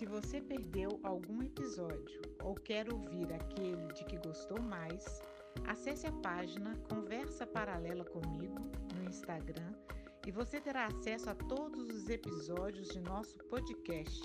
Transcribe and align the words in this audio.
Se 0.00 0.06
você 0.06 0.40
perdeu 0.40 0.98
algum 1.02 1.42
episódio 1.42 2.22
ou 2.42 2.54
quer 2.54 2.90
ouvir 2.90 3.30
aquele 3.34 3.86
de 3.92 4.02
que 4.06 4.16
gostou 4.16 4.58
mais, 4.58 5.04
acesse 5.66 6.06
a 6.06 6.12
página 6.22 6.74
Conversa 6.88 7.46
Paralela 7.46 8.02
comigo 8.06 8.58
no 8.94 9.04
Instagram 9.10 9.74
e 10.26 10.30
você 10.30 10.58
terá 10.58 10.86
acesso 10.86 11.28
a 11.28 11.34
todos 11.34 11.86
os 11.94 12.08
episódios 12.08 12.88
de 12.88 12.98
nosso 13.00 13.36
podcast, 13.50 14.22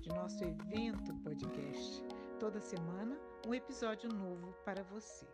de 0.00 0.08
nosso 0.08 0.42
evento 0.42 1.14
podcast. 1.22 2.02
Toda 2.38 2.58
semana, 2.58 3.14
um 3.46 3.52
episódio 3.52 4.08
novo 4.08 4.54
para 4.64 4.82
você. 4.84 5.26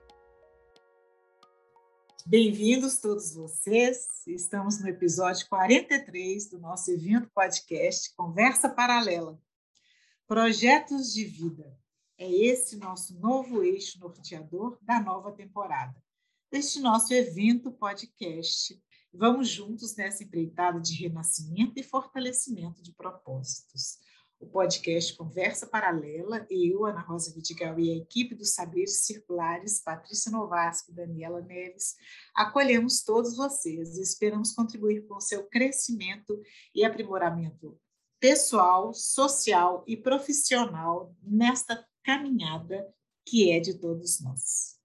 Bem-vindos 2.26 2.98
todos 2.98 3.36
vocês. 3.36 4.26
Estamos 4.26 4.80
no 4.80 4.88
episódio 4.88 5.48
43 5.48 6.50
do 6.50 6.58
nosso 6.58 6.90
evento 6.90 7.30
podcast 7.32 8.12
Conversa 8.16 8.68
Paralela. 8.68 9.45
Projetos 10.28 11.12
de 11.12 11.24
vida. 11.24 11.78
É 12.18 12.28
esse 12.28 12.76
nosso 12.76 13.16
novo 13.20 13.62
eixo 13.62 14.00
norteador 14.00 14.76
da 14.82 15.00
nova 15.00 15.30
temporada, 15.30 15.94
deste 16.50 16.80
nosso 16.80 17.14
evento 17.14 17.70
podcast. 17.70 18.76
Vamos 19.12 19.48
juntos 19.48 19.94
nessa 19.94 20.24
empreitada 20.24 20.80
de 20.80 20.94
renascimento 20.94 21.78
e 21.78 21.82
fortalecimento 21.84 22.82
de 22.82 22.92
propósitos 22.92 24.00
o 24.38 24.46
podcast 24.46 25.16
Conversa 25.16 25.66
Paralela, 25.66 26.46
eu, 26.50 26.84
Ana 26.84 27.00
Rosa 27.00 27.32
Vidigal 27.32 27.78
e 27.78 27.90
a 27.90 27.96
equipe 27.96 28.34
dos 28.34 28.52
Saberes 28.52 29.00
Circulares, 29.00 29.80
Patrícia 29.82 30.30
Novasco 30.30 30.90
e 30.90 30.94
Daniela 30.94 31.40
Neves, 31.40 31.94
acolhemos 32.34 33.02
todos 33.02 33.36
vocês 33.36 33.96
e 33.96 34.02
esperamos 34.02 34.52
contribuir 34.52 35.06
com 35.06 35.16
o 35.16 35.20
seu 35.20 35.46
crescimento 35.46 36.38
e 36.74 36.84
aprimoramento 36.84 37.78
pessoal, 38.20 38.92
social 38.94 39.84
e 39.86 39.96
profissional 39.96 41.14
nesta 41.22 41.86
caminhada 42.02 42.86
que 43.24 43.50
é 43.50 43.60
de 43.60 43.74
todos 43.74 44.20
nós. 44.20 44.76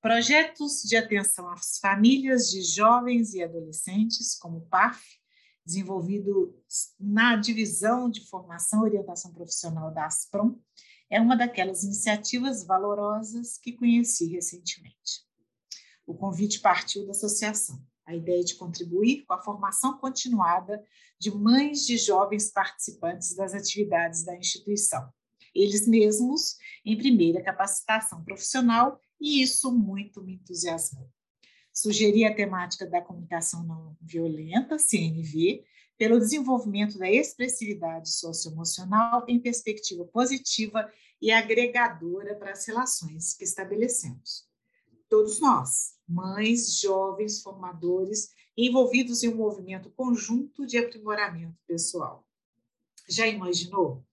Projetos 0.00 0.82
de 0.82 0.96
atenção 0.96 1.48
às 1.48 1.78
famílias 1.78 2.48
de 2.48 2.62
jovens 2.62 3.34
e 3.34 3.42
adolescentes, 3.42 4.38
como 4.38 4.58
o 4.58 4.66
PAF, 4.66 5.02
desenvolvido 5.64 6.56
na 6.98 7.34
divisão 7.34 8.08
de 8.08 8.24
formação 8.28 8.82
e 8.82 8.90
orientação 8.90 9.32
profissional 9.32 9.92
da 9.92 10.06
Asprom, 10.06 10.56
é 11.10 11.20
uma 11.20 11.36
daquelas 11.36 11.82
iniciativas 11.82 12.64
valorosas 12.64 13.58
que 13.58 13.72
conheci 13.72 14.28
recentemente. 14.28 15.26
O 16.06 16.14
convite 16.14 16.60
partiu 16.60 17.04
da 17.04 17.10
associação, 17.10 17.84
a 18.06 18.14
ideia 18.14 18.44
de 18.44 18.54
contribuir 18.54 19.24
com 19.26 19.34
a 19.34 19.42
formação 19.42 19.98
continuada 19.98 20.82
de 21.18 21.30
mães 21.30 21.84
de 21.84 21.98
jovens 21.98 22.50
participantes 22.50 23.34
das 23.34 23.52
atividades 23.52 24.24
da 24.24 24.36
instituição, 24.36 25.12
eles 25.54 25.88
mesmos 25.88 26.56
em 26.84 26.96
primeira 26.96 27.42
capacitação 27.42 28.22
profissional, 28.22 29.00
e 29.20 29.42
isso 29.42 29.72
muito 29.72 30.22
me 30.22 30.34
entusiasmou. 30.34 31.10
Sugeri 31.72 32.24
a 32.24 32.34
temática 32.34 32.86
da 32.86 33.02
comunicação 33.02 33.64
não 33.64 33.96
violenta, 34.00 34.78
CNV, 34.78 35.64
pelo 35.98 36.18
desenvolvimento 36.18 36.98
da 36.98 37.10
expressividade 37.10 38.10
socioemocional 38.10 39.24
em 39.26 39.40
perspectiva 39.40 40.04
positiva 40.04 40.90
e 41.20 41.32
agregadora 41.32 42.34
para 42.34 42.52
as 42.52 42.66
relações 42.66 43.34
que 43.34 43.44
estabelecemos. 43.44 44.46
Todos 45.08 45.40
nós, 45.40 45.95
mães, 46.08 46.80
jovens, 46.80 47.42
formadores, 47.42 48.30
envolvidos 48.56 49.22
em 49.22 49.28
um 49.28 49.36
movimento 49.36 49.90
conjunto 49.90 50.66
de 50.66 50.78
aprimoramento 50.78 51.58
pessoal. 51.66 52.26
Já 53.08 53.26
imaginou? 53.26 54.04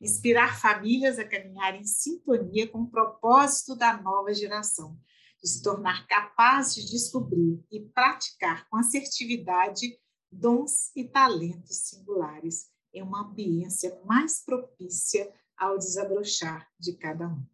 Inspirar 0.00 0.60
famílias 0.60 1.18
a 1.18 1.24
caminhar 1.24 1.74
em 1.74 1.84
sintonia 1.84 2.66
com 2.66 2.82
o 2.82 2.90
propósito 2.90 3.76
da 3.76 3.96
nova 4.02 4.34
geração, 4.34 4.98
de 5.40 5.48
se 5.48 5.62
tornar 5.62 6.06
capaz 6.06 6.74
de 6.74 6.90
descobrir 6.90 7.64
e 7.70 7.80
praticar 7.80 8.68
com 8.68 8.76
assertividade 8.76 9.98
dons 10.30 10.90
e 10.96 11.04
talentos 11.04 11.76
singulares 11.88 12.70
em 12.92 13.02
uma 13.02 13.22
ambiência 13.22 14.00
mais 14.04 14.44
propícia 14.44 15.32
ao 15.56 15.78
desabrochar 15.78 16.68
de 16.78 16.94
cada 16.94 17.28
um. 17.28 17.46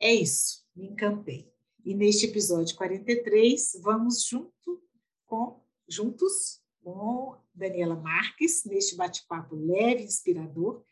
É 0.00 0.14
isso, 0.14 0.64
me 0.74 0.86
encantei. 0.86 1.55
E 1.86 1.94
neste 1.94 2.26
episódio 2.26 2.74
43, 2.74 3.78
vamos 3.80 4.24
junto 4.24 4.82
com, 5.24 5.64
juntos 5.88 6.60
com 6.82 7.40
Daniela 7.54 7.94
Marques, 7.94 8.64
neste 8.64 8.96
bate-papo 8.96 9.54
leve 9.54 10.02
e 10.02 10.06
inspirador. 10.06 10.82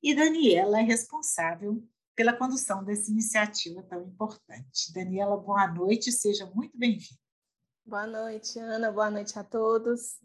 E 0.00 0.14
Daniela 0.14 0.78
é 0.78 0.84
responsável 0.84 1.84
pela 2.14 2.32
condução 2.32 2.84
dessa 2.84 3.10
iniciativa 3.10 3.82
tão 3.82 4.04
importante. 4.04 4.92
Daniela, 4.92 5.36
boa 5.36 5.66
noite, 5.66 6.12
seja 6.12 6.46
muito 6.54 6.78
bem-vinda. 6.78 7.20
Boa 7.84 8.06
noite, 8.06 8.56
Ana, 8.60 8.92
boa 8.92 9.10
noite 9.10 9.36
a 9.36 9.42
todos. 9.42 10.20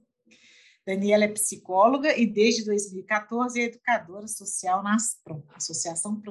Daniela 0.85 1.23
é 1.23 1.29
psicóloga 1.29 2.15
e 2.15 2.27
desde 2.27 2.63
2014 2.65 3.59
é 3.59 3.63
educadora 3.63 4.27
social 4.27 4.83
na 4.83 4.93
ASPROM, 4.93 5.43
Associação 5.55 6.21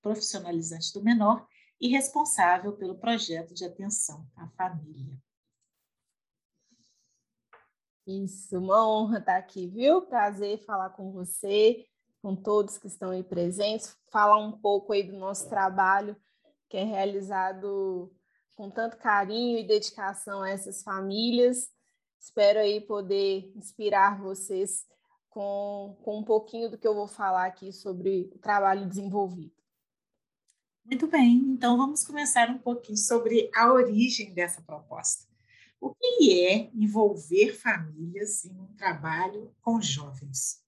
Profissionalizante 0.00 0.90
do 0.94 1.04
Menor, 1.04 1.46
e 1.80 1.88
responsável 1.88 2.72
pelo 2.76 2.98
projeto 2.98 3.54
de 3.54 3.64
atenção 3.64 4.26
à 4.36 4.48
família. 4.48 5.16
Isso, 8.06 8.58
uma 8.58 8.88
honra 8.88 9.18
estar 9.18 9.36
aqui, 9.36 9.66
viu? 9.66 10.02
Prazer 10.02 10.64
falar 10.64 10.90
com 10.90 11.12
você 11.12 11.86
com 12.22 12.34
todos 12.34 12.76
que 12.76 12.88
estão 12.88 13.10
aí 13.10 13.22
presentes, 13.22 13.96
falar 14.10 14.38
um 14.38 14.50
pouco 14.50 14.92
aí 14.92 15.04
do 15.04 15.16
nosso 15.16 15.48
trabalho 15.48 16.16
que 16.68 16.76
é 16.76 16.82
realizado 16.82 18.12
com 18.56 18.70
tanto 18.70 18.96
carinho 18.96 19.58
e 19.58 19.66
dedicação 19.66 20.42
a 20.42 20.50
essas 20.50 20.82
famílias. 20.82 21.68
Espero 22.18 22.58
aí 22.58 22.80
poder 22.80 23.52
inspirar 23.54 24.20
vocês 24.20 24.84
com, 25.30 25.96
com 26.02 26.18
um 26.18 26.24
pouquinho 26.24 26.70
do 26.70 26.78
que 26.78 26.88
eu 26.88 26.94
vou 26.94 27.06
falar 27.06 27.46
aqui 27.46 27.72
sobre 27.72 28.30
o 28.34 28.38
trabalho 28.38 28.88
desenvolvido. 28.88 29.54
Muito 30.86 31.08
bem, 31.08 31.34
então 31.48 31.76
vamos 31.76 32.04
começar 32.04 32.48
um 32.48 32.58
pouquinho 32.58 32.96
sobre 32.96 33.50
a 33.52 33.72
origem 33.72 34.32
dessa 34.32 34.62
proposta. 34.62 35.26
O 35.80 35.92
que 35.92 36.46
é 36.46 36.70
envolver 36.72 37.52
famílias 37.54 38.44
em 38.44 38.52
um 38.52 38.68
trabalho 38.76 39.52
com 39.60 39.82
jovens? 39.82 40.62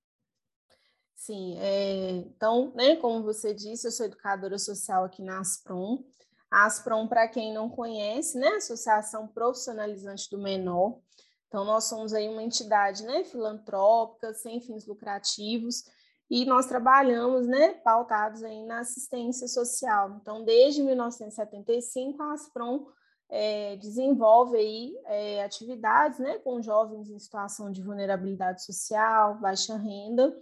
Sim, 1.15 1.57
é, 1.59 2.11
então, 2.17 2.73
né, 2.75 2.97
como 2.97 3.23
você 3.23 3.55
disse, 3.55 3.87
eu 3.87 3.93
sou 3.93 4.07
educadora 4.07 4.59
social 4.59 5.05
aqui 5.05 5.23
na 5.23 5.39
Asprom. 5.39 6.03
A 6.51 6.67
Asprom, 6.67 7.07
para 7.07 7.29
quem 7.29 7.55
não 7.55 7.71
conhece, 7.71 8.39
né, 8.39 8.49
Associação 8.57 9.29
Profissionalizante 9.29 10.29
do 10.31 10.39
Menor. 10.39 10.99
Então, 11.47 11.65
nós 11.65 11.85
somos 11.85 12.13
aí 12.13 12.29
uma 12.29 12.43
entidade 12.43 13.05
né, 13.05 13.23
filantrópica, 13.23 14.35
sem 14.35 14.61
fins 14.61 14.85
lucrativos, 14.85 15.85
e 16.31 16.45
nós 16.45 16.67
trabalhamos 16.67 17.47
né, 17.47 17.75
pautados 17.75 18.43
aí 18.43 18.65
na 18.65 18.81
assistência 18.81 19.49
social. 19.49 20.19
Então, 20.21 20.45
desde 20.45 20.83
1975, 20.83 22.23
a 22.23 22.33
Asprom 22.33 22.87
é, 23.31 23.77
desenvolve 23.77 24.57
aí, 24.57 24.99
é, 25.07 25.43
atividades 25.43 26.19
né, 26.19 26.39
com 26.39 26.63
jovens 26.63 27.09
em 27.09 27.19
situação 27.19 27.71
de 27.71 27.83
vulnerabilidade 27.83 28.65
social, 28.65 29.39
baixa 29.39 29.77
renda, 29.77 30.37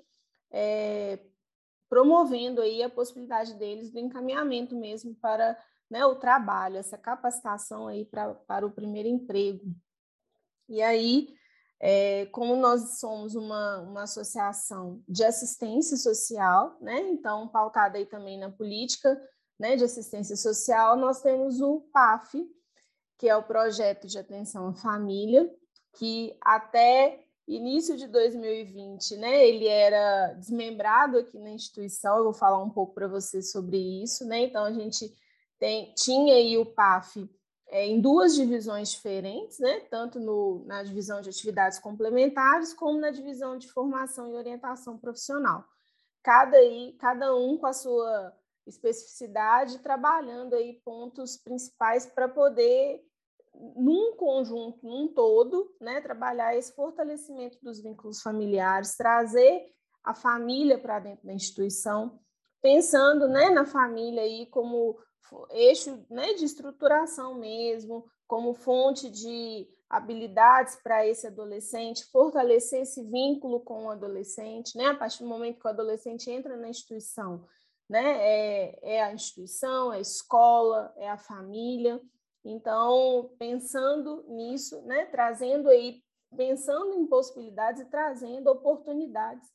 é, 0.51 1.21
promovendo 1.89 2.61
aí 2.61 2.83
a 2.83 2.91
possibilidade 2.91 3.55
deles 3.55 3.91
do 3.91 3.99
encaminhamento 3.99 4.75
mesmo 4.75 5.15
para 5.15 5.57
né, 5.89 6.05
o 6.05 6.17
trabalho, 6.17 6.77
essa 6.77 6.99
capacitação 6.99 7.87
aí 7.87 8.05
pra, 8.05 8.35
para 8.35 8.67
o 8.67 8.71
primeiro 8.71 9.09
emprego. 9.09 9.65
E 10.69 10.83
aí, 10.83 11.36
é, 11.81 12.27
como 12.27 12.57
nós 12.57 12.99
somos 12.99 13.35
uma, 13.35 13.81
uma 13.81 14.03
associação 14.05 15.03
de 15.07 15.25
assistência 15.25 15.97
social, 15.97 16.77
né, 16.81 17.01
então 17.11 17.49
pautada 17.49 17.99
aí 17.99 18.07
também 18.07 18.39
na 18.39 18.51
política 18.51 19.21
né, 19.59 19.77
de 19.77 19.85
assistência 19.85 20.37
social, 20.37 20.97
nós 20.97 21.21
temos 21.21 21.61
o 21.61 21.81
PAF, 21.93 22.47
que 23.19 23.29
é 23.29 23.37
o 23.37 23.43
Projeto 23.43 24.07
de 24.07 24.19
Atenção 24.19 24.69
à 24.69 24.75
Família, 24.75 25.51
que 25.95 26.37
até 26.43 27.23
início 27.49 27.97
de 27.97 28.07
2020, 28.09 29.17
né, 29.17 29.47
ele 29.47 29.67
era 29.67 30.33
desmembrado 30.35 31.19
aqui 31.19 31.39
na 31.39 31.51
instituição, 31.51 32.17
eu 32.19 32.25
vou 32.25 32.35
falar 32.35 32.63
um 32.63 32.71
pouco 32.71 32.95
para 32.95 33.07
vocês 33.07 33.51
sobre 33.53 33.77
isso, 34.03 34.27
né, 34.27 34.41
então 34.41 34.65
a 34.65 34.73
gente 34.73 35.13
tem, 35.59 35.93
tinha 35.95 36.35
aí 36.35 36.59
o 36.59 36.67
PAF 36.67 37.29
é, 37.69 37.85
em 37.85 38.01
duas 38.01 38.35
divisões 38.35 38.91
diferentes, 38.91 39.59
né, 39.59 39.81
tanto 39.91 40.21
no, 40.21 40.65
na 40.67 40.83
divisão 40.83 41.21
de 41.21 41.29
atividades 41.29 41.79
complementares, 41.79 42.73
como 42.73 43.01
na 43.01 43.11
divisão 43.11 43.59
de 43.59 43.71
formação 43.71 44.29
e 44.29 44.35
orientação 44.35 44.99
profissional. 44.99 45.65
Cada, 46.23 46.57
aí, 46.57 46.97
cada 46.99 47.35
um 47.35 47.59
com 47.59 47.67
a 47.67 47.73
sua 47.73 48.33
especificidade, 48.67 49.79
trabalhando 49.79 50.55
aí 50.55 50.81
pontos 50.85 51.37
principais 51.37 52.07
para 52.07 52.29
poder 52.29 53.05
num 53.75 54.15
conjunto, 54.17 54.85
num 54.87 55.09
todo, 55.09 55.75
né, 55.81 56.01
trabalhar 56.01 56.57
esse 56.57 56.75
fortalecimento 56.75 57.59
dos 57.63 57.81
vínculos 57.81 58.21
familiares, 58.21 58.97
trazer 58.97 59.73
a 60.05 60.15
família 60.15 60.79
para 60.79 60.99
dentro 61.01 61.27
da 61.27 61.33
instituição, 61.33 62.21
pensando 62.61 63.29
né, 63.29 63.51
na 63.51 63.65
família 63.65 64.23
aí 64.23 64.47
como 64.47 64.99
eixo 65.51 66.05
né, 66.11 66.35
de 66.35 66.45
estruturação 66.45 67.35
mesmo, 67.35 68.05
como 68.27 68.55
fonte 68.55 69.09
de 69.09 69.69
habilidades 69.89 70.77
para 70.77 71.07
esse 71.07 71.27
adolescente, 71.27 72.05
fortalecer 72.07 72.83
esse 72.83 73.03
vínculo 73.05 73.61
com 73.61 73.85
o 73.85 73.91
adolescente, 73.91 74.77
né, 74.77 74.87
a 74.87 74.97
partir 74.97 75.23
do 75.23 75.29
momento 75.29 75.61
que 75.61 75.67
o 75.67 75.71
adolescente 75.71 76.31
entra 76.31 76.57
na 76.57 76.69
instituição, 76.69 77.45
né, 77.89 78.19
é, 78.19 78.97
é 78.97 79.03
a 79.03 79.13
instituição, 79.13 79.93
é 79.93 79.99
a 79.99 80.01
escola, 80.01 80.93
é 80.97 81.09
a 81.09 81.17
família, 81.17 82.01
então, 82.49 83.35
pensando 83.39 84.25
nisso, 84.29 84.81
né, 84.83 85.07
trazendo 85.07 85.69
aí, 85.69 86.01
pensando 86.37 86.95
em 86.95 87.07
possibilidades 87.07 87.83
e 87.83 87.87
trazendo 87.87 88.49
oportunidades 88.49 89.51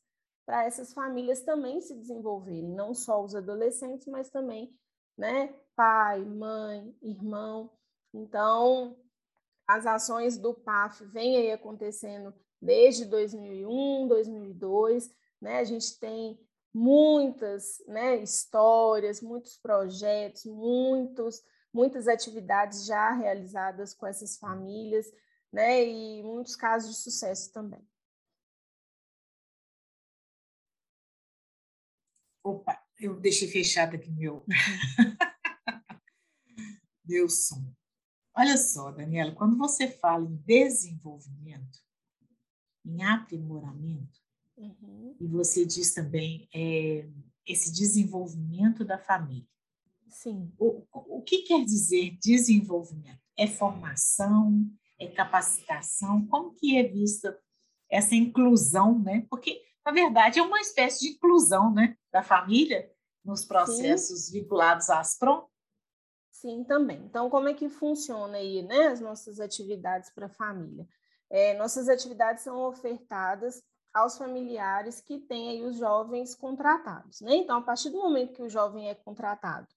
para 0.45 0.65
essas 0.65 0.91
famílias 0.91 1.41
também 1.41 1.79
se 1.79 1.95
desenvolverem, 1.95 2.67
não 2.67 2.93
só 2.93 3.23
os 3.23 3.33
adolescentes, 3.33 4.07
mas 4.07 4.29
também, 4.29 4.73
né, 5.17 5.55
pai, 5.75 6.23
mãe, 6.23 6.95
irmão. 7.01 7.71
Então, 8.13 8.97
as 9.67 9.85
ações 9.85 10.37
do 10.37 10.53
PAF 10.53 11.05
vêm 11.05 11.37
aí 11.37 11.51
acontecendo 11.51 12.33
desde 12.61 13.05
2001, 13.05 14.07
2002, 14.07 15.09
né? 15.41 15.59
A 15.59 15.63
gente 15.63 15.99
tem 15.99 16.39
muitas, 16.73 17.83
né, 17.87 18.17
histórias, 18.17 19.21
muitos 19.21 19.57
projetos, 19.57 20.45
muitos 20.45 21.43
muitas 21.73 22.07
atividades 22.07 22.85
já 22.85 23.11
realizadas 23.11 23.93
com 23.93 24.05
essas 24.05 24.37
famílias, 24.37 25.11
né? 25.51 25.83
E 25.83 26.23
muitos 26.23 26.55
casos 26.55 26.91
de 26.91 27.01
sucesso 27.01 27.51
também. 27.51 27.85
Opa, 32.43 32.81
eu 32.99 33.19
deixei 33.19 33.47
fechado 33.47 33.95
aqui 33.95 34.09
meu 34.11 34.43
meu 37.05 37.29
som. 37.29 37.73
Olha 38.35 38.57
só, 38.57 38.91
Daniela, 38.91 39.33
quando 39.33 39.57
você 39.57 39.87
fala 39.87 40.25
em 40.25 40.35
desenvolvimento, 40.37 41.79
em 42.85 43.03
aprimoramento, 43.03 44.19
uhum. 44.57 45.15
e 45.19 45.27
você 45.27 45.65
diz 45.65 45.93
também 45.93 46.47
é, 46.53 47.09
esse 47.45 47.71
desenvolvimento 47.71 48.85
da 48.85 48.97
família. 48.97 49.47
Sim. 50.09 50.51
O, 50.57 50.85
o 50.91 51.21
que 51.21 51.43
quer 51.43 51.63
dizer 51.63 52.17
desenvolvimento? 52.21 53.21
É 53.37 53.47
formação? 53.47 54.65
É 54.99 55.07
capacitação? 55.07 56.25
Como 56.27 56.53
que 56.53 56.77
é 56.77 56.83
vista 56.83 57.37
essa 57.89 58.15
inclusão, 58.15 58.99
né? 58.99 59.25
Porque, 59.29 59.61
na 59.85 59.91
verdade, 59.91 60.39
é 60.39 60.43
uma 60.43 60.59
espécie 60.59 61.01
de 61.01 61.15
inclusão 61.15 61.73
né, 61.73 61.97
da 62.11 62.23
família 62.23 62.89
nos 63.23 63.43
processos 63.45 64.27
Sim. 64.27 64.39
vinculados 64.39 64.89
à 64.89 64.99
ASPROM. 64.99 65.45
Sim, 66.41 66.63
também. 66.63 66.97
Então, 67.05 67.29
como 67.29 67.49
é 67.49 67.53
que 67.53 67.69
funciona 67.69 68.37
aí, 68.37 68.63
né, 68.63 68.87
as 68.87 68.99
nossas 68.99 69.39
atividades 69.39 70.09
para 70.09 70.25
a 70.25 70.29
família? 70.29 70.87
É, 71.29 71.55
nossas 71.55 71.87
atividades 71.87 72.43
são 72.43 72.57
ofertadas 72.67 73.61
aos 73.93 74.17
familiares 74.17 74.99
que 74.99 75.19
têm 75.19 75.49
aí 75.49 75.63
os 75.63 75.77
jovens 75.77 76.33
contratados, 76.33 77.21
né? 77.21 77.35
Então, 77.35 77.59
a 77.59 77.61
partir 77.61 77.91
do 77.91 77.99
momento 77.99 78.33
que 78.33 78.41
o 78.41 78.49
jovem 78.49 78.89
é 78.89 78.95
contratado, 78.95 79.67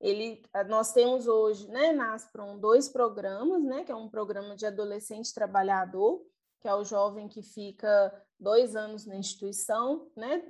ele, 0.00 0.42
eh, 0.54 0.64
nós 0.64 0.92
temos 0.94 1.26
hoje, 1.26 1.68
né, 1.68 1.92
na 1.92 2.14
Aspron, 2.14 2.58
dois 2.58 2.88
programas, 2.88 3.62
né, 3.62 3.84
que 3.84 3.92
é 3.92 3.96
um 3.96 4.08
programa 4.08 4.56
de 4.56 4.64
adolescente 4.64 5.34
trabalhador, 5.34 6.24
que 6.58 6.68
é 6.68 6.74
o 6.74 6.84
jovem 6.84 7.28
que 7.28 7.42
fica 7.42 8.14
dois 8.40 8.74
anos 8.74 9.04
na 9.04 9.16
instituição, 9.16 10.10
né, 10.16 10.42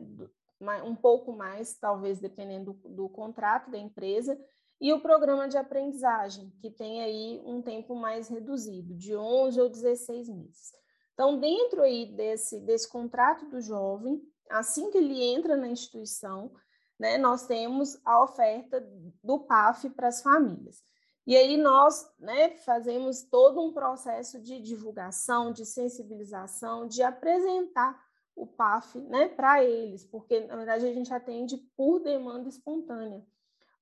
um 0.84 0.94
pouco 0.94 1.32
mais, 1.32 1.76
talvez, 1.78 2.20
dependendo 2.20 2.75
do, 2.75 2.88
do 2.90 3.08
contrato 3.08 3.70
da 3.72 3.78
empresa, 3.78 4.38
e 4.81 4.93
o 4.93 5.01
programa 5.01 5.49
de 5.49 5.57
aprendizagem, 5.57 6.53
que 6.61 6.71
tem 6.71 7.03
aí 7.03 7.43
um 7.45 7.61
tempo 7.61 7.95
mais 7.95 8.29
reduzido, 8.29 8.95
de 8.95 9.17
11 9.17 9.61
ou 9.61 9.69
16 9.69 10.29
meses. 10.29 10.73
Então, 11.15 11.39
dentro 11.41 11.83
aí 11.83 12.07
desse, 12.15 12.61
desse 12.61 12.89
contrato 12.89 13.47
do 13.47 13.61
jovem, 13.61 14.23
assim 14.49 14.91
que 14.91 14.99
ele 14.99 15.21
entra 15.21 15.57
na 15.57 15.69
instituição, 15.69 16.53
né, 16.99 17.19
nós 17.19 17.47
temos 17.47 17.99
a 18.05 18.23
oferta 18.23 18.81
do 19.23 19.41
PAF 19.41 19.91
para 19.91 20.09
as 20.09 20.23
famílias. 20.23 20.83
E 21.27 21.37
aí 21.37 21.57
nós 21.57 22.11
né, 22.19 22.57
fazemos 22.59 23.23
todo 23.23 23.61
um 23.61 23.73
processo 23.73 24.41
de 24.41 24.61
divulgação, 24.61 25.53
de 25.53 25.67
sensibilização, 25.67 26.87
de 26.87 27.03
apresentar 27.03 28.01
o 28.35 28.47
PAF 28.47 28.99
né, 29.01 29.29
para 29.29 29.63
eles, 29.63 30.05
porque 30.05 30.41
na 30.47 30.56
verdade 30.56 30.87
a 30.87 30.93
gente 30.94 31.13
atende 31.13 31.56
por 31.77 32.01
demanda 32.01 32.49
espontânea. 32.49 33.23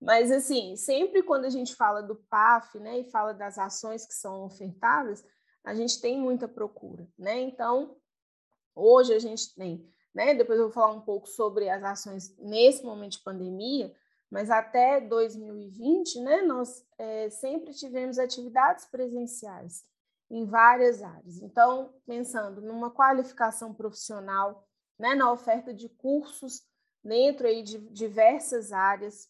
Mas 0.00 0.31
assim, 0.31 0.76
sempre 0.76 1.23
quando 1.23 1.45
a 1.45 1.50
gente 1.50 1.75
fala 1.75 2.03
do 2.03 2.17
PAF 2.29 2.79
né, 2.79 3.00
e 3.00 3.11
fala 3.11 3.33
das 3.33 3.59
ações 3.59 4.07
que 4.07 4.15
são 4.15 4.45
ofertadas, 4.45 5.25
a 5.65 5.75
gente 5.75 6.00
tem 6.00 6.21
muita 6.21 6.47
procura. 6.47 7.09
Né? 7.19 7.41
Então, 7.41 7.97
hoje 8.75 9.15
a 9.15 9.19
gente 9.19 9.55
tem 9.55 9.91
né? 10.17 10.33
Depois 10.33 10.59
eu 10.59 10.65
vou 10.65 10.73
falar 10.73 10.95
um 10.95 11.03
pouco 11.03 11.29
sobre 11.29 11.69
as 11.69 11.85
ações 11.85 12.35
nesse 12.38 12.83
momento 12.83 13.19
de 13.19 13.23
pandemia, 13.23 13.95
mas 14.31 14.50
até 14.50 14.99
2020, 14.99 16.21
né, 16.23 16.41
nós 16.41 16.83
é, 16.97 17.29
sempre 17.29 17.75
tivemos 17.75 18.19
atividades 18.19 18.87
presenciais 18.87 19.85
em 20.31 20.47
várias 20.47 21.03
áreas. 21.03 21.43
Então, 21.43 21.95
pensando 22.07 22.62
numa 22.62 22.91
qualificação 22.91 23.75
profissional, 23.75 24.67
né, 24.99 25.15
na 25.15 25.31
oferta 25.31 25.75
de 25.75 25.87
cursos 25.91 26.62
dentro 27.05 27.47
aí 27.47 27.62
de 27.62 27.79
diversas 27.91 28.73
áreas 28.73 29.29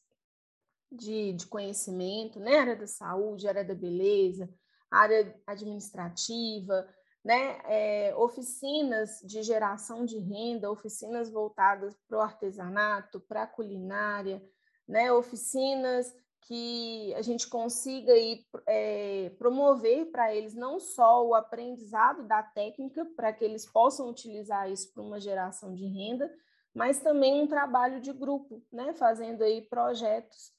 de, 0.91 1.33
de 1.33 1.47
conhecimento, 1.47 2.39
né, 2.39 2.59
área 2.59 2.77
da 2.77 2.87
saúde, 2.87 3.49
área 3.49 3.65
da 3.65 3.75
beleza, 3.75 4.49
área 4.91 5.35
administrativa, 5.47 6.89
né, 7.25 7.59
é, 7.65 8.15
oficinas 8.17 9.21
de 9.25 9.43
geração 9.43 10.05
de 10.05 10.19
renda, 10.19 10.71
oficinas 10.71 11.29
voltadas 11.29 11.97
para 12.09 12.19
o 12.19 12.21
artesanato, 12.21 13.21
para 13.21 13.43
a 13.43 13.47
culinária, 13.47 14.43
né, 14.87 15.13
oficinas 15.13 16.15
que 16.43 17.13
a 17.15 17.23
gente 17.23 17.49
consiga 17.49 18.13
aí, 18.13 18.45
é, 18.69 19.31
promover 19.37 20.13
para 20.13 20.33
eles 20.33 20.55
não 20.55 20.79
só 20.79 21.27
o 21.27 21.35
aprendizado 21.35 22.23
da 22.29 22.41
técnica, 22.41 23.05
para 23.17 23.33
que 23.33 23.45
eles 23.45 23.67
possam 23.67 24.09
utilizar 24.09 24.71
isso 24.71 24.93
para 24.95 25.03
uma 25.03 25.19
geração 25.19 25.75
de 25.75 25.85
renda, 25.85 26.33
mas 26.73 27.01
também 27.01 27.43
um 27.43 27.49
trabalho 27.49 28.01
de 28.01 28.13
grupo, 28.13 28.63
né, 28.73 28.93
fazendo 28.93 29.43
aí 29.43 29.63
projetos 29.63 30.56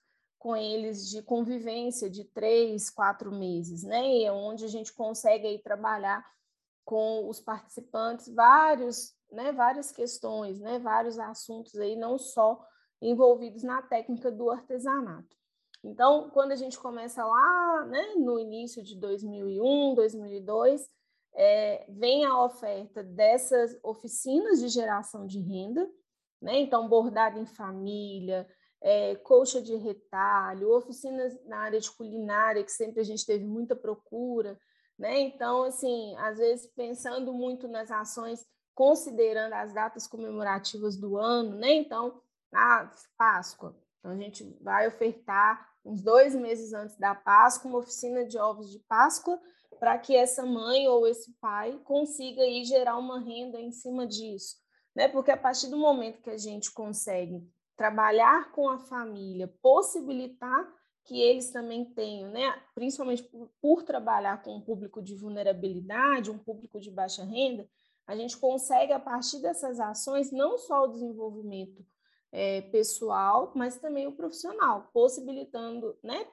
com 0.48 0.56
eles 0.56 1.10
de 1.10 1.22
convivência 1.22 2.10
de 2.10 2.24
três, 2.24 2.90
quatro 2.90 3.30
meses, 3.34 3.84
né, 3.84 4.32
onde 4.32 4.64
a 4.64 4.70
gente 4.70 4.94
consegue 4.94 5.46
aí 5.46 5.60
trabalhar 5.60 6.26
com 6.86 7.28
os 7.28 7.42
participantes 7.42 8.34
vários, 8.34 9.14
né, 9.30 9.52
várias 9.52 9.92
questões, 9.92 10.58
né, 10.58 10.80
vários 10.80 11.20
assuntos 11.20 11.76
aí, 11.76 11.98
não 11.98 12.18
só 12.18 12.66
envolvidos 13.02 13.62
na 13.62 13.82
técnica 13.82 14.32
do 14.32 14.50
artesanato. 14.50 15.36
Então, 15.84 16.30
quando 16.30 16.54
a 16.54 16.56
gente 16.56 16.80
começa 16.80 17.26
lá, 17.26 17.86
né, 17.86 18.16
no 18.16 18.40
início 18.40 18.82
de 18.82 18.96
2001, 18.96 19.96
2002, 19.96 20.90
é, 21.36 21.86
vem 21.90 22.24
a 22.24 22.42
oferta 22.42 23.04
dessas 23.04 23.78
oficinas 23.84 24.62
de 24.62 24.70
geração 24.70 25.28
de 25.28 25.42
renda, 25.42 25.86
né? 26.42 26.58
Então, 26.58 26.88
bordado 26.88 27.38
em 27.38 27.46
família, 27.46 28.48
é, 28.82 29.16
colcha 29.16 29.62
de 29.62 29.76
retalho, 29.76 30.72
oficinas 30.72 31.38
na 31.46 31.58
área 31.60 31.80
de 31.80 31.92
culinária, 31.92 32.64
que 32.64 32.72
sempre 32.72 33.02
a 33.02 33.04
gente 33.04 33.26
teve 33.26 33.44
muita 33.44 33.76
procura, 33.76 34.60
né? 34.98 35.20
Então, 35.20 35.64
assim, 35.64 36.16
às 36.18 36.38
vezes 36.38 36.68
pensando 36.76 37.34
muito 37.34 37.68
nas 37.68 37.92
ações, 37.92 38.46
considerando 38.74 39.54
as 39.54 39.74
datas 39.74 40.08
comemorativas 40.08 40.96
do 40.96 41.18
ano, 41.18 41.56
né? 41.56 41.74
Então, 41.74 42.22
a 42.54 42.92
Páscoa. 43.18 43.76
Então, 44.00 44.12
a 44.12 44.18
gente 44.18 44.44
vai 44.62 44.88
ofertar 44.88 45.68
uns 45.84 46.02
dois 46.02 46.36
meses 46.36 46.74
antes 46.74 46.98
da 46.98 47.16
Páscoa 47.16 47.70
uma 47.70 47.80
oficina 47.80 48.26
de 48.26 48.38
ovos 48.38 48.72
de 48.72 48.80
Páscoa 48.80 49.40
para 49.80 49.98
que 49.98 50.16
essa 50.16 50.46
mãe 50.46 50.88
ou 50.88 51.08
esse 51.08 51.34
pai 51.40 51.80
consiga 51.84 52.42
aí 52.42 52.64
gerar 52.64 52.98
uma 52.98 53.20
renda 53.20 53.60
em 53.60 53.72
cima 53.72 54.08
disso, 54.08 54.56
né? 54.96 55.08
Porque 55.08 55.32
a 55.32 55.38
partir 55.38 55.68
do 55.68 55.78
momento 55.78 56.22
que 56.22 56.30
a 56.30 56.38
gente 56.38 56.72
consegue 56.72 57.48
trabalhar 57.78 58.52
com 58.52 58.68
a 58.68 58.80
família, 58.80 59.48
possibilitar 59.62 60.68
que 61.06 61.22
eles 61.22 61.52
também 61.52 61.86
tenham, 61.86 62.30
né, 62.32 62.62
principalmente 62.76 63.24
por, 63.24 63.50
por, 63.62 63.84
trabalhar 63.84 64.44
com 64.44 64.56
um 64.56 64.62
público 64.62 65.02
de 65.02 65.16
vulnerabilidade, 65.16 66.30
um 66.30 66.38
público 66.38 66.82
de 66.82 66.92
baixa 66.92 67.24
renda, 67.24 67.70
a 68.06 68.16
gente 68.16 68.36
consegue, 68.38 68.92
a 68.92 69.00
partir 69.00 69.40
dessas 69.40 69.80
ações, 69.80 70.32
não 70.32 70.58
só 70.58 70.84
o 70.84 70.88
desenvolvimento 70.88 71.86
é, 72.32 72.62
pessoal, 72.62 73.54
mas 73.56 73.78
também 73.78 74.06
o 74.08 74.16
profissional, 74.16 74.90
possibilitando 74.94 75.98
né, 76.04 76.26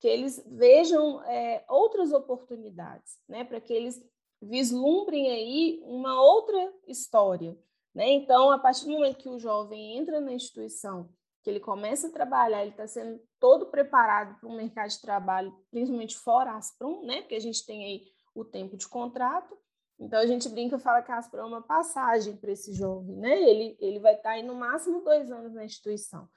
que 0.00 0.08
eles 0.08 0.42
vejam 0.46 1.22
é, 1.24 1.64
outras 1.68 2.12
oportunidades, 2.12 3.18
né, 3.28 3.44
para 3.44 3.60
que 3.60 3.72
eles 3.72 4.02
vislumbrem 4.40 5.30
aí 5.30 5.82
uma 5.84 6.20
outra 6.22 6.72
história, 6.86 7.56
né? 7.94 8.10
Então, 8.10 8.50
a 8.50 8.58
partir 8.58 8.84
do 8.86 8.90
momento 8.90 9.18
que 9.18 9.28
o 9.28 9.38
jovem 9.38 9.96
entra 9.96 10.20
na 10.20 10.32
instituição, 10.32 11.08
que 11.42 11.50
ele 11.50 11.60
começa 11.60 12.08
a 12.08 12.10
trabalhar, 12.10 12.62
ele 12.62 12.70
está 12.70 12.86
sendo 12.86 13.20
todo 13.38 13.66
preparado 13.66 14.38
para 14.40 14.48
o 14.48 14.56
mercado 14.56 14.88
de 14.88 15.00
trabalho, 15.00 15.54
principalmente 15.70 16.16
fora 16.16 16.56
Asprum, 16.56 17.04
né? 17.04 17.20
Porque 17.20 17.34
a 17.34 17.40
gente 17.40 17.64
tem 17.64 17.84
aí 17.84 18.02
o 18.34 18.44
tempo 18.44 18.76
de 18.76 18.88
contrato. 18.88 19.56
Então, 19.98 20.18
a 20.18 20.26
gente 20.26 20.48
brinca 20.48 20.76
e 20.76 20.80
fala 20.80 21.02
que 21.02 21.12
a 21.12 21.18
Asprum 21.18 21.42
é 21.42 21.44
uma 21.44 21.62
passagem 21.62 22.36
para 22.36 22.50
esse 22.50 22.72
jovem, 22.72 23.16
né? 23.16 23.40
Ele, 23.42 23.76
ele 23.78 24.00
vai 24.00 24.14
estar 24.14 24.30
tá 24.30 24.34
aí 24.34 24.42
no 24.42 24.54
máximo 24.54 25.02
dois 25.02 25.30
anos 25.30 25.52
na 25.52 25.64
instituição. 25.64 26.28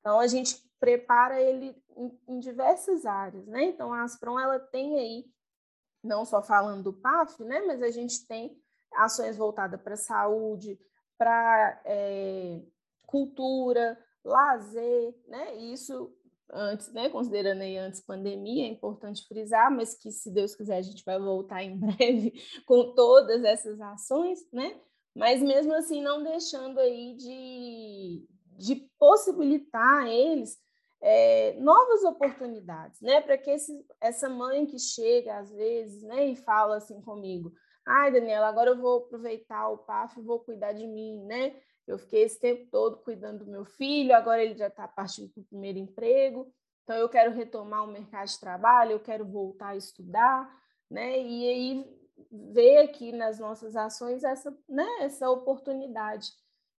Então, 0.00 0.20
a 0.20 0.26
gente 0.26 0.60
prepara 0.78 1.40
ele 1.40 1.74
em, 1.96 2.20
em 2.28 2.38
diversas 2.40 3.06
áreas, 3.06 3.46
né? 3.46 3.64
Então, 3.64 3.92
a 3.92 4.02
Asprum, 4.02 4.38
ela 4.38 4.58
tem 4.58 4.98
aí, 4.98 5.24
não 6.02 6.24
só 6.24 6.42
falando 6.42 6.82
do 6.82 6.92
PAF, 6.92 7.42
né? 7.44 7.60
Mas 7.60 7.82
a 7.82 7.90
gente 7.90 8.26
tem 8.26 8.60
ações 8.92 9.36
voltadas 9.36 9.80
para 9.80 9.96
saúde, 9.96 10.78
para 11.18 11.80
é, 11.84 12.60
cultura, 13.06 13.98
lazer, 14.24 15.14
né? 15.28 15.56
Isso 15.56 16.12
antes, 16.52 16.92
né? 16.92 17.08
Considerando 17.08 17.62
aí 17.62 17.76
antes 17.76 18.00
pandemia, 18.00 18.66
é 18.66 18.68
importante 18.68 19.26
frisar, 19.26 19.70
mas 19.70 19.94
que 19.94 20.10
se 20.10 20.30
Deus 20.30 20.54
quiser 20.54 20.78
a 20.78 20.82
gente 20.82 21.04
vai 21.04 21.18
voltar 21.18 21.62
em 21.62 21.76
breve 21.78 22.32
com 22.66 22.94
todas 22.94 23.44
essas 23.44 23.80
ações, 23.80 24.40
né? 24.52 24.78
Mas 25.14 25.42
mesmo 25.42 25.74
assim 25.74 26.02
não 26.02 26.22
deixando 26.22 26.78
aí 26.78 27.14
de, 27.16 28.26
de 28.58 28.76
possibilitar 28.98 30.04
a 30.04 30.10
eles 30.10 30.58
é, 31.00 31.54
novas 31.60 32.04
oportunidades, 32.04 33.00
né? 33.00 33.20
Para 33.20 33.38
que 33.38 33.50
esse, 33.50 33.72
essa 34.00 34.28
mãe 34.28 34.66
que 34.66 34.78
chega 34.78 35.38
às 35.38 35.50
vezes, 35.52 36.02
né, 36.02 36.26
e 36.26 36.36
fala 36.36 36.76
assim 36.76 37.00
comigo, 37.00 37.52
Ai, 37.86 38.10
Daniela, 38.10 38.48
agora 38.48 38.70
eu 38.70 38.76
vou 38.76 38.98
aproveitar 38.98 39.68
o 39.68 39.78
PAF 39.78 40.20
vou 40.20 40.40
cuidar 40.40 40.72
de 40.72 40.86
mim, 40.86 41.24
né? 41.24 41.54
Eu 41.86 41.98
fiquei 41.98 42.24
esse 42.24 42.40
tempo 42.40 42.66
todo 42.68 42.96
cuidando 42.96 43.44
do 43.44 43.50
meu 43.50 43.64
filho, 43.64 44.12
agora 44.12 44.42
ele 44.42 44.56
já 44.56 44.66
está 44.66 44.88
partindo 44.88 45.32
para 45.32 45.40
o 45.40 45.44
primeiro 45.44 45.78
emprego, 45.78 46.52
então 46.82 46.96
eu 46.96 47.08
quero 47.08 47.32
retomar 47.32 47.84
o 47.84 47.92
mercado 47.92 48.26
de 48.26 48.40
trabalho, 48.40 48.92
eu 48.92 49.00
quero 49.00 49.24
voltar 49.24 49.68
a 49.68 49.76
estudar, 49.76 50.50
né? 50.90 51.20
E 51.22 51.48
aí 51.48 51.96
ver 52.32 52.78
aqui 52.78 53.12
nas 53.12 53.38
nossas 53.38 53.76
ações 53.76 54.24
essa, 54.24 54.56
né, 54.68 54.86
essa 55.00 55.30
oportunidade 55.30 56.32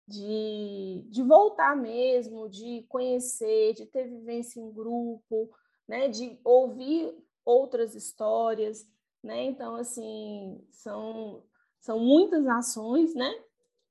de, 0.05 1.05
de 1.09 1.23
voltar 1.23 1.75
mesmo, 1.75 2.49
de 2.49 2.85
conhecer, 2.89 3.73
de 3.73 3.85
ter 3.85 4.09
vivência 4.09 4.59
em 4.59 4.71
grupo, 4.73 5.49
né, 5.87 6.09
de 6.09 6.37
ouvir 6.43 7.13
outras 7.45 7.95
histórias, 7.95 8.85
né? 9.27 9.43
Então, 9.45 9.75
assim, 9.75 10.65
são, 10.71 11.43
são 11.79 11.99
muitas 11.99 12.47
ações, 12.47 13.13
né? 13.13 13.31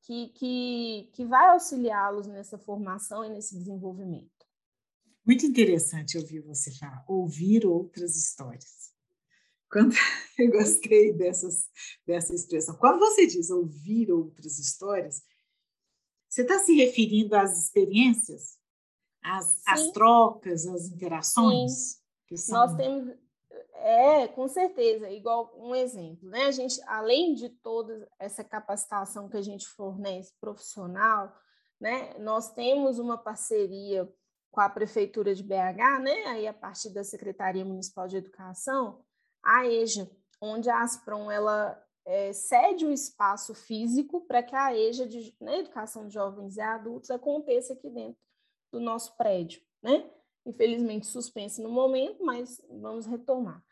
Que, 0.03 0.29
que, 0.29 1.11
que 1.13 1.25
vai 1.25 1.51
auxiliá-los 1.51 2.27
nessa 2.27 2.59
formação 2.59 3.25
e 3.25 3.29
nesse 3.29 3.57
desenvolvimento. 3.57 4.31
Muito 5.25 5.45
interessante 5.45 6.17
ouvir 6.17 6.41
você 6.41 6.71
falar, 6.73 7.05
ouvir 7.09 7.67
outras 7.67 8.17
histórias. 8.17 8.93
Quando 9.71 9.95
eu 10.39 10.51
gostei 10.51 11.13
dessas, 11.13 11.69
dessa 12.07 12.35
expressão. 12.35 12.77
Quando 12.77 12.99
você 12.99 13.27
diz 13.27 13.51
ouvir 13.51 14.11
outras 14.11 14.59
histórias, 14.59 15.23
você 16.29 16.43
está 16.43 16.59
se 16.61 16.75
referindo 16.75 17.35
às 17.35 17.59
experiências, 17.59 18.59
às, 19.23 19.61
às 19.67 19.91
trocas, 19.91 20.67
às 20.67 20.87
interações? 20.87 22.01
Nós 22.49 22.75
temos 22.77 23.26
é, 23.81 24.29
com 24.29 24.49
certeza. 24.49 25.11
Igual 25.11 25.53
um 25.57 25.75
exemplo, 25.75 26.29
né? 26.29 26.47
A 26.47 26.51
gente, 26.51 26.81
além 26.87 27.35
de 27.35 27.49
toda 27.49 28.09
essa 28.19 28.43
capacitação 28.43 29.29
que 29.29 29.37
a 29.37 29.43
gente 29.43 29.67
fornece 29.67 30.33
profissional, 30.41 31.33
né? 31.81 32.15
Nós 32.19 32.53
temos 32.53 32.99
uma 32.99 33.19
parceria 33.19 34.09
com 34.51 34.61
a 34.61 34.69
prefeitura 34.69 35.35
de 35.35 35.43
BH, 35.43 36.01
né? 36.03 36.25
Aí 36.27 36.47
a 36.47 36.55
partir 36.55 36.91
da 36.91 37.05
Secretaria 37.05 37.65
Municipal 37.65 38.09
de 38.09 38.17
Educação, 38.17 39.05
a 39.43 39.67
EJA, 39.67 40.11
onde 40.41 40.71
a 40.71 40.83
Asprom 40.83 41.31
ela 41.31 41.79
é, 42.07 42.33
cede 42.33 42.87
o 42.87 42.93
espaço 42.93 43.55
físico 43.55 44.23
para 44.23 44.43
que 44.43 44.55
a 44.55 44.75
EJA 44.75 45.07
de 45.07 45.37
né, 45.41 45.59
Educação 45.59 46.07
de 46.07 46.15
Jovens 46.15 46.57
e 46.57 46.61
Adultos 46.61 47.11
aconteça 47.11 47.75
aqui 47.75 47.91
dentro 47.91 48.19
do 48.73 48.81
nosso 48.81 49.17
prédio, 49.17 49.61
né? 49.83 50.11
Infelizmente 50.47 51.07
suspenso 51.07 51.63
no 51.63 51.69
momento, 51.69 52.25
mas 52.25 52.63
vamos 52.71 53.05
retomar. 53.07 53.63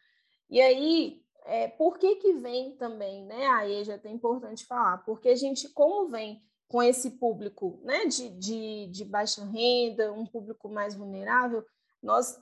E 0.49 0.61
aí, 0.61 1.23
é, 1.45 1.69
por 1.69 1.99
que 1.99 2.17
que 2.17 2.33
vem 2.35 2.73
também, 2.77 3.25
né? 3.25 3.47
Aí 3.49 3.85
já 3.85 3.95
é 4.03 4.11
importante 4.11 4.67
falar, 4.67 4.99
porque 5.05 5.29
a 5.29 5.37
gente, 5.37 5.69
como 5.71 6.09
vem 6.09 6.43
com 6.69 6.83
esse 6.83 7.13
público 7.13 7.81
né, 7.85 8.07
de, 8.07 8.31
de, 8.31 8.87
de 8.89 9.05
baixa 9.05 9.45
renda, 9.45 10.13
um 10.13 10.27
público 10.27 10.69
mais 10.69 10.95
vulnerável, 10.95 11.65
nós 12.03 12.41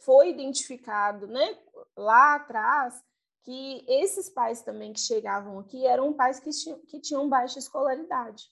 foi 0.00 0.30
identificado 0.30 1.26
né, 1.26 1.56
lá 1.96 2.34
atrás 2.34 3.02
que 3.42 3.84
esses 3.86 4.28
pais 4.28 4.62
também 4.62 4.92
que 4.92 5.00
chegavam 5.00 5.58
aqui 5.58 5.86
eram 5.86 6.12
pais 6.12 6.40
que, 6.40 6.50
tinham, 6.50 6.78
que 6.80 7.00
tinham 7.00 7.28
baixa 7.28 7.58
escolaridade. 7.58 8.44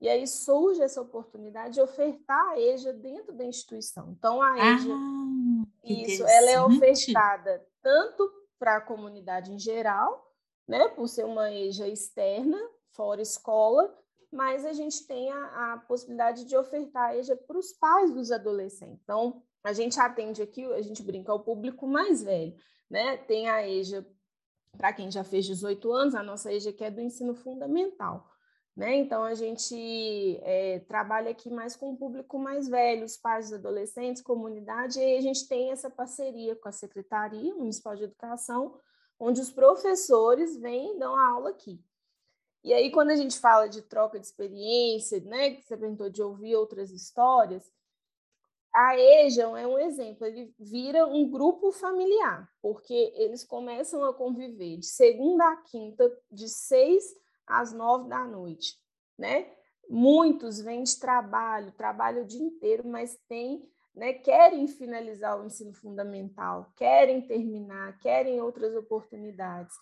E 0.00 0.08
aí 0.08 0.26
surge 0.26 0.82
essa 0.82 1.00
oportunidade 1.00 1.74
de 1.74 1.80
ofertar 1.80 2.50
a 2.50 2.60
EJA 2.60 2.92
dentro 2.92 3.32
da 3.32 3.44
instituição. 3.44 4.10
Então, 4.10 4.42
a 4.42 4.58
EJA, 4.58 4.92
ah, 4.92 5.64
isso, 5.84 6.26
ela 6.26 6.50
é 6.50 6.60
ofertada 6.60 7.64
tanto 7.84 8.28
para 8.58 8.76
a 8.76 8.80
comunidade 8.80 9.52
em 9.52 9.58
geral, 9.58 10.26
né, 10.66 10.88
por 10.88 11.06
ser 11.06 11.24
uma 11.24 11.52
EJA 11.52 11.86
externa, 11.86 12.58
fora 12.88 13.20
escola, 13.20 13.94
mas 14.32 14.64
a 14.64 14.72
gente 14.72 15.06
tem 15.06 15.30
a, 15.30 15.74
a 15.74 15.78
possibilidade 15.86 16.44
de 16.44 16.56
ofertar 16.56 17.10
a 17.10 17.16
EJA 17.16 17.36
para 17.36 17.58
os 17.58 17.72
pais 17.72 18.10
dos 18.12 18.32
adolescentes. 18.32 19.00
Então, 19.02 19.42
a 19.62 19.72
gente 19.72 20.00
atende 20.00 20.42
aqui, 20.42 20.64
a 20.72 20.82
gente 20.82 21.02
brinca 21.02 21.30
ao 21.30 21.44
público 21.44 21.86
mais 21.86 22.22
velho, 22.22 22.56
né? 22.90 23.18
Tem 23.18 23.48
a 23.48 23.68
EJA 23.68 24.04
para 24.76 24.92
quem 24.92 25.10
já 25.10 25.22
fez 25.22 25.44
18 25.46 25.92
anos, 25.92 26.14
a 26.14 26.22
nossa 26.22 26.52
EJA 26.52 26.72
que 26.72 26.82
é 26.82 26.90
do 26.90 27.00
ensino 27.00 27.34
fundamental. 27.34 28.28
Né? 28.76 28.96
Então, 28.96 29.22
a 29.22 29.34
gente 29.34 30.40
é, 30.42 30.80
trabalha 30.80 31.30
aqui 31.30 31.48
mais 31.48 31.76
com 31.76 31.92
o 31.92 31.96
público 31.96 32.38
mais 32.38 32.68
velho, 32.68 33.04
os 33.04 33.16
pais, 33.16 33.46
os 33.46 33.52
adolescentes, 33.52 34.20
comunidade, 34.20 34.98
e 34.98 35.16
a 35.16 35.20
gente 35.20 35.46
tem 35.46 35.70
essa 35.70 35.88
parceria 35.88 36.56
com 36.56 36.68
a 36.68 36.72
Secretaria 36.72 37.54
Municipal 37.54 37.94
de 37.94 38.04
Educação, 38.04 38.80
onde 39.18 39.40
os 39.40 39.50
professores 39.50 40.56
vêm 40.56 40.96
e 40.96 40.98
dão 40.98 41.14
a 41.14 41.28
aula 41.28 41.50
aqui. 41.50 41.80
E 42.64 42.72
aí, 42.72 42.90
quando 42.90 43.10
a 43.10 43.16
gente 43.16 43.38
fala 43.38 43.68
de 43.68 43.82
troca 43.82 44.18
de 44.18 44.26
experiência, 44.26 45.20
né, 45.20 45.50
que 45.50 45.62
você 45.62 45.76
perguntou 45.76 46.10
de 46.10 46.22
ouvir 46.22 46.56
outras 46.56 46.90
histórias, 46.90 47.70
a 48.74 48.98
EJAM 48.98 49.56
é 49.56 49.66
um 49.68 49.78
exemplo, 49.78 50.26
ele 50.26 50.52
vira 50.58 51.06
um 51.06 51.30
grupo 51.30 51.70
familiar, 51.70 52.50
porque 52.60 53.12
eles 53.14 53.44
começam 53.44 54.04
a 54.04 54.12
conviver 54.12 54.78
de 54.78 54.86
segunda 54.86 55.44
a 55.44 55.56
quinta, 55.58 56.10
de 56.28 56.48
seis 56.48 57.04
às 57.46 57.72
nove 57.72 58.08
da 58.08 58.24
noite, 58.24 58.78
né? 59.18 59.50
Muitos 59.88 60.60
vêm 60.60 60.82
de 60.82 60.98
trabalho, 60.98 61.72
trabalham 61.72 62.22
o 62.22 62.26
dia 62.26 62.42
inteiro, 62.42 62.86
mas 62.86 63.18
têm, 63.28 63.68
né, 63.94 64.14
querem 64.14 64.66
finalizar 64.66 65.38
o 65.40 65.44
ensino 65.44 65.74
fundamental, 65.74 66.72
querem 66.76 67.20
terminar, 67.26 67.98
querem 67.98 68.40
outras 68.40 68.74
oportunidades. 68.74 69.74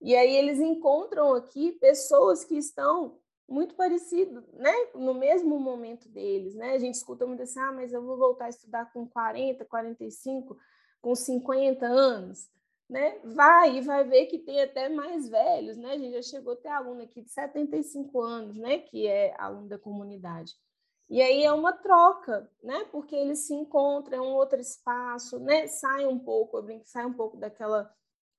E 0.00 0.14
aí 0.14 0.36
eles 0.36 0.58
encontram 0.58 1.32
aqui 1.34 1.72
pessoas 1.72 2.44
que 2.44 2.56
estão 2.56 3.18
muito 3.48 3.74
parecido, 3.74 4.44
né? 4.54 4.72
No 4.94 5.14
mesmo 5.14 5.58
momento 5.58 6.08
deles, 6.08 6.54
né? 6.54 6.72
A 6.72 6.78
gente 6.78 6.94
escuta 6.94 7.26
muito 7.26 7.42
assim, 7.42 7.60
ah, 7.60 7.72
mas 7.72 7.92
eu 7.92 8.02
vou 8.02 8.16
voltar 8.16 8.46
a 8.46 8.50
estudar 8.50 8.92
com 8.92 9.06
40, 9.06 9.64
45, 9.64 10.56
com 11.00 11.14
50 11.14 11.86
anos, 11.86 12.48
né? 12.88 13.18
Vai 13.24 13.78
e 13.78 13.80
vai 13.80 14.04
ver 14.04 14.26
que 14.26 14.38
tem 14.38 14.62
até 14.62 14.88
mais 14.88 15.28
velhos, 15.28 15.76
né? 15.76 15.92
A 15.92 15.98
gente 15.98 16.14
já 16.14 16.22
chegou 16.22 16.52
a 16.52 16.56
ter 16.56 16.68
aluno 16.68 17.02
aqui 17.02 17.22
de 17.22 17.30
75 17.30 18.20
anos, 18.20 18.56
né? 18.56 18.78
Que 18.78 19.06
é 19.06 19.34
aluno 19.38 19.68
da 19.68 19.78
comunidade. 19.78 20.52
E 21.08 21.20
aí 21.20 21.44
é 21.44 21.52
uma 21.52 21.72
troca, 21.72 22.50
né? 22.62 22.84
Porque 22.90 23.14
eles 23.14 23.40
se 23.40 23.54
encontram, 23.54 24.18
é 24.18 24.20
um 24.20 24.34
outro 24.34 24.60
espaço, 24.60 25.38
né? 25.38 25.66
Sai 25.66 26.06
um 26.06 26.18
pouco, 26.18 26.56
eu 26.56 26.62
brinco, 26.62 26.86
sai 26.86 27.04
um 27.04 27.12
pouco 27.12 27.36
daquela 27.36 27.92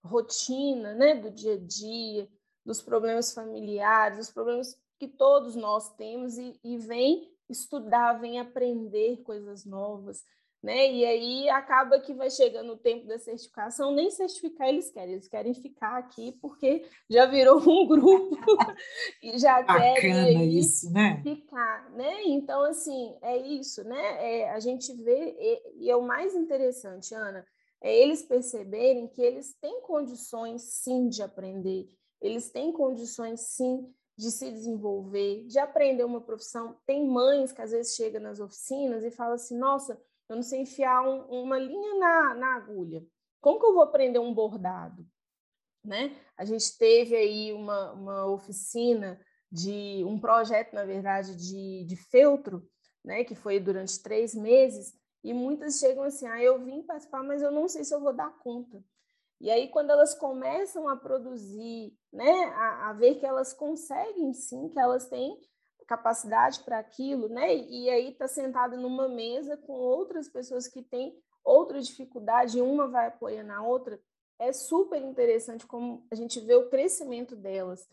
rotina, 0.03 0.93
né? 0.93 1.15
Do 1.15 1.29
dia 1.31 1.53
a 1.53 1.59
dia, 1.59 2.29
dos 2.65 2.81
problemas 2.81 3.33
familiares, 3.33 4.17
dos 4.17 4.31
problemas 4.31 4.79
que 4.99 5.07
todos 5.07 5.55
nós 5.55 5.93
temos 5.95 6.37
e, 6.37 6.59
e 6.63 6.77
vem 6.77 7.31
estudar, 7.49 8.13
vem 8.13 8.39
aprender 8.39 9.21
coisas 9.23 9.65
novas, 9.65 10.23
né? 10.65 10.91
E 10.91 11.05
aí 11.05 11.50
acaba 11.50 12.00
que 12.00 12.12
vai 12.12 12.31
chegando 12.31 12.74
o 12.74 12.77
tempo 12.77 13.05
da 13.05 13.19
certificação, 13.19 13.93
nem 13.93 14.10
certificar 14.10 14.67
eles 14.67 14.89
querem, 14.89 15.13
eles 15.13 15.27
querem 15.27 15.53
ficar 15.53 15.95
aqui 16.00 16.31
porque 16.41 16.84
já 17.07 17.27
virou 17.27 17.60
um 17.60 17.86
grupo 17.88 18.36
e 19.22 19.38
já 19.38 19.62
Bacana 19.62 19.93
querem 19.93 20.57
isso, 20.57 20.91
né? 20.91 21.22
ficar, 21.22 21.91
né? 21.91 22.24
Então 22.24 22.63
assim 22.63 23.15
é 23.22 23.38
isso, 23.38 23.84
né? 23.84 24.39
É, 24.39 24.50
a 24.50 24.60
gente 24.60 24.91
vê 24.91 25.36
e, 25.39 25.86
e 25.86 25.89
é 25.91 25.95
o 25.95 26.01
mais 26.01 26.34
interessante, 26.34 27.13
Ana, 27.13 27.45
é 27.79 27.95
eles 27.95 28.24
perceberem 28.24 29.07
que 29.07 29.22
eles 29.22 29.53
têm 29.62 29.81
condições 29.81 30.63
sim 30.63 31.07
de 31.10 31.22
aprender, 31.22 31.88
eles 32.19 32.50
têm 32.50 32.72
condições 32.72 33.39
sim 33.41 33.88
de 34.17 34.31
se 34.31 34.50
desenvolver, 34.50 35.45
de 35.45 35.60
aprender 35.60 36.05
uma 36.05 36.22
profissão. 36.22 36.75
Tem 36.88 37.05
mães 37.05 37.51
que 37.51 37.62
às 37.62 37.72
vezes 37.72 37.95
chegam 37.95 38.22
nas 38.22 38.39
oficinas 38.39 39.03
e 39.03 39.12
falam 39.12 39.36
assim: 39.36 39.57
nossa, 39.57 40.01
eu 40.29 40.36
não 40.36 40.44
sei 40.44 40.62
enfiar 40.62 41.01
um, 41.01 41.44
uma 41.44 41.58
linha 41.60 41.96
na, 41.96 42.36
na 42.36 42.55
agulha. 42.55 43.05
Como 43.41 43.60
que 43.60 43.65
eu 43.65 43.74
vou 43.74 43.84
aprender 43.84 44.20
um 44.20 44.34
bordado? 44.34 45.05
Né? 45.84 46.15
A 46.36 46.44
gente 46.46 46.77
teve 46.77 47.15
aí 47.15 47.53
uma, 47.53 47.91
uma 47.91 48.25
oficina 48.25 49.20
de 49.51 50.03
um 50.05 50.20
projeto, 50.20 50.74
na 50.74 50.84
verdade, 50.84 51.36
de, 51.36 51.86
de 51.86 51.96
feltro, 51.96 52.67
né? 53.03 53.24
que 53.24 53.36
foi 53.36 53.60
durante 53.60 54.01
três 54.01 54.34
meses, 54.34 54.94
e 55.25 55.34
muitas 55.34 55.79
chegam 55.79 56.03
assim: 56.03 56.27
ah, 56.27 56.41
eu 56.41 56.63
vim 56.63 56.84
participar, 56.84 57.24
mas 57.24 57.41
eu 57.41 57.51
não 57.51 57.67
sei 57.67 57.84
se 57.84 57.94
eu 57.94 58.00
vou 58.00 58.13
dar 58.13 58.29
conta. 58.39 58.84
E 59.41 59.50
aí, 59.50 59.67
quando 59.70 59.89
elas 59.89 60.13
começam 60.13 60.88
a 60.88 60.96
produzir, 60.96 61.94
né, 62.13 62.46
a, 62.55 62.89
a 62.89 62.94
ver 62.94 63.15
que 63.15 63.25
elas 63.25 63.51
conseguem 63.51 64.34
sim, 64.34 64.70
que 64.70 64.79
elas 64.79 65.08
têm 65.10 65.38
capacidade 65.88 66.62
para 66.63 66.80
aquilo, 66.80 67.30
né? 67.30 67.56
E 67.56 67.89
aí 67.89 68.10
está 68.10 68.27
sentada 68.27 68.75
numa 68.75 69.08
mesa 69.08 69.58
com 69.58 69.74
outras 69.74 70.27
pessoas 70.27 70.68
que 70.68 70.82
têm 70.82 71.15
outra 71.44 71.80
dificuldade, 71.80 72.58
e 72.58 72.62
uma 72.62 72.88
vai 72.88 73.08
apoiando 73.08 73.51
a 73.51 73.62
outra. 73.62 74.00
É 74.39 74.51
super 74.51 75.01
interessante 75.01 75.65
como 75.65 76.06
a 76.12 76.15
gente 76.15 76.39
vê 76.39 76.56
o 76.56 76.70
crescimento 76.70 77.36
delas, 77.36 77.88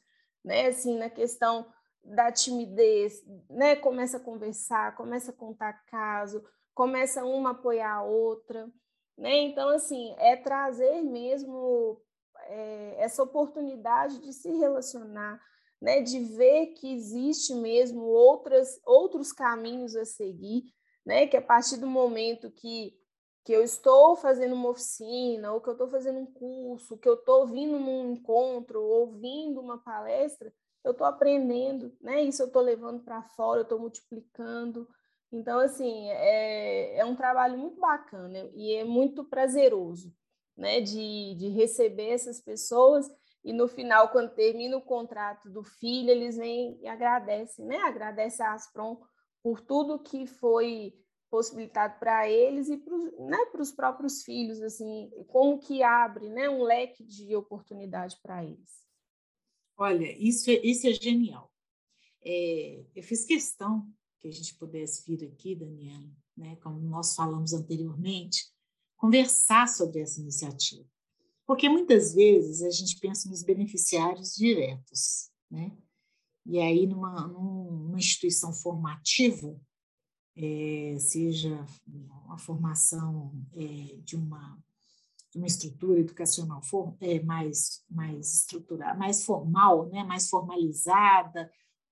né? 0.45 0.69
Assim, 0.69 0.99
na 0.99 1.11
questão 1.11 1.67
da 2.03 2.33
timidez, 2.33 3.23
né? 3.49 3.77
Começa 3.77 4.17
a 4.17 4.21
conversar, 4.21 4.97
começa 4.97 5.31
a 5.31 5.35
contar 5.35 5.85
caso, 5.87 6.43
começa 6.75 7.25
uma 7.25 7.51
a 7.51 7.53
apoiar 7.53 7.93
a 7.93 8.03
outra. 8.03 8.71
Né? 9.17 9.41
Então, 9.43 9.69
assim, 9.69 10.15
é 10.19 10.37
trazer 10.37 11.03
mesmo 11.03 12.01
é, 12.47 12.97
essa 12.99 13.23
oportunidade 13.23 14.19
de 14.21 14.33
se 14.33 14.51
relacionar, 14.57 15.41
né? 15.83 16.01
de 16.01 16.21
ver 16.21 16.69
que 16.75 16.95
existe 16.95 17.53
mesmo 17.55 18.03
outras, 18.05 18.81
outros 18.87 19.33
caminhos 19.33 19.97
a 19.97 20.05
seguir, 20.05 20.63
né? 21.05 21.27
que 21.27 21.37
a 21.37 21.43
partir 21.43 21.77
do 21.79 21.89
momento 21.89 22.53
que, 22.53 22.97
que 23.45 23.53
eu 23.53 23.65
estou 23.65 24.15
fazendo 24.15 24.55
uma 24.55 24.69
oficina, 24.69 25.53
ou 25.53 25.61
que 25.61 25.69
eu 25.69 25.73
estou 25.73 25.89
fazendo 25.89 26.21
um 26.21 26.27
curso, 26.27 26.97
que 26.97 27.09
eu 27.09 27.15
estou 27.15 27.49
vindo 27.49 27.81
num 27.81 28.13
encontro, 28.13 28.81
ouvindo 28.81 29.61
uma 29.61 29.79
palestra, 29.79 30.55
eu 30.85 30.93
estou 30.93 31.05
aprendendo, 31.07 31.93
né? 32.01 32.23
isso 32.23 32.43
eu 32.43 32.47
estou 32.47 32.63
levando 32.63 33.03
para 33.03 33.21
fora, 33.23 33.61
eu 33.61 33.65
estou 33.65 33.81
multiplicando, 33.81 34.89
então, 35.33 35.59
assim, 35.61 36.11
é, 36.11 36.99
é 36.99 37.05
um 37.05 37.17
trabalho 37.17 37.57
muito 37.59 37.81
bacana 37.81 38.51
e 38.55 38.75
é 38.75 38.85
muito 38.85 39.25
prazeroso, 39.25 40.15
né, 40.55 40.81
de, 40.83 41.35
de 41.37 41.49
receber 41.49 42.11
essas 42.11 42.39
pessoas 42.39 43.11
e 43.45 43.53
no 43.53 43.67
final, 43.67 44.11
quando 44.11 44.35
termina 44.35 44.77
o 44.77 44.83
contrato 44.83 45.51
do 45.51 45.65
filho, 45.65 46.11
eles 46.11 46.37
vêm 46.37 46.79
e 46.81 46.87
agradecem, 46.87 47.67
né, 47.67 47.77
agradecem 47.79 48.45
a 48.47 48.55
Aspron 48.55 49.01
por 49.43 49.61
tudo 49.61 49.99
que 49.99 50.27
foi 50.27 50.95
possibilitado 51.29 51.99
para 51.99 52.29
eles 52.29 52.69
e 52.69 52.77
para 52.77 52.97
né, 52.97 53.39
os 53.59 53.73
próprios 53.73 54.23
filhos, 54.23 54.61
assim, 54.61 55.11
como 55.29 55.59
que 55.59 55.83
abre, 55.83 56.29
né, 56.29 56.49
um 56.49 56.63
leque 56.63 57.03
de 57.03 57.35
oportunidade 57.35 58.17
para 58.23 58.45
eles. 58.45 58.83
Olha, 59.77 60.07
isso 60.19 60.51
é, 60.51 60.55
isso 60.63 60.87
é 60.87 60.93
genial. 60.93 61.51
É, 62.25 62.85
eu 62.95 63.03
fiz 63.03 63.25
questão 63.25 63.91
que 64.21 64.29
a 64.29 64.31
gente 64.31 64.55
pudesse 64.57 65.05
vir 65.05 65.27
aqui, 65.27 65.57
Daniela, 65.57 66.11
né, 66.37 66.57
como 66.57 66.79
nós 66.79 67.17
falamos 67.17 67.53
anteriormente, 67.53 68.45
conversar 68.97 69.67
sobre 69.67 70.01
essa 70.01 70.21
iniciativa. 70.21 70.87
Porque 71.47 71.69
muitas 71.69 72.15
vezes 72.15 72.63
a 72.63 72.71
gente 72.71 72.99
pensa 72.99 73.29
nos 73.29 73.43
beneficiários 73.43 74.35
diretos, 74.35 75.31
né? 75.51 75.77
E 76.45 76.59
aí, 76.59 76.87
numa, 76.87 77.29
numa 77.29 77.99
instituição 77.99 78.53
formativa, 78.53 79.57
é, 80.37 80.97
seja 80.99 81.65
uma 81.87 82.39
formação 82.39 83.33
é, 83.55 83.97
de, 84.03 84.17
uma, 84.17 84.59
de 85.31 85.39
uma 85.39 85.47
estrutura 85.47 86.01
educacional 86.01 86.63
for, 86.63 86.97
é, 87.01 87.23
mais, 87.23 87.85
mais 87.89 88.33
estruturada, 88.39 88.99
mais 88.99 89.25
formal, 89.25 89.89
né? 89.89 90.03
mais 90.03 90.29
formalizada, 90.29 91.51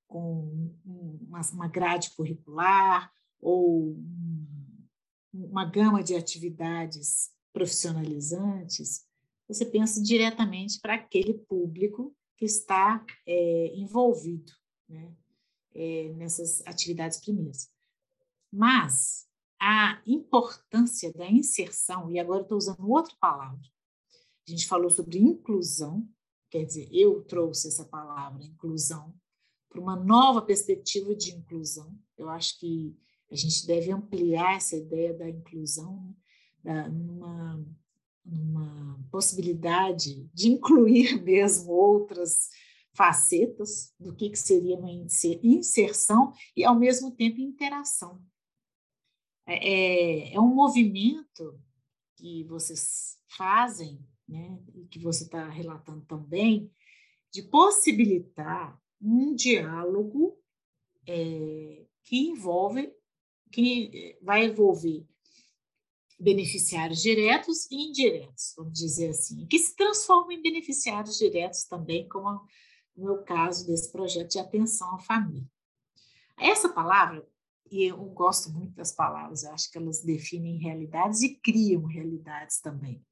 com 0.08 0.74
uma, 0.84 1.40
uma 1.52 1.68
grade 1.68 2.10
curricular 2.16 3.12
ou 3.40 3.96
uma 5.32 5.64
gama 5.64 6.02
de 6.02 6.16
atividades 6.16 7.30
profissionalizantes, 7.52 9.04
você 9.54 9.66
pensa 9.66 10.00
diretamente 10.00 10.78
para 10.80 10.94
aquele 10.94 11.34
público 11.34 12.14
que 12.36 12.44
está 12.44 13.04
é, 13.26 13.74
envolvido 13.74 14.52
né, 14.88 15.12
é, 15.74 16.12
nessas 16.12 16.64
atividades 16.66 17.18
primeiras. 17.18 17.68
Mas 18.52 19.26
a 19.60 20.00
importância 20.06 21.12
da 21.12 21.28
inserção, 21.28 22.10
e 22.10 22.18
agora 22.18 22.42
estou 22.42 22.56
usando 22.56 22.88
outra 22.88 23.14
palavra, 23.20 23.60
a 24.46 24.50
gente 24.50 24.66
falou 24.68 24.88
sobre 24.88 25.18
inclusão, 25.18 26.08
quer 26.48 26.64
dizer, 26.64 26.88
eu 26.92 27.22
trouxe 27.24 27.68
essa 27.68 27.84
palavra, 27.84 28.44
inclusão, 28.44 29.14
para 29.68 29.80
uma 29.80 29.96
nova 29.96 30.42
perspectiva 30.42 31.14
de 31.14 31.32
inclusão. 31.32 31.92
Eu 32.16 32.28
acho 32.28 32.58
que 32.58 32.96
a 33.30 33.36
gente 33.36 33.66
deve 33.66 33.90
ampliar 33.90 34.56
essa 34.56 34.76
ideia 34.76 35.12
da 35.12 35.28
inclusão 35.28 36.14
né, 36.62 36.88
numa, 36.88 37.64
numa 38.24 38.98
possibilidade 39.10 40.28
de 40.32 40.48
incluir 40.48 41.20
mesmo 41.24 41.72
outras 41.72 42.48
facetas 42.92 43.94
do 43.98 44.14
que, 44.14 44.30
que 44.30 44.38
seria 44.38 44.76
uma 44.76 44.90
inserção 44.90 46.32
e, 46.56 46.64
ao 46.64 46.78
mesmo 46.78 47.10
tempo, 47.12 47.40
interação. 47.40 48.22
É, 49.46 49.68
é, 49.68 50.34
é 50.34 50.40
um 50.40 50.54
movimento 50.54 51.58
que 52.16 52.44
vocês 52.44 53.18
fazem, 53.36 53.98
né, 54.28 54.62
e 54.74 54.86
que 54.86 54.98
você 54.98 55.24
está 55.24 55.48
relatando 55.48 56.04
também, 56.06 56.70
de 57.32 57.42
possibilitar 57.42 58.80
um 59.00 59.34
diálogo 59.34 60.38
é, 61.06 61.86
que 62.04 62.28
envolve, 62.28 62.92
que 63.50 64.18
vai 64.22 64.44
envolver 64.46 65.06
beneficiários 66.20 67.00
diretos 67.00 67.66
e 67.70 67.88
indiretos, 67.88 68.52
vamos 68.56 68.78
dizer 68.78 69.08
assim, 69.08 69.46
que 69.46 69.58
se 69.58 69.74
transformam 69.74 70.32
em 70.32 70.42
beneficiários 70.42 71.16
diretos 71.16 71.64
também, 71.64 72.06
como 72.08 72.42
no 72.94 73.04
meu 73.04 73.22
caso 73.22 73.66
desse 73.66 73.90
projeto 73.90 74.32
de 74.32 74.38
atenção 74.38 74.94
à 74.94 74.98
família. 74.98 75.48
Essa 76.38 76.68
palavra, 76.68 77.26
e 77.70 77.84
eu 77.84 77.96
gosto 77.96 78.50
muito 78.50 78.74
das 78.74 78.92
palavras, 78.92 79.44
eu 79.44 79.52
acho 79.52 79.70
que 79.70 79.78
elas 79.78 80.02
definem 80.02 80.58
realidades 80.58 81.22
e 81.22 81.36
criam 81.36 81.84
realidades 81.84 82.60
também. 82.60 83.02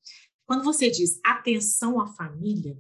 Quando 0.44 0.64
você 0.64 0.90
diz 0.90 1.18
atenção 1.24 2.00
à 2.00 2.06
família, 2.06 2.78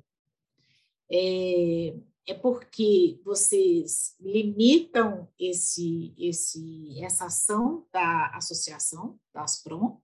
é, 1.10 1.94
é 2.26 2.34
porque 2.34 3.18
vocês 3.24 4.14
limitam 4.20 5.26
esse, 5.38 6.14
esse, 6.18 7.02
essa 7.02 7.26
ação 7.26 7.86
da 7.90 8.30
associação, 8.34 9.18
da 9.32 9.42
Asprom, 9.42 9.98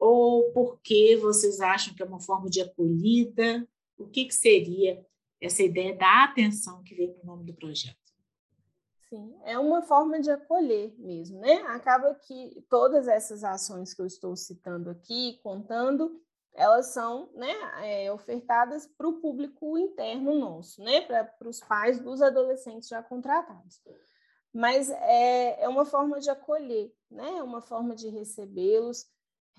ou 0.00 0.50
porque 0.52 1.18
vocês 1.20 1.60
acham 1.60 1.94
que 1.94 2.02
é 2.02 2.06
uma 2.06 2.18
forma 2.18 2.48
de 2.48 2.62
acolhida? 2.62 3.68
O 3.98 4.08
que, 4.08 4.24
que 4.24 4.34
seria 4.34 5.06
essa 5.38 5.62
ideia 5.62 5.94
da 5.94 6.24
atenção 6.24 6.82
que 6.82 6.94
vem 6.94 7.14
no 7.18 7.24
nome 7.24 7.44
do 7.44 7.54
projeto? 7.54 7.98
Sim, 9.10 9.34
é 9.44 9.58
uma 9.58 9.82
forma 9.82 10.20
de 10.20 10.30
acolher 10.30 10.94
mesmo, 10.98 11.40
né? 11.40 11.54
Acaba 11.66 12.14
que 12.14 12.64
todas 12.70 13.08
essas 13.08 13.44
ações 13.44 13.92
que 13.92 14.00
eu 14.00 14.06
estou 14.06 14.34
citando 14.36 14.88
aqui, 14.88 15.38
contando, 15.42 16.22
elas 16.54 16.86
são 16.86 17.28
né, 17.34 17.52
é, 17.82 18.12
ofertadas 18.12 18.86
para 18.86 19.08
o 19.08 19.20
público 19.20 19.76
interno 19.76 20.38
nosso, 20.38 20.82
né? 20.82 21.00
Para 21.02 21.48
os 21.48 21.60
pais 21.60 22.00
dos 22.00 22.22
adolescentes 22.22 22.88
já 22.88 23.02
contratados. 23.02 23.82
Mas 24.52 24.88
é, 24.90 25.64
é 25.64 25.68
uma 25.68 25.84
forma 25.84 26.20
de 26.20 26.30
acolher, 26.30 26.92
né? 27.10 27.38
É 27.38 27.42
uma 27.42 27.60
forma 27.60 27.94
de 27.94 28.08
recebê-los, 28.08 29.06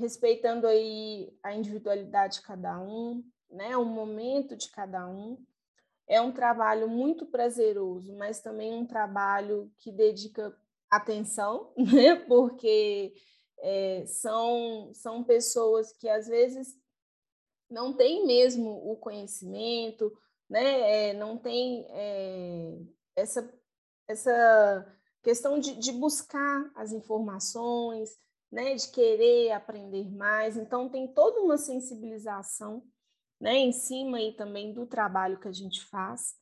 respeitando 0.02 0.68
aí 0.68 1.32
a 1.44 1.54
individualidade 1.54 2.36
de 2.36 2.42
cada 2.42 2.80
um, 2.82 3.24
né? 3.50 3.78
O 3.78 3.86
momento 3.86 4.56
de 4.58 4.70
cada 4.70 5.08
um 5.08 5.38
é 6.08 6.20
um 6.20 6.32
trabalho 6.32 6.90
muito 6.90 7.26
prazeroso, 7.26 8.14
mas 8.18 8.42
também 8.42 8.74
um 8.74 8.86
trabalho 8.86 9.72
que 9.78 9.92
dedica 9.92 10.54
atenção, 10.90 11.72
né? 11.78 12.16
porque 12.16 13.14
é, 13.60 14.04
são, 14.08 14.92
são 14.94 15.24
pessoas 15.24 15.94
que 15.94 16.10
às 16.10 16.28
vezes 16.28 16.76
não 17.70 17.94
têm 17.94 18.26
mesmo 18.26 18.92
o 18.92 18.98
conhecimento, 18.98 20.12
né? 20.50 21.10
É, 21.10 21.14
não 21.14 21.38
tem 21.38 21.86
é, 21.92 22.78
essa, 23.16 23.54
essa 24.08 24.98
questão 25.22 25.60
de, 25.60 25.76
de 25.78 25.92
buscar 25.94 26.70
as 26.76 26.92
informações, 26.92 28.18
né? 28.52 28.76
de 28.76 28.88
querer 28.90 29.52
aprender 29.52 30.12
mais. 30.12 30.58
Então, 30.58 30.90
tem 30.90 31.08
toda 31.08 31.40
uma 31.42 31.58
sensibilização 31.58 32.84
né, 33.40 33.56
em 33.56 33.72
cima 33.72 34.18
aí 34.18 34.34
também 34.34 34.72
do 34.72 34.86
trabalho 34.86 35.40
que 35.40 35.48
a 35.48 35.52
gente 35.52 35.84
faz. 35.86 36.36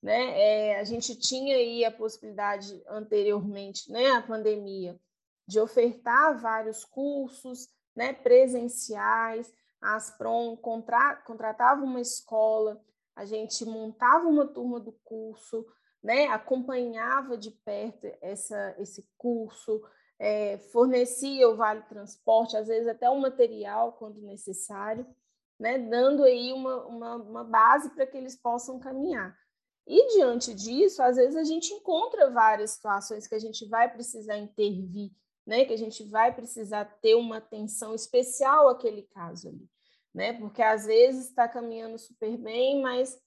Né? 0.00 0.38
É, 0.38 0.78
a 0.78 0.84
gente 0.84 1.18
tinha 1.18 1.56
aí 1.56 1.84
a 1.84 1.90
possibilidade 1.90 2.80
anteriormente, 2.86 3.90
né, 3.90 4.20
pandemia, 4.20 5.00
de 5.48 5.58
ofertar 5.58 6.38
vários 6.38 6.84
cursos 6.84 7.68
né, 7.96 8.12
presenciais. 8.12 9.52
A 9.80 9.96
Asprom 9.96 10.56
contra, 10.56 11.16
contratava 11.16 11.82
uma 11.82 12.00
escola, 12.00 12.80
a 13.16 13.24
gente 13.24 13.64
montava 13.64 14.28
uma 14.28 14.46
turma 14.46 14.78
do 14.78 14.92
curso, 15.04 15.66
né, 16.02 16.26
acompanhava 16.26 17.36
de 17.36 17.50
perto 17.50 18.06
essa, 18.20 18.74
esse 18.78 19.08
curso, 19.16 19.82
é, 20.18 20.58
fornecia 20.58 21.48
o 21.48 21.56
vale 21.56 21.82
transporte, 21.82 22.56
às 22.56 22.68
vezes 22.68 22.88
até 22.88 23.08
o 23.10 23.20
material 23.20 23.92
quando 23.92 24.20
necessário 24.20 25.06
né, 25.58 25.78
dando 25.78 26.24
aí 26.24 26.52
uma, 26.52 26.84
uma, 26.86 27.14
uma 27.16 27.44
base 27.44 27.90
para 27.90 28.06
que 28.06 28.16
eles 28.16 28.36
possam 28.36 28.78
caminhar. 28.78 29.36
E 29.86 30.14
diante 30.14 30.54
disso, 30.54 31.02
às 31.02 31.16
vezes 31.16 31.36
a 31.36 31.44
gente 31.44 31.72
encontra 31.72 32.30
várias 32.30 32.72
situações 32.72 33.26
que 33.26 33.34
a 33.34 33.38
gente 33.38 33.66
vai 33.68 33.92
precisar 33.92 34.38
intervir, 34.38 35.12
né, 35.46 35.64
que 35.64 35.72
a 35.72 35.78
gente 35.78 36.02
vai 36.04 36.34
precisar 36.34 36.84
ter 37.00 37.14
uma 37.14 37.36
atenção 37.36 37.94
especial 37.94 38.68
àquele 38.68 39.02
caso 39.02 39.48
ali, 39.48 39.68
né, 40.12 40.32
porque 40.32 40.62
às 40.62 40.86
vezes 40.86 41.28
está 41.28 41.46
caminhando 41.46 41.98
super 41.98 42.36
bem, 42.36 42.80
mas 42.80 43.18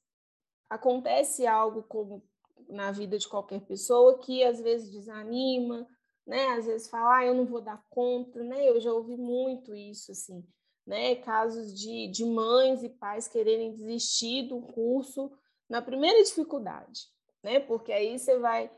acontece 0.70 1.46
algo 1.46 1.84
como 1.84 2.24
na 2.68 2.92
vida 2.92 3.18
de 3.18 3.30
qualquer 3.30 3.62
pessoa 3.62 4.20
que 4.20 4.44
às 4.44 4.60
vezes 4.60 4.92
desanima, 4.92 5.88
né, 6.28 6.50
às 6.50 6.66
vezes 6.66 6.90
fala, 6.90 7.20
ah, 7.20 7.26
eu 7.26 7.34
não 7.34 7.46
vou 7.46 7.62
dar 7.62 7.82
conta, 7.90 8.44
né, 8.44 8.70
eu 8.70 8.80
já 8.82 8.92
ouvi 8.92 9.16
muito 9.16 9.74
isso, 9.74 10.12
assim, 10.12 10.46
né, 10.86 11.16
casos 11.16 11.74
de, 11.74 12.08
de 12.10 12.26
mães 12.26 12.84
e 12.84 12.90
pais 12.90 13.28
quererem 13.28 13.74
desistir 13.74 14.44
do 14.44 14.62
curso 14.62 15.32
na 15.70 15.82
primeira 15.82 16.22
dificuldade, 16.24 17.02
né? 17.44 17.60
Porque 17.60 17.92
aí 17.92 18.18
você 18.18 18.38
vai, 18.40 18.72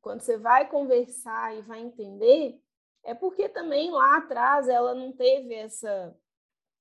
quando 0.00 0.20
você 0.20 0.36
vai 0.36 0.68
conversar 0.68 1.56
e 1.56 1.62
vai 1.62 1.80
entender, 1.80 2.60
é 3.04 3.14
porque 3.14 3.48
também 3.48 3.90
lá 3.90 4.18
atrás 4.18 4.68
ela 4.68 4.94
não 4.94 5.12
teve 5.12 5.54
essa 5.54 6.16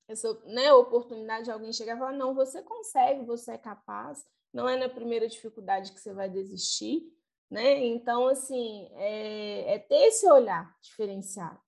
essa 0.07 0.33
né, 0.45 0.71
oportunidade 0.71 1.45
de 1.45 1.51
alguém 1.51 1.73
chegar 1.73 1.95
e 1.95 1.99
falar, 1.99 2.13
não, 2.13 2.33
você 2.33 2.63
consegue, 2.63 3.25
você 3.25 3.51
é 3.51 3.57
capaz, 3.57 4.25
não 4.53 4.67
é 4.67 4.77
na 4.77 4.87
primeira 4.87 5.27
dificuldade 5.27 5.91
que 5.91 5.99
você 5.99 6.13
vai 6.13 6.29
desistir, 6.29 7.11
né? 7.49 7.85
Então, 7.85 8.27
assim, 8.27 8.87
é, 8.93 9.75
é 9.75 9.79
ter 9.79 10.07
esse 10.07 10.29
olhar 10.29 10.75
diferenciado 10.81 11.59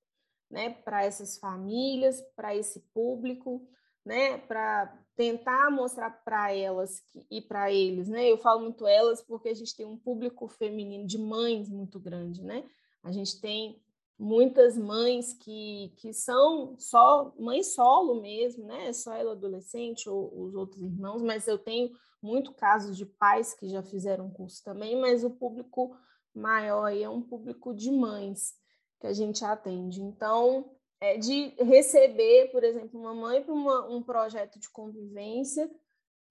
né, 0.50 0.72
para 0.72 1.04
essas 1.04 1.38
famílias, 1.38 2.22
para 2.36 2.56
esse 2.56 2.80
público, 2.94 3.68
né, 4.06 4.38
para 4.40 4.98
tentar 5.16 5.70
mostrar 5.70 6.10
para 6.10 6.54
elas 6.54 7.02
que, 7.02 7.28
e 7.30 7.42
para 7.42 7.72
eles, 7.72 8.08
né? 8.08 8.32
Eu 8.32 8.38
falo 8.38 8.62
muito 8.62 8.88
elas 8.88 9.22
porque 9.22 9.50
a 9.50 9.54
gente 9.54 9.76
tem 9.76 9.86
um 9.86 9.98
público 9.98 10.48
feminino 10.48 11.06
de 11.06 11.18
mães 11.18 11.70
muito 11.70 12.00
grande, 12.00 12.42
né? 12.42 12.64
A 13.04 13.12
gente 13.12 13.40
tem 13.40 13.82
muitas 14.20 14.78
mães 14.78 15.32
que, 15.32 15.94
que 15.96 16.14
são 16.14 16.76
só 16.78 17.34
mães 17.40 17.74
solo 17.74 18.22
mesmo, 18.22 18.66
né? 18.66 18.92
Só 18.92 19.14
ela 19.14 19.32
adolescente 19.32 20.10
ou 20.10 20.44
os 20.44 20.54
outros 20.54 20.84
irmãos, 20.84 21.22
mas 21.22 21.48
eu 21.48 21.58
tenho 21.58 21.92
muito 22.22 22.54
casos 22.54 22.98
de 22.98 23.06
pais 23.06 23.54
que 23.54 23.70
já 23.70 23.82
fizeram 23.82 24.30
curso 24.30 24.62
também, 24.62 25.00
mas 25.00 25.24
o 25.24 25.30
público 25.30 25.96
maior 26.36 26.94
é 26.94 27.08
um 27.08 27.22
público 27.22 27.74
de 27.74 27.90
mães 27.90 28.56
que 29.00 29.08
a 29.08 29.14
gente 29.14 29.46
atende. 29.46 30.02
Então, 30.02 30.70
é 31.00 31.18
de 31.18 31.54
receber, 31.64 32.52
por 32.52 32.62
exemplo, 32.62 33.00
uma 33.00 33.14
mãe 33.14 33.42
para 33.42 33.54
um 33.54 34.04
projeto 34.04 34.60
de 34.60 34.70
convivência, 34.70 35.72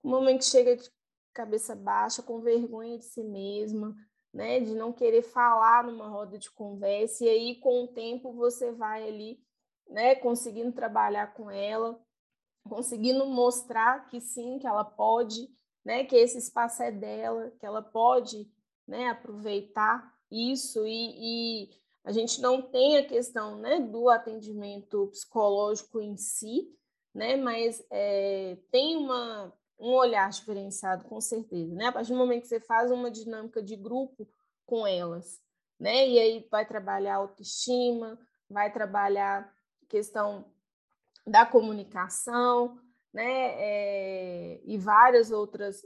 uma 0.03 0.21
mãe 0.21 0.37
que 0.37 0.45
chega 0.45 0.77
de 0.77 0.91
cabeça 1.33 1.75
baixa, 1.75 2.23
com 2.23 2.43
vergonha 2.43 2.99
de 2.99 3.05
si 3.07 3.23
mesma, 3.25 3.97
né, 4.33 4.61
de 4.61 4.75
não 4.75 4.93
querer 4.93 5.23
falar 5.23 5.85
numa 5.85 6.09
roda 6.09 6.39
de 6.39 6.51
conversa, 6.51 7.25
e 7.25 7.29
aí 7.29 7.55
com 7.57 7.85
o 7.85 7.89
tempo 7.89 8.33
você 8.33 8.73
vai 8.73 9.09
ali, 9.09 9.41
né, 9.89 10.15
conseguindo 10.15 10.73
trabalhar 10.73 11.35
com 11.35 11.51
ela, 11.51 11.99
conseguindo 12.69 13.27
mostrar 13.27 14.07
que 14.07 14.21
sim, 14.21 14.59
que 14.59 14.67
ela 14.67 14.85
pode, 14.85 15.49
né, 15.85 16.05
que 16.05 16.17
esse 16.17 16.39
espaço 16.39 16.83
é 16.83 16.93
dela, 16.93 17.51
que 17.59 17.65
ela 17.65 17.83
pode, 17.83 18.51
né, 18.87 19.09
aproveitar 19.09 20.15
isso 20.31 20.87
e, 20.87 21.65
e 21.65 21.71
a 22.05 22.13
gente 22.13 22.41
não 22.41 22.63
tem 22.63 22.99
a 22.99 23.07
questão 23.07 23.59
né, 23.59 23.81
do 23.81 24.09
atendimento 24.09 25.09
psicológico 25.09 26.01
em 26.01 26.17
si, 26.17 26.69
né, 27.15 27.37
mas 27.37 27.85
é, 27.91 28.57
tem 28.71 28.97
uma, 28.97 29.53
um 29.79 29.93
olhar 29.93 30.29
diferenciado, 30.31 31.05
com 31.05 31.21
certeza. 31.21 31.75
Né? 31.75 31.87
A 31.87 31.93
partir 31.93 32.13
do 32.13 32.19
momento 32.19 32.43
que 32.43 32.49
você 32.49 32.61
faz 32.61 32.91
uma 32.91 33.11
dinâmica 33.11 33.63
de 33.63 33.77
grupo 33.77 34.29
com 34.67 34.87
elas, 34.87 35.41
né, 35.79 36.09
e 36.09 36.19
aí 36.19 36.49
vai 36.51 36.67
trabalhar 36.67 37.17
autoestima, 37.17 38.19
vai 38.51 38.73
trabalhar 38.73 39.51
questão 39.89 40.45
da 41.27 41.47
comunicação, 41.47 42.79
né, 43.13 43.55
é, 43.57 44.61
e 44.65 44.77
várias 44.77 45.31
outras, 45.31 45.83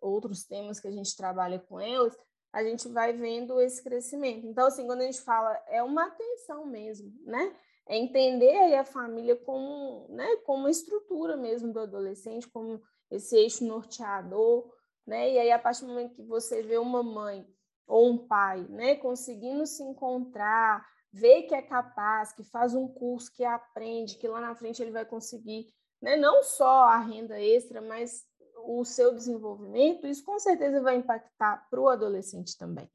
outros 0.00 0.44
temas 0.44 0.78
que 0.78 0.86
a 0.86 0.90
gente 0.90 1.16
trabalha 1.16 1.58
com 1.58 1.80
elas, 1.80 2.16
a 2.52 2.62
gente 2.62 2.88
vai 2.88 3.12
vendo 3.12 3.60
esse 3.60 3.82
crescimento. 3.82 4.46
Então, 4.46 4.66
assim, 4.66 4.86
quando 4.86 5.02
a 5.02 5.04
gente 5.04 5.20
fala, 5.20 5.52
é 5.68 5.82
uma 5.82 6.06
atenção 6.06 6.66
mesmo, 6.66 7.12
né? 7.24 7.54
É 7.86 7.96
entender 7.96 8.50
aí 8.50 8.74
a 8.74 8.84
família 8.84 9.36
como, 9.36 10.06
né, 10.08 10.36
como 10.44 10.60
uma 10.60 10.70
estrutura 10.70 11.36
mesmo 11.36 11.72
do 11.72 11.80
adolescente, 11.80 12.48
como 12.48 12.80
esse 13.10 13.36
eixo 13.36 13.64
norteador, 13.64 14.70
né? 15.06 15.32
E 15.32 15.38
aí, 15.38 15.50
a 15.50 15.58
partir 15.58 15.82
do 15.82 15.88
momento 15.88 16.14
que 16.14 16.22
você 16.22 16.62
vê 16.62 16.78
uma 16.78 17.02
mãe 17.02 17.46
ou 17.86 18.08
um 18.08 18.18
pai, 18.26 18.64
né, 18.68 18.94
conseguindo 18.94 19.66
se 19.66 19.82
encontrar, 19.82 20.86
ver 21.12 21.42
que 21.42 21.54
é 21.54 21.60
capaz, 21.60 22.32
que 22.32 22.44
faz 22.44 22.72
um 22.72 22.86
curso, 22.86 23.32
que 23.32 23.44
aprende, 23.44 24.16
que 24.16 24.28
lá 24.28 24.40
na 24.40 24.54
frente 24.54 24.80
ele 24.80 24.92
vai 24.92 25.04
conseguir, 25.04 25.66
né, 26.00 26.16
não 26.16 26.42
só 26.44 26.84
a 26.84 26.98
renda 26.98 27.40
extra, 27.40 27.80
mas 27.80 28.24
o 28.64 28.84
seu 28.84 29.12
desenvolvimento, 29.12 30.06
isso 30.06 30.24
com 30.24 30.38
certeza 30.38 30.80
vai 30.80 30.96
impactar 30.96 31.66
para 31.68 31.80
o 31.80 31.88
adolescente 31.88 32.56
também. 32.56 32.88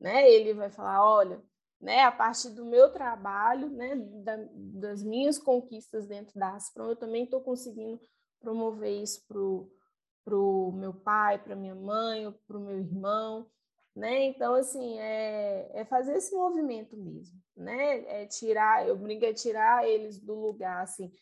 Né? 0.00 0.30
Ele 0.30 0.54
vai 0.54 0.70
falar, 0.70 1.04
olha, 1.04 1.42
né, 1.80 2.04
a 2.04 2.12
partir 2.12 2.50
do 2.50 2.64
meu 2.64 2.90
trabalho, 2.90 3.68
né, 3.68 3.96
da, 4.24 4.36
das 4.54 5.02
minhas 5.02 5.38
conquistas 5.38 6.06
dentro 6.06 6.38
da 6.38 6.54
Asprom, 6.54 6.88
eu 6.88 6.96
também 6.96 7.24
estou 7.24 7.40
conseguindo 7.40 8.00
promover 8.40 9.02
isso 9.02 9.24
para 9.26 10.36
o 10.36 10.72
meu 10.72 10.92
pai, 10.92 11.38
para 11.38 11.56
minha 11.56 11.74
mãe, 11.74 12.32
para 12.46 12.58
o 12.58 12.60
meu 12.60 12.78
irmão, 12.78 13.50
né? 13.94 14.24
Então, 14.24 14.54
assim, 14.54 14.98
é, 14.98 15.70
é 15.74 15.84
fazer 15.84 16.14
esse 16.16 16.34
movimento 16.34 16.96
mesmo, 16.96 17.36
né? 17.56 18.22
É 18.22 18.26
tirar, 18.26 18.86
eu 18.86 18.96
brinco, 18.96 19.24
é 19.24 19.32
tirar 19.32 19.86
eles 19.86 20.20
do 20.20 20.34
lugar, 20.34 20.82
assim, 20.82 21.12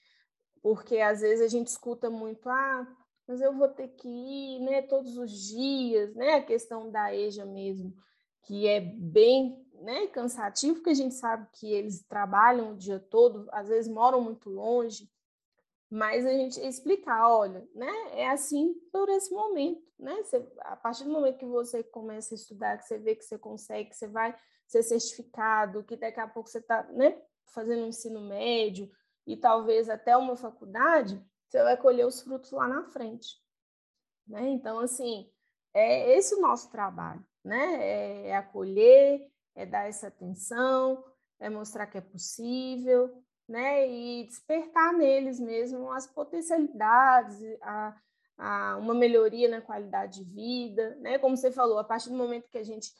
porque 0.63 0.99
às 0.99 1.21
vezes 1.21 1.45
a 1.45 1.49
gente 1.49 1.69
escuta 1.69 2.11
muito, 2.11 2.49
ah, 2.49 2.87
mas 3.27 3.41
eu 3.41 3.53
vou 3.57 3.69
ter 3.69 3.89
que 3.89 4.09
ir 4.09 4.61
né, 4.61 4.83
todos 4.83 5.17
os 5.17 5.31
dias, 5.31 6.15
né? 6.15 6.35
A 6.35 6.43
questão 6.43 6.91
da 6.91 7.15
EJA 7.15 7.45
mesmo, 7.45 7.95
que 8.43 8.67
é 8.67 8.81
bem 8.81 9.65
né, 9.83 10.07
cansativo, 10.09 10.75
porque 10.75 10.91
a 10.91 10.95
gente 10.95 11.15
sabe 11.15 11.49
que 11.53 11.73
eles 11.73 12.05
trabalham 12.05 12.73
o 12.73 12.77
dia 12.77 12.99
todo, 12.99 13.49
às 13.53 13.69
vezes 13.69 13.91
moram 13.91 14.21
muito 14.21 14.49
longe, 14.51 15.11
mas 15.97 16.27
a 16.27 16.31
gente 16.31 16.61
explicar, 16.61 17.27
olha, 17.31 17.67
né, 17.75 17.91
é 18.13 18.29
assim 18.29 18.75
por 18.93 19.09
esse 19.09 19.33
momento, 19.33 19.83
né? 19.99 20.15
Você, 20.23 20.47
a 20.61 20.77
partir 20.77 21.05
do 21.05 21.11
momento 21.11 21.39
que 21.39 21.47
você 21.47 21.83
começa 21.83 22.35
a 22.35 22.37
estudar, 22.37 22.77
que 22.77 22.85
você 22.85 22.99
vê 22.99 23.17
que 23.17 23.25
você 23.25 23.39
consegue, 23.39 23.89
que 23.89 23.97
você 23.97 24.07
vai 24.07 24.39
ser 24.67 24.83
certificado, 24.83 25.83
que 25.85 25.97
daqui 25.97 26.21
a 26.21 26.29
pouco 26.29 26.51
você 26.51 26.59
está, 26.59 26.83
né, 26.93 27.19
fazendo 27.47 27.85
um 27.85 27.89
ensino 27.89 28.21
médio 28.21 28.91
e 29.27 29.39
talvez 29.39 29.89
até 29.89 30.15
uma 30.15 30.37
faculdade, 30.37 31.19
você 31.49 31.63
vai 31.63 31.79
colher 31.79 32.07
os 32.07 32.21
frutos 32.21 32.51
lá 32.51 32.69
na 32.69 32.85
frente, 32.85 33.29
né? 34.27 34.47
Então, 34.51 34.79
assim, 34.81 35.33
é 35.73 36.15
esse 36.15 36.35
o 36.35 36.43
nosso 36.43 36.71
trabalho, 36.71 37.25
né? 37.43 37.77
É, 37.81 38.29
é 38.29 38.37
acolher, 38.37 39.27
é 39.55 39.65
dar 39.65 39.89
essa 39.89 40.09
atenção, 40.09 41.03
é 41.41 41.49
mostrar 41.49 41.87
que 41.87 41.97
é 41.97 42.03
possível, 42.03 43.25
né? 43.49 43.89
E 43.89 44.25
despertar 44.25 44.93
neles 44.93 45.39
mesmo 45.39 45.93
as 45.93 46.07
potencialidades, 46.07 47.39
a, 47.63 47.97
a 48.39 48.77
uma 48.79 48.95
melhoria 48.95 49.49
na 49.49 49.61
qualidade 49.61 50.25
de 50.25 50.31
vida, 50.31 50.97
né? 50.97 51.19
Como 51.19 51.37
você 51.37 51.51
falou, 51.51 51.79
a 51.79 51.85
partir 51.85 52.11
do 52.11 52.17
momento 52.17 52.49
que 52.51 52.59
a 52.59 52.65
gente 52.65 52.91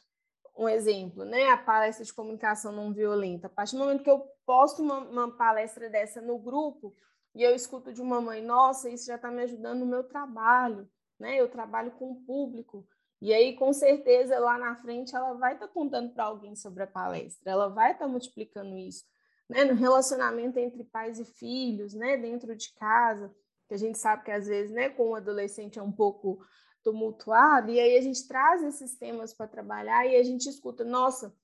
um 0.57 0.67
exemplo, 0.67 1.23
né? 1.23 1.49
A 1.49 1.57
palestra 1.57 2.03
de 2.03 2.13
comunicação 2.13 2.71
não 2.71 2.91
violenta. 2.91 3.47
A 3.47 3.49
partir 3.49 3.75
do 3.75 3.79
momento 3.79 4.03
que 4.03 4.09
eu 4.09 4.27
posto 4.45 4.81
uma, 4.81 4.99
uma 4.99 5.37
palestra 5.37 5.89
dessa 5.89 6.19
no 6.19 6.39
grupo 6.39 6.95
e 7.35 7.43
eu 7.43 7.53
escuto 7.53 7.93
de 7.93 8.01
uma 8.01 8.19
mãe, 8.19 8.41
nossa, 8.41 8.89
isso 8.89 9.05
já 9.05 9.15
está 9.15 9.29
me 9.29 9.43
ajudando 9.43 9.79
no 9.79 9.85
meu 9.85 10.03
trabalho, 10.03 10.89
né? 11.19 11.39
Eu 11.39 11.47
trabalho 11.47 11.91
com 11.91 12.11
o 12.11 12.21
público. 12.23 12.87
E 13.21 13.33
aí, 13.33 13.55
com 13.55 13.71
certeza, 13.73 14.39
lá 14.39 14.57
na 14.57 14.75
frente, 14.75 15.15
ela 15.15 15.33
vai 15.33 15.53
estar 15.53 15.67
tá 15.67 15.73
contando 15.73 16.11
para 16.13 16.25
alguém 16.25 16.55
sobre 16.55 16.83
a 16.83 16.87
palestra, 16.87 17.51
ela 17.51 17.67
vai 17.67 17.91
estar 17.91 18.05
tá 18.05 18.11
multiplicando 18.11 18.77
isso 18.77 19.05
né, 19.49 19.63
no 19.63 19.75
relacionamento 19.75 20.59
entre 20.59 20.83
pais 20.83 21.19
e 21.19 21.25
filhos, 21.25 21.93
né, 21.93 22.17
dentro 22.17 22.55
de 22.55 22.73
casa, 22.73 23.33
que 23.67 23.73
a 23.73 23.77
gente 23.77 23.97
sabe 23.97 24.23
que 24.23 24.31
às 24.31 24.47
vezes, 24.47 24.71
né, 24.71 24.89
com 24.89 25.09
o 25.09 25.15
adolescente 25.15 25.79
é 25.79 25.83
um 25.83 25.91
pouco 25.91 26.39
tumultuado, 26.83 27.69
e 27.69 27.79
aí 27.79 27.97
a 27.97 28.01
gente 28.01 28.27
traz 28.27 28.63
esses 28.63 28.97
temas 28.97 29.33
para 29.33 29.47
trabalhar 29.47 30.05
e 30.05 30.15
a 30.15 30.23
gente 30.23 30.47
escuta, 30.47 30.83
nossa, 30.83 31.35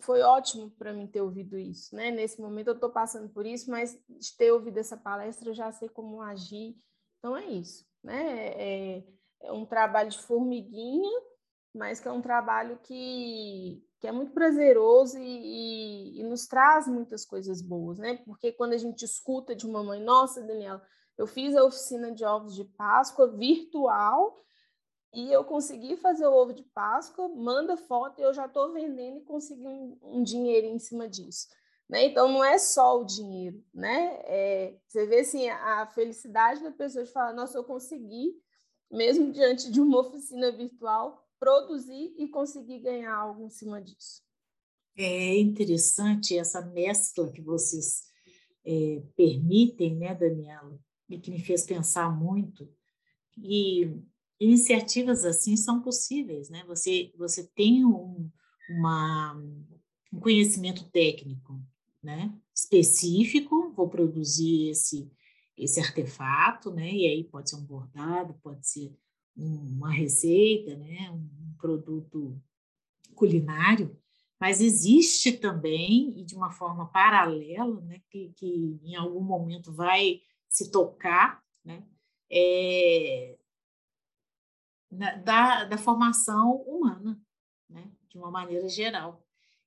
foi 0.00 0.20
ótimo 0.20 0.70
para 0.70 0.92
mim 0.92 1.06
ter 1.06 1.20
ouvido 1.20 1.58
isso, 1.58 1.94
né? 1.94 2.10
Nesse 2.10 2.40
momento 2.40 2.68
eu 2.68 2.74
estou 2.74 2.90
passando 2.90 3.28
por 3.28 3.46
isso, 3.46 3.70
mas 3.70 3.98
de 4.08 4.36
ter 4.36 4.50
ouvido 4.52 4.78
essa 4.78 4.96
palestra 4.96 5.50
eu 5.50 5.54
já 5.54 5.70
sei 5.70 5.88
como 5.88 6.20
agir. 6.20 6.76
Então 7.18 7.36
é 7.36 7.46
isso, 7.46 7.86
né? 8.02 8.48
É, 8.48 9.04
é 9.42 9.52
um 9.52 9.64
trabalho 9.64 10.10
de 10.10 10.18
formiguinha, 10.18 11.20
mas 11.76 12.00
que 12.00 12.08
é 12.08 12.12
um 12.12 12.22
trabalho 12.22 12.78
que, 12.82 13.84
que 14.00 14.06
é 14.06 14.12
muito 14.12 14.32
prazeroso 14.32 15.18
e, 15.18 15.22
e, 15.22 16.20
e, 16.20 16.22
nos 16.24 16.46
traz 16.46 16.88
muitas 16.88 17.24
coisas 17.24 17.60
boas, 17.60 17.98
né? 17.98 18.16
Porque 18.24 18.50
quando 18.52 18.72
a 18.72 18.78
gente 18.78 19.04
escuta 19.04 19.54
de 19.54 19.66
uma 19.66 19.84
mãe, 19.84 20.02
nossa, 20.02 20.42
Daniela, 20.42 20.82
eu 21.18 21.26
fiz 21.26 21.54
a 21.54 21.64
oficina 21.64 22.10
de 22.12 22.24
ovos 22.24 22.54
de 22.54 22.64
Páscoa 22.64 23.28
virtual 23.28 24.42
e 25.12 25.32
eu 25.32 25.44
consegui 25.44 25.96
fazer 25.96 26.26
o 26.26 26.34
ovo 26.34 26.52
de 26.52 26.62
Páscoa, 26.62 27.28
manda 27.28 27.76
foto 27.76 28.20
e 28.20 28.22
eu 28.22 28.32
já 28.32 28.46
estou 28.46 28.72
vendendo 28.72 29.18
e 29.18 29.24
consegui 29.24 29.66
um, 29.66 29.98
um 30.02 30.22
dinheiro 30.22 30.66
em 30.66 30.78
cima 30.78 31.08
disso. 31.08 31.48
Né? 31.88 32.06
Então, 32.06 32.28
não 32.28 32.44
é 32.44 32.58
só 32.58 33.00
o 33.00 33.04
dinheiro, 33.04 33.62
né? 33.72 34.20
É, 34.24 34.76
você 34.88 35.06
vê 35.06 35.20
assim, 35.20 35.48
a 35.48 35.86
felicidade 35.86 36.62
da 36.62 36.72
pessoa 36.72 37.04
de 37.04 37.12
falar, 37.12 37.32
nossa, 37.32 37.56
eu 37.56 37.64
consegui, 37.64 38.34
mesmo 38.90 39.30
diante 39.30 39.70
de 39.70 39.80
uma 39.80 40.00
oficina 40.00 40.50
virtual, 40.50 41.25
produzir 41.38 42.14
e 42.16 42.28
conseguir 42.28 42.80
ganhar 42.80 43.14
algo 43.14 43.44
em 43.44 43.50
cima 43.50 43.80
disso. 43.80 44.22
É 44.96 45.38
interessante 45.38 46.36
essa 46.36 46.62
mescla 46.62 47.30
que 47.30 47.42
vocês 47.42 48.02
é, 48.64 49.02
permitem, 49.16 49.94
né, 49.96 50.14
Daniela, 50.14 50.78
e 51.08 51.18
que 51.18 51.30
me 51.30 51.38
fez 51.38 51.64
pensar 51.64 52.10
muito. 52.10 52.68
E 53.36 53.90
iniciativas 54.40 55.24
assim 55.24 55.56
são 55.56 55.82
possíveis, 55.82 56.48
né? 56.48 56.64
Você 56.66 57.12
você 57.16 57.44
tem 57.44 57.84
um, 57.84 58.30
uma, 58.70 59.34
um 60.12 60.18
conhecimento 60.20 60.88
técnico, 60.90 61.60
né? 62.02 62.34
Específico, 62.54 63.72
vou 63.72 63.88
produzir 63.88 64.70
esse 64.70 65.10
esse 65.56 65.80
artefato, 65.80 66.70
né? 66.70 66.92
E 66.92 67.06
aí 67.06 67.24
pode 67.24 67.48
ser 67.48 67.56
um 67.56 67.64
bordado, 67.64 68.34
pode 68.42 68.66
ser 68.66 68.94
uma 69.36 69.92
receita, 69.92 70.76
né, 70.76 71.10
um 71.10 71.54
produto 71.58 72.40
culinário, 73.14 73.96
mas 74.40 74.60
existe 74.60 75.32
também, 75.32 76.18
e 76.18 76.24
de 76.24 76.34
uma 76.34 76.50
forma 76.50 76.86
paralela, 76.86 77.80
né, 77.82 78.00
que, 78.10 78.32
que 78.36 78.80
em 78.82 78.94
algum 78.96 79.20
momento 79.20 79.72
vai 79.72 80.20
se 80.48 80.70
tocar, 80.70 81.42
né, 81.64 81.86
é, 82.30 83.38
da, 84.90 85.64
da 85.64 85.78
formação 85.78 86.56
humana, 86.62 87.20
né, 87.68 87.90
de 88.08 88.16
uma 88.18 88.30
maneira 88.30 88.68
geral. 88.68 89.22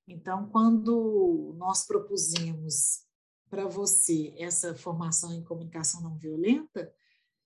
Então, 0.08 0.50
quando 0.50 1.54
nós 1.58 1.86
propusemos 1.86 3.06
para 3.50 3.68
você 3.68 4.34
essa 4.38 4.74
formação 4.76 5.34
em 5.34 5.44
comunicação 5.44 6.02
não 6.02 6.18
violenta, 6.18 6.92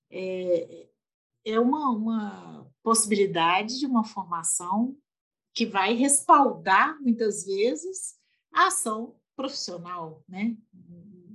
é, 0.09 0.87
é 1.45 1.59
uma, 1.59 1.89
uma 1.91 2.71
possibilidade 2.81 3.79
de 3.79 3.85
uma 3.85 4.03
formação 4.03 4.97
que 5.53 5.65
vai 5.65 5.93
respaldar, 5.93 6.99
muitas 7.01 7.45
vezes, 7.45 8.15
a 8.51 8.67
ação 8.67 9.15
profissional, 9.35 10.23
né? 10.27 10.55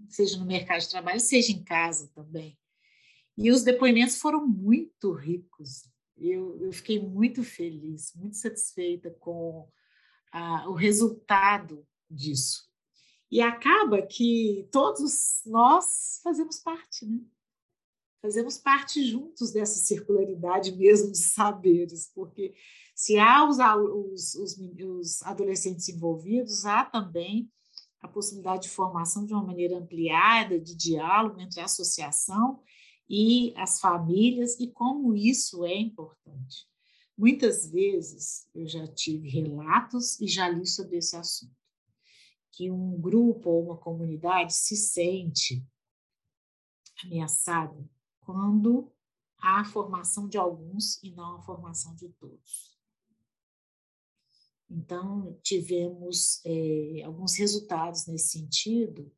seja 0.09 0.39
no 0.39 0.47
mercado 0.47 0.81
de 0.81 0.89
trabalho, 0.89 1.21
seja 1.21 1.53
em 1.53 1.63
casa 1.63 2.11
também. 2.15 2.59
E 3.37 3.51
os 3.51 3.63
depoimentos 3.63 4.19
foram 4.19 4.47
muito 4.47 5.13
ricos. 5.13 5.89
Eu, 6.17 6.59
eu 6.61 6.73
fiquei 6.73 6.99
muito 6.99 7.45
feliz, 7.45 8.13
muito 8.17 8.37
satisfeita 8.37 9.11
com 9.21 9.69
a, 10.33 10.69
o 10.69 10.73
resultado 10.73 11.87
disso. 12.11 12.69
E 13.31 13.41
acaba 13.41 14.03
que 14.03 14.67
todos 14.73 15.43
nós 15.47 16.21
fazemos 16.25 16.59
parte, 16.59 17.07
né? 17.07 17.21
Fazemos 18.21 18.59
parte 18.59 19.05
juntos 19.05 19.53
dessa 19.53 19.79
circularidade 19.79 20.77
mesmo 20.77 21.13
de 21.13 21.19
saberes, 21.19 22.11
porque 22.15 22.55
se 22.95 23.19
há 23.19 23.49
os, 23.49 23.59
os, 23.59 24.35
os, 24.35 24.59
os 24.59 25.23
adolescentes 25.23 25.89
envolvidos, 25.89 26.65
há 26.65 26.85
também 26.85 27.51
a 28.01 28.09
possibilidade 28.09 28.63
de 28.63 28.71
formação 28.71 29.25
de 29.25 29.33
uma 29.33 29.45
maneira 29.45 29.79
ampliada, 29.79 30.61
de 30.61 30.77
diálogo 30.77 31.41
entre 31.41 31.61
a 31.61 31.65
associação 31.65 32.63
e 33.09 33.53
as 33.57 33.81
famílias, 33.81 34.59
e 34.61 34.69
como 34.69 35.15
isso 35.15 35.65
é 35.65 35.77
importante. 35.77 36.67
Muitas 37.17 37.69
vezes 37.71 38.49
eu 38.55 38.67
já 38.67 38.87
tive 38.87 39.29
relatos 39.29 40.21
e 40.21 40.29
já 40.29 40.49
li 40.49 40.67
sobre 40.67 40.99
esse 40.99 41.17
assunto, 41.17 41.57
que 42.53 42.71
um 42.71 43.01
grupo 43.01 43.51
ou 43.51 43.65
uma 43.65 43.77
comunidade 43.77 44.55
se 44.55 44.77
sente 44.77 45.65
ameaçado 47.05 47.89
quando 48.29 48.93
há 49.39 49.61
a 49.61 49.65
formação 49.65 50.29
de 50.29 50.37
alguns 50.37 51.03
e 51.03 51.11
não 51.13 51.37
a 51.37 51.43
formação 51.43 51.95
de 51.95 52.11
todos. 52.11 52.79
Então, 54.69 55.41
tivemos 55.43 56.43
é, 56.45 57.05
alguns 57.07 57.37
resultados 57.37 58.07
nesse 58.07 58.39
sentido 58.39 59.11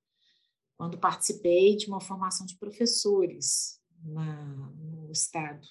quando 0.77 0.97
participei 0.97 1.75
de 1.77 1.89
uma 1.89 2.01
formação 2.01 2.47
de 2.47 2.57
professores 2.57 3.83
na, 4.01 4.71
no 4.77 5.11
Estado, 5.11 5.67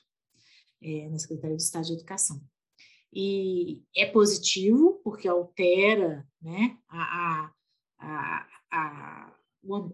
é, 0.82 1.08
na 1.08 1.18
Secretaria 1.18 1.56
de 1.56 1.64
Estado 1.64 1.86
de 1.86 1.94
Educação. 1.94 2.44
E 3.14 3.86
é 3.96 4.06
positivo, 4.06 5.00
porque 5.02 5.30
altera 5.30 6.30
né, 6.42 6.78
a, 6.90 7.54
a, 8.00 8.48
a, 8.70 9.39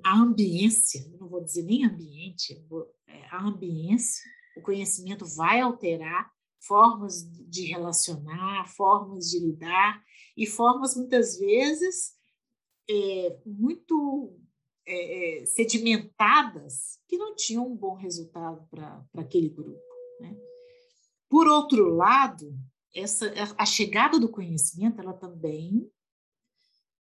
a 0.03 0.17
ambiência, 0.17 1.07
não 1.19 1.27
vou 1.27 1.43
dizer 1.43 1.63
nem 1.63 1.85
ambiente, 1.85 2.65
é, 3.07 3.25
a 3.31 3.43
ambiência, 3.43 4.23
o 4.55 4.61
conhecimento 4.61 5.25
vai 5.25 5.59
alterar 5.61 6.31
formas 6.59 7.23
de 7.49 7.65
relacionar, 7.65 8.67
formas 8.67 9.29
de 9.29 9.39
lidar 9.39 10.03
e 10.35 10.45
formas 10.45 10.95
muitas 10.95 11.37
vezes 11.37 12.15
é, 12.89 13.39
muito 13.45 14.39
é, 14.85 15.41
é 15.41 15.45
sedimentadas 15.45 16.99
que 17.07 17.17
não 17.17 17.35
tinham 17.35 17.67
um 17.67 17.75
bom 17.75 17.95
resultado 17.95 18.67
para 18.69 19.05
aquele 19.15 19.49
grupo. 19.49 19.79
Né? 20.19 20.35
Por 21.29 21.47
outro 21.47 21.89
lado, 21.89 22.57
essa, 22.93 23.31
a 23.57 23.65
chegada 23.65 24.19
do 24.19 24.29
conhecimento 24.29 25.01
ela 25.01 25.13
também 25.13 25.91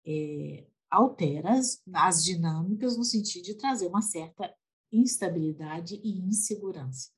é, 0.06 0.66
altera 0.90 1.52
as, 1.52 1.82
as 1.92 2.24
dinâmicas 2.24 2.96
no 2.96 3.04
sentido 3.04 3.44
de 3.44 3.54
trazer 3.54 3.86
uma 3.86 4.02
certa 4.02 4.54
instabilidade 4.92 6.00
e 6.02 6.20
insegurança 6.20 7.10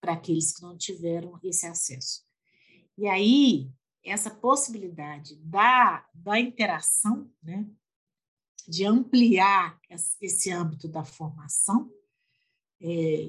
para 0.00 0.14
aqueles 0.14 0.52
que 0.52 0.62
não 0.62 0.76
tiveram 0.76 1.38
esse 1.42 1.66
acesso. 1.66 2.22
E 2.96 3.06
aí, 3.06 3.70
essa 4.04 4.30
possibilidade 4.30 5.36
da, 5.36 6.06
da 6.14 6.38
interação, 6.38 7.30
né, 7.42 7.66
de 8.68 8.84
ampliar 8.84 9.78
esse 10.20 10.50
âmbito 10.50 10.88
da 10.88 11.04
formação, 11.04 11.90
é, 12.80 12.86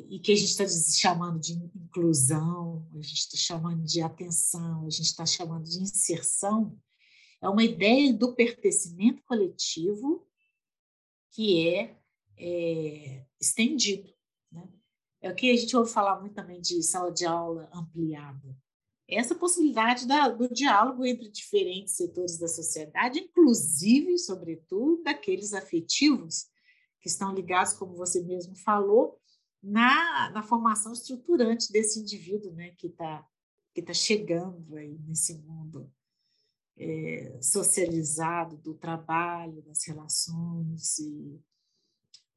e 0.10 0.19
que 0.19 0.34
a 0.34 0.36
gente 0.36 0.49
está 0.49 0.67
chamando 0.67 1.39
de 1.39 1.54
inclusão, 1.54 2.86
a 2.93 3.01
gente 3.01 3.19
está 3.19 3.38
chamando 3.38 3.84
de 3.84 4.01
atenção, 4.01 4.86
a 4.86 4.89
gente 4.89 5.06
está 5.06 5.25
chamando 5.25 5.63
de 5.63 5.82
inserção, 5.82 6.78
é 7.45 7.49
uma 7.49 7.63
ideia 7.63 8.12
do 8.12 8.34
pertencimento 8.34 9.21
coletivo 9.23 10.27
que 11.31 11.69
é, 11.69 11.95
é 12.38 13.25
estendido. 13.39 14.12
Né? 14.51 14.67
É 15.21 15.29
o 15.29 15.36
que 15.36 15.51
a 15.51 15.55
gente 15.55 15.75
ouve 15.77 15.91
falar 15.91 16.19
muito 16.19 16.34
também 16.34 16.60
de 16.60 16.81
sala 16.81 17.12
de 17.12 17.25
aula 17.25 17.69
ampliada. 17.71 18.58
Essa 19.08 19.36
possibilidade 19.36 20.08
da, 20.08 20.27
do 20.29 20.51
diálogo 20.51 21.05
entre 21.05 21.29
diferentes 21.29 21.95
setores 21.95 22.39
da 22.39 22.47
sociedade, 22.47 23.19
inclusive, 23.19 24.17
sobretudo, 24.17 25.03
daqueles 25.03 25.53
afetivos 25.53 26.47
que 26.99 27.08
estão 27.08 27.31
ligados, 27.31 27.73
como 27.73 27.93
você 27.93 28.23
mesmo 28.23 28.55
falou, 28.55 29.19
na, 29.62 30.31
na 30.31 30.41
formação 30.41 30.91
estruturante 30.91 31.71
desse 31.71 31.99
indivíduo 31.99 32.51
né, 32.53 32.71
que 32.71 32.88
está 32.88 33.23
que 33.71 33.81
tá 33.81 33.93
chegando 33.93 34.77
aí 34.77 34.97
nesse 35.05 35.38
mundo 35.39 35.91
é, 36.77 37.39
socializado 37.41 38.57
do 38.57 38.73
trabalho, 38.73 39.61
das 39.63 39.85
relações, 39.85 40.99
e, 40.99 41.39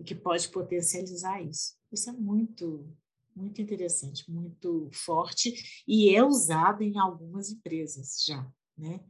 e 0.01 0.05
que 0.05 0.15
pode 0.15 0.49
potencializar 0.49 1.43
isso. 1.43 1.77
Isso 1.91 2.11
é 2.11 2.13
muito, 2.13 2.89
muito 3.35 3.61
interessante, 3.61 4.31
muito 4.31 4.89
forte 4.93 5.83
e 5.87 6.15
é 6.15 6.23
usado 6.23 6.83
em 6.83 6.99
algumas 6.99 7.51
empresas 7.51 8.23
já, 8.25 8.47
né? 8.77 9.01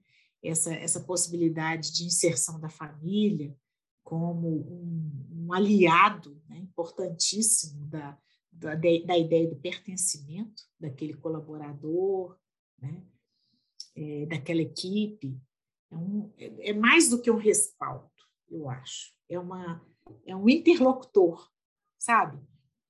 Essa, 0.41 0.73
essa 0.73 1.01
possibilidade 1.01 1.93
de 1.93 2.05
inserção 2.05 2.61
da 2.61 2.69
família 2.69 3.57
como 4.05 4.49
um, 4.49 5.47
um 5.47 5.53
aliado 5.53 6.41
né, 6.49 6.59
importantíssimo 6.59 7.85
da, 7.87 8.17
da, 8.51 8.75
da, 8.75 9.19
ideia 9.19 9.51
do 9.51 9.57
pertencimento 9.57 10.63
daquele 10.79 11.15
colaborador, 11.15 12.39
né, 12.81 13.05
é, 13.99 14.27
daquela 14.27 14.63
equipe. 14.63 15.37
É, 15.91 15.97
um, 15.97 16.33
é, 16.39 16.71
é 16.71 16.73
mais 16.73 17.09
do 17.09 17.21
que 17.21 17.31
um 17.31 17.37
respaldo, 17.37 18.11
eu 18.49 18.69
acho. 18.71 19.13
É, 19.29 19.39
uma, 19.39 19.85
é 20.25 20.37
um 20.37 20.49
interlocutor, 20.49 21.51
sabe? 21.99 22.39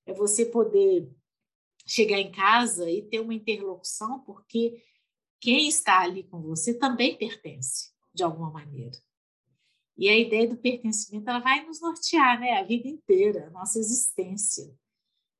É 0.04 0.12
você 0.12 0.44
poder 0.44 1.10
chegar 1.86 2.18
em 2.18 2.30
casa 2.30 2.90
e 2.90 3.02
ter 3.02 3.20
uma 3.20 3.34
interlocução, 3.34 4.20
porque 4.20 4.82
quem 5.40 5.68
está 5.68 6.00
ali 6.00 6.24
com 6.24 6.42
você 6.42 6.74
também 6.74 7.16
pertence, 7.16 7.92
de 8.12 8.22
alguma 8.22 8.50
maneira. 8.50 8.96
E 9.96 10.08
a 10.08 10.16
ideia 10.16 10.48
do 10.48 10.56
pertencimento 10.56 11.28
ela 11.28 11.40
vai 11.40 11.64
nos 11.64 11.80
nortear 11.80 12.38
né, 12.38 12.58
a 12.58 12.62
vida 12.62 12.86
inteira, 12.86 13.46
a 13.46 13.50
nossa 13.50 13.78
existência. 13.78 14.72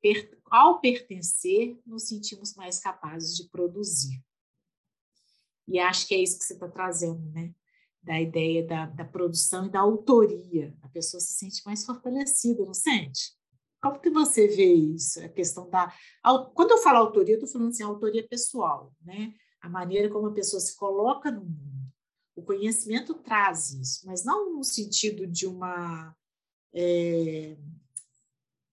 Per 0.00 0.36
ao 0.50 0.80
pertencer, 0.80 1.78
nos 1.84 2.08
sentimos 2.08 2.54
mais 2.54 2.80
capazes 2.80 3.36
de 3.36 3.48
produzir. 3.50 4.24
E 5.68 5.78
acho 5.78 6.06
que 6.06 6.14
é 6.14 6.18
isso 6.22 6.38
que 6.38 6.44
você 6.44 6.54
está 6.54 6.68
trazendo, 6.68 7.30
né? 7.30 7.52
Da 8.02 8.20
ideia 8.20 8.66
da, 8.66 8.86
da 8.86 9.04
produção 9.04 9.66
e 9.66 9.70
da 9.70 9.80
autoria. 9.80 10.74
A 10.82 10.88
pessoa 10.88 11.20
se 11.20 11.34
sente 11.34 11.62
mais 11.66 11.84
fortalecida, 11.84 12.64
não 12.64 12.74
sente? 12.74 13.36
Como 13.80 14.00
que 14.00 14.10
você 14.10 14.48
vê 14.48 14.72
isso? 14.72 15.22
A 15.22 15.28
questão 15.28 15.68
da. 15.68 15.92
Quando 16.54 16.72
eu 16.72 16.78
falo 16.78 16.98
autoria, 16.98 17.34
eu 17.34 17.38
estou 17.38 17.52
falando 17.52 17.68
assim, 17.68 17.82
autoria 17.82 18.26
pessoal, 18.26 18.92
né? 19.02 19.34
A 19.60 19.68
maneira 19.68 20.08
como 20.08 20.28
a 20.28 20.32
pessoa 20.32 20.60
se 20.60 20.76
coloca 20.76 21.30
no 21.30 21.44
mundo 21.44 21.78
o 22.38 22.42
conhecimento 22.42 23.14
traz 23.14 23.72
isso, 23.72 24.06
mas 24.06 24.24
não 24.24 24.54
no 24.54 24.62
sentido 24.62 25.26
de 25.26 25.44
uma 25.44 26.16
é, 26.72 27.56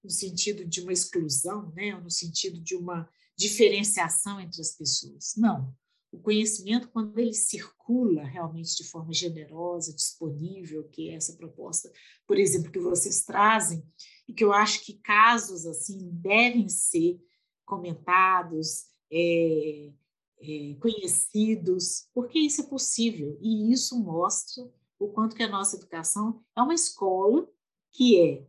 no 0.03 0.09
sentido 0.09 0.63
de 0.63 0.81
uma 0.81 0.93
exclusão, 0.93 1.71
né? 1.75 1.99
no 1.99 2.11
sentido 2.11 2.61
de 2.61 2.75
uma 2.75 3.09
diferenciação 3.35 4.39
entre 4.39 4.61
as 4.61 4.73
pessoas. 4.73 5.33
Não. 5.35 5.75
O 6.15 6.19
conhecimento, 6.21 6.87
quando 6.89 7.19
ele 7.19 7.33
circula 7.33 8.23
realmente 8.23 8.77
de 8.77 8.89
forma 8.89 9.11
generosa, 9.11 9.93
disponível, 9.93 10.87
que 10.87 11.09
é 11.09 11.15
essa 11.15 11.35
proposta, 11.35 11.91
por 12.25 12.39
exemplo, 12.39 12.71
que 12.71 12.79
vocês 12.79 13.25
trazem, 13.25 13.85
e 14.25 14.33
que 14.33 14.43
eu 14.43 14.53
acho 14.53 14.83
que 14.85 14.93
casos 14.99 15.65
assim 15.65 16.09
devem 16.13 16.69
ser 16.69 17.19
comentados, 17.65 18.85
é, 19.11 19.91
é, 20.39 20.75
conhecidos, 20.79 22.07
porque 22.13 22.39
isso 22.39 22.61
é 22.61 22.65
possível. 22.65 23.37
E 23.41 23.73
isso 23.73 24.01
mostra 24.01 24.63
o 24.97 25.09
quanto 25.09 25.35
que 25.35 25.43
a 25.43 25.49
nossa 25.49 25.75
educação 25.75 26.41
é 26.55 26.61
uma 26.61 26.73
escola 26.73 27.45
que 27.91 28.21
é, 28.21 28.47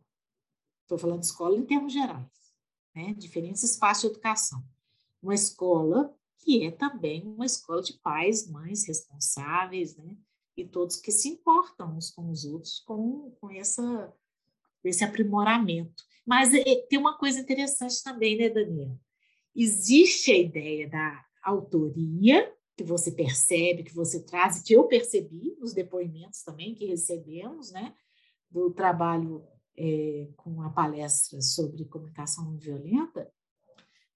estou 0.82 0.98
falando 0.98 1.24
escola 1.24 1.58
em 1.58 1.66
termos 1.66 1.92
gerais, 1.92 2.30
né? 2.94 3.12
diferentes 3.14 3.64
espaços 3.64 4.02
de 4.02 4.10
educação. 4.10 4.64
Uma 5.20 5.34
escola 5.34 6.15
que 6.46 6.64
é 6.64 6.70
também 6.70 7.26
uma 7.26 7.44
escola 7.44 7.82
de 7.82 7.94
pais, 7.94 8.48
mães 8.48 8.86
responsáveis, 8.86 9.96
né? 9.96 10.16
e 10.56 10.64
todos 10.64 10.94
que 10.94 11.10
se 11.10 11.28
importam 11.28 11.96
uns 11.96 12.12
com 12.12 12.30
os 12.30 12.44
outros 12.44 12.78
com, 12.78 13.32
com 13.40 13.50
essa, 13.50 14.14
esse 14.84 15.02
aprimoramento. 15.02 16.04
Mas 16.24 16.50
tem 16.88 16.98
uma 16.98 17.18
coisa 17.18 17.40
interessante 17.40 18.00
também, 18.02 18.38
né, 18.38 18.48
Daniela? 18.48 18.98
Existe 19.54 20.30
a 20.30 20.38
ideia 20.38 20.88
da 20.88 21.24
autoria, 21.42 22.52
que 22.76 22.84
você 22.84 23.10
percebe, 23.10 23.82
que 23.82 23.94
você 23.94 24.22
traz, 24.22 24.62
que 24.62 24.72
eu 24.74 24.84
percebi 24.84 25.56
nos 25.58 25.72
depoimentos 25.72 26.42
também 26.42 26.74
que 26.74 26.86
recebemos, 26.86 27.72
né, 27.72 27.92
do 28.48 28.70
trabalho 28.70 29.44
é, 29.76 30.28
com 30.36 30.62
a 30.62 30.70
palestra 30.70 31.40
sobre 31.42 31.84
comunicação 31.86 32.44
não 32.44 32.56
violenta, 32.56 33.28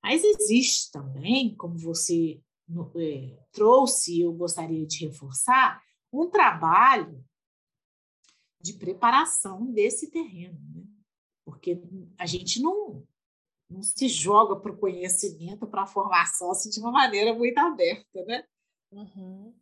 mas 0.02 0.24
existe 0.24 0.90
também, 0.90 1.54
como 1.54 1.78
você 1.78 2.40
é, 2.96 3.38
trouxe, 3.52 4.20
eu 4.20 4.32
gostaria 4.32 4.86
de 4.86 5.06
reforçar, 5.06 5.82
um 6.12 6.28
trabalho 6.28 7.24
de 8.60 8.74
preparação 8.74 9.66
desse 9.72 10.10
terreno, 10.10 10.58
né? 10.74 10.84
porque 11.44 11.82
a 12.18 12.26
gente 12.26 12.60
não, 12.60 13.06
não 13.68 13.82
se 13.82 14.08
joga 14.08 14.56
para 14.56 14.72
o 14.72 14.78
conhecimento, 14.78 15.66
para 15.66 15.82
a 15.82 15.86
formação 15.86 16.50
assim, 16.50 16.70
de 16.70 16.80
uma 16.80 16.92
maneira 16.92 17.34
muito 17.34 17.58
aberta, 17.58 18.24
né? 18.24 18.44
Uhum. 18.92 19.54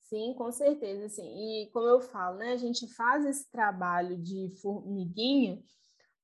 Sim, 0.00 0.34
com 0.34 0.50
certeza, 0.52 1.08
sim. 1.08 1.62
E 1.62 1.70
como 1.70 1.86
eu 1.86 2.00
falo, 2.00 2.36
né, 2.36 2.52
a 2.52 2.56
gente 2.56 2.86
faz 2.86 3.24
esse 3.24 3.50
trabalho 3.50 4.16
de 4.20 4.50
formiguinha 4.60 5.62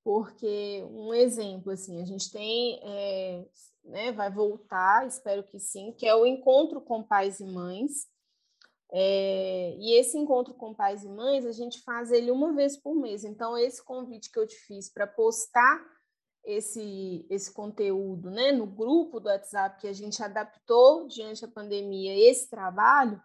porque 0.08 0.82
um 0.90 1.12
exemplo 1.12 1.70
assim, 1.70 2.00
a 2.00 2.04
gente 2.06 2.32
tem, 2.32 2.80
é, 2.82 3.44
né, 3.84 4.10
vai 4.10 4.30
voltar, 4.30 5.06
espero 5.06 5.44
que 5.44 5.60
sim, 5.60 5.92
que 5.92 6.06
é 6.06 6.14
o 6.14 6.24
encontro 6.24 6.80
com 6.80 7.02
pais 7.02 7.40
e 7.40 7.44
mães. 7.44 8.08
É, 8.90 9.76
e 9.78 9.92
esse 10.00 10.16
encontro 10.16 10.54
com 10.54 10.72
pais 10.72 11.04
e 11.04 11.08
mães 11.10 11.44
a 11.44 11.52
gente 11.52 11.82
faz 11.82 12.10
ele 12.10 12.30
uma 12.30 12.54
vez 12.54 12.74
por 12.74 12.94
mês. 12.94 13.22
Então 13.22 13.58
esse 13.58 13.84
convite 13.84 14.32
que 14.32 14.38
eu 14.38 14.46
te 14.46 14.56
fiz 14.56 14.90
para 14.90 15.06
postar 15.06 15.78
esse, 16.42 17.26
esse 17.28 17.52
conteúdo 17.52 18.30
né, 18.30 18.50
no 18.50 18.64
grupo 18.66 19.20
do 19.20 19.28
WhatsApp 19.28 19.78
que 19.78 19.88
a 19.88 19.92
gente 19.92 20.22
adaptou 20.22 21.06
diante 21.06 21.42
da 21.42 21.48
pandemia, 21.48 22.16
esse 22.30 22.48
trabalho, 22.48 23.22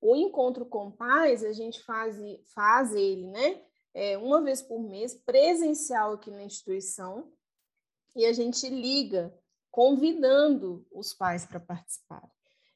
o 0.00 0.16
encontro 0.16 0.64
com 0.64 0.90
pais, 0.90 1.44
a 1.44 1.52
gente 1.52 1.82
faz, 1.82 2.16
faz 2.54 2.94
ele 2.94 3.26
né, 3.26 3.60
é, 3.94 4.16
uma 4.18 4.42
vez 4.42 4.62
por 4.62 4.80
mês, 4.80 5.14
presencial 5.14 6.14
aqui 6.14 6.30
na 6.30 6.42
instituição, 6.42 7.32
e 8.14 8.26
a 8.26 8.32
gente 8.32 8.68
liga 8.68 9.34
convidando 9.70 10.86
os 10.92 11.14
pais 11.14 11.46
para 11.46 11.58
participar. 11.58 12.28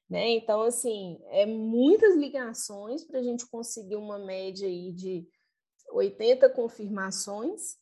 Né? 0.09 0.31
Então, 0.31 0.63
assim, 0.63 1.21
é 1.27 1.45
muitas 1.45 2.17
ligações 2.17 3.05
para 3.05 3.19
a 3.19 3.23
gente 3.23 3.47
conseguir 3.47 3.97
uma 3.97 4.19
média 4.19 4.67
aí 4.67 4.93
de 4.93 5.29
80 5.91 6.49
confirmações 6.51 7.77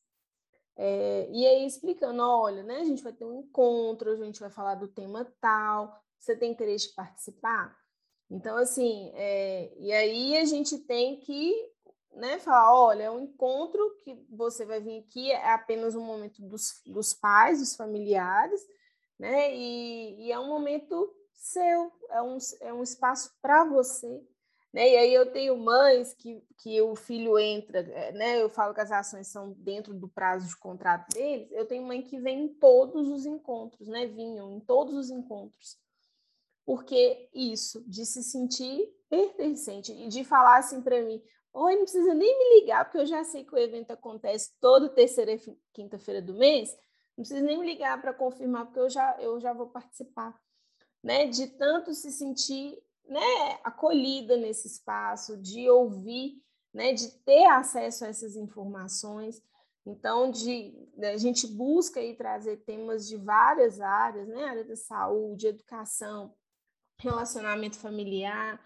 é, 0.76 1.28
e 1.30 1.46
aí 1.46 1.66
explicando, 1.66 2.22
olha, 2.22 2.62
né, 2.62 2.80
a 2.80 2.84
gente 2.84 3.02
vai 3.02 3.12
ter 3.12 3.24
um 3.24 3.40
encontro, 3.40 4.10
a 4.10 4.16
gente 4.16 4.40
vai 4.40 4.50
falar 4.50 4.74
do 4.74 4.88
tema 4.88 5.32
tal, 5.40 5.96
você 6.18 6.36
tem 6.36 6.50
interesse 6.50 6.88
de 6.88 6.94
participar? 6.94 7.76
Então, 8.30 8.56
assim, 8.56 9.12
é, 9.14 9.72
e 9.78 9.92
aí 9.92 10.36
a 10.36 10.44
gente 10.44 10.78
tem 10.78 11.20
que 11.20 11.54
né, 12.16 12.38
falar, 12.38 12.74
olha, 12.74 13.04
é 13.04 13.10
um 13.10 13.20
encontro 13.20 13.98
que 14.04 14.14
você 14.30 14.64
vai 14.64 14.80
vir 14.80 15.00
aqui, 15.00 15.30
é 15.30 15.52
apenas 15.52 15.94
um 15.94 16.04
momento 16.04 16.42
dos, 16.42 16.80
dos 16.86 17.12
pais, 17.12 17.58
dos 17.58 17.76
familiares, 17.76 18.60
né, 19.18 19.54
e, 19.54 20.26
e 20.26 20.32
é 20.32 20.38
um 20.38 20.48
momento 20.48 21.14
seu, 21.32 21.92
é 22.10 22.22
um, 22.22 22.38
é 22.60 22.72
um 22.72 22.82
espaço 22.82 23.32
para 23.42 23.64
você, 23.64 24.22
né? 24.74 24.90
E 24.90 24.96
aí 24.96 25.14
eu 25.14 25.30
tenho 25.30 25.56
mães 25.56 26.12
que, 26.14 26.42
que 26.58 26.82
o 26.82 26.96
filho 26.96 27.38
entra, 27.38 27.78
eh, 27.78 28.10
né? 28.10 28.42
Eu 28.42 28.48
falo 28.48 28.74
que 28.74 28.80
as 28.80 28.90
ações 28.90 29.28
são 29.28 29.52
dentro 29.52 29.94
do 29.94 30.08
prazo 30.08 30.48
de 30.48 30.56
contrato 30.56 31.14
deles. 31.14 31.48
Eu 31.52 31.64
tenho 31.64 31.86
mãe 31.86 32.02
que 32.02 32.18
vem 32.18 32.46
em 32.46 32.48
todos 32.48 33.08
os 33.08 33.24
encontros, 33.24 33.86
né? 33.86 34.06
Vinham 34.06 34.56
em 34.56 34.58
todos 34.58 34.94
os 34.94 35.10
encontros. 35.10 35.78
Porque 36.66 37.28
isso, 37.32 37.88
de 37.88 38.04
se 38.04 38.20
sentir 38.24 38.92
pertencente 39.08 39.92
e 39.92 40.08
de 40.08 40.24
falar 40.24 40.58
assim 40.58 40.82
para 40.82 41.00
mim, 41.02 41.22
oi, 41.54 41.76
não 41.76 41.82
precisa 41.82 42.12
nem 42.12 42.38
me 42.38 42.60
ligar, 42.60 42.84
porque 42.84 42.98
eu 42.98 43.06
já 43.06 43.22
sei 43.22 43.44
que 43.44 43.54
o 43.54 43.58
evento 43.58 43.92
acontece 43.92 44.52
toda 44.60 44.88
terceira 44.88 45.32
e 45.32 45.40
quinta-feira 45.72 46.20
do 46.20 46.34
mês, 46.34 46.76
não 47.16 47.24
precisa 47.24 47.40
nem 47.40 47.64
ligar 47.64 48.00
para 48.00 48.12
confirmar, 48.12 48.66
porque 48.66 48.80
eu 48.80 48.90
já, 48.90 49.16
eu 49.20 49.40
já 49.40 49.52
vou 49.52 49.68
participar, 49.68 50.38
né? 51.02 51.26
De 51.26 51.46
tanto 51.46 51.94
se 51.94 52.10
sentir 52.10 52.76
né, 53.06 53.58
acolhida 53.62 54.36
nesse 54.36 54.66
espaço, 54.66 55.36
de 55.36 55.70
ouvir, 55.70 56.42
né, 56.72 56.92
de 56.92 57.08
ter 57.20 57.46
acesso 57.46 58.04
a 58.04 58.08
essas 58.08 58.34
informações. 58.34 59.40
Então, 59.86 60.30
de, 60.30 60.74
a 60.98 61.16
gente 61.16 61.46
busca 61.46 62.00
aí 62.00 62.16
trazer 62.16 62.56
temas 62.64 63.06
de 63.06 63.16
várias 63.16 63.80
áreas, 63.80 64.26
né? 64.26 64.44
Área 64.44 64.64
da 64.64 64.74
saúde, 64.74 65.46
educação, 65.46 66.34
relacionamento 66.98 67.78
familiar, 67.78 68.58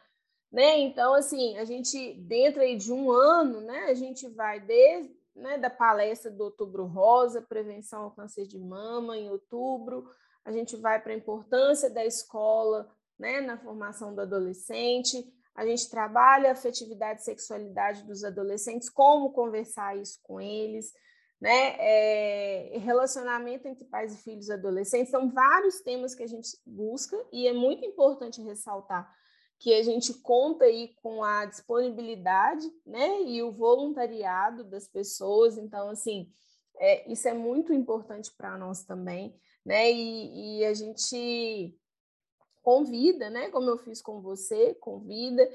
né? 0.51 0.79
Então, 0.79 1.15
assim, 1.15 1.57
a 1.59 1.65
gente, 1.65 2.15
dentro 2.15 2.63
aí 2.63 2.77
de 2.77 2.93
um 2.93 3.11
ano, 3.11 3.61
né, 3.61 3.85
a 3.85 3.95
gente 3.95 4.27
vai 4.29 4.61
desde 4.61 5.17
né, 5.39 5.57
da 5.57 5.71
palestra 5.71 6.31
do 6.31 6.45
Outubro 6.45 6.85
Rosa, 6.85 7.43
prevenção 7.43 8.03
ao 8.03 8.11
câncer 8.11 8.47
de 8.47 8.59
mama, 8.59 9.17
em 9.17 9.31
outubro, 9.31 10.11
a 10.45 10.51
gente 10.51 10.77
vai 10.77 11.01
para 11.01 11.13
a 11.13 11.17
importância 11.17 11.89
da 11.89 12.05
escola 12.05 12.91
né, 13.19 13.41
na 13.41 13.57
formação 13.57 14.15
do 14.15 14.21
adolescente, 14.21 15.25
a 15.55 15.67
gente 15.67 15.91
trabalha 15.91 16.49
a 16.49 16.53
afetividade 16.53 17.21
e 17.21 17.25
sexualidade 17.25 18.05
dos 18.05 18.25
adolescentes, 18.25 18.89
como 18.89 19.33
conversar 19.33 19.97
isso 19.97 20.21
com 20.23 20.41
eles, 20.41 20.93
né? 21.41 21.77
É, 21.79 22.79
relacionamento 22.79 23.67
entre 23.67 23.85
pais 23.85 24.15
e 24.15 24.23
filhos 24.23 24.51
adolescentes, 24.51 25.11
são 25.11 25.31
vários 25.31 25.81
temas 25.81 26.15
que 26.15 26.23
a 26.23 26.29
gente 26.29 26.49
busca 26.65 27.17
e 27.33 27.47
é 27.47 27.53
muito 27.53 27.85
importante 27.85 28.41
ressaltar 28.41 29.13
que 29.59 29.75
a 29.75 29.83
gente 29.83 30.15
conta 30.15 30.65
aí 30.65 30.95
com 31.03 31.25
a 31.25 31.45
disponibilidade, 31.45 32.71
né, 32.87 33.23
e 33.23 33.43
o 33.43 33.51
voluntariado 33.51 34.65
das 34.65 34.87
pessoas. 34.87 35.59
Então, 35.59 35.91
assim, 35.91 36.31
é, 36.79 37.11
isso 37.11 37.27
é 37.29 37.35
muito 37.35 37.73
importante 37.73 38.33
para 38.37 38.57
nós 38.57 38.85
também, 38.85 39.35
né? 39.65 39.91
E, 39.91 40.61
e, 40.61 40.65
a 40.65 40.73
gente 40.73 41.77
convida, 42.63 43.29
né? 43.31 43.51
Como 43.51 43.69
eu 43.69 43.79
fiz 43.79 44.01
com 44.01 44.21
você, 44.21 44.75
convida. 44.75 45.49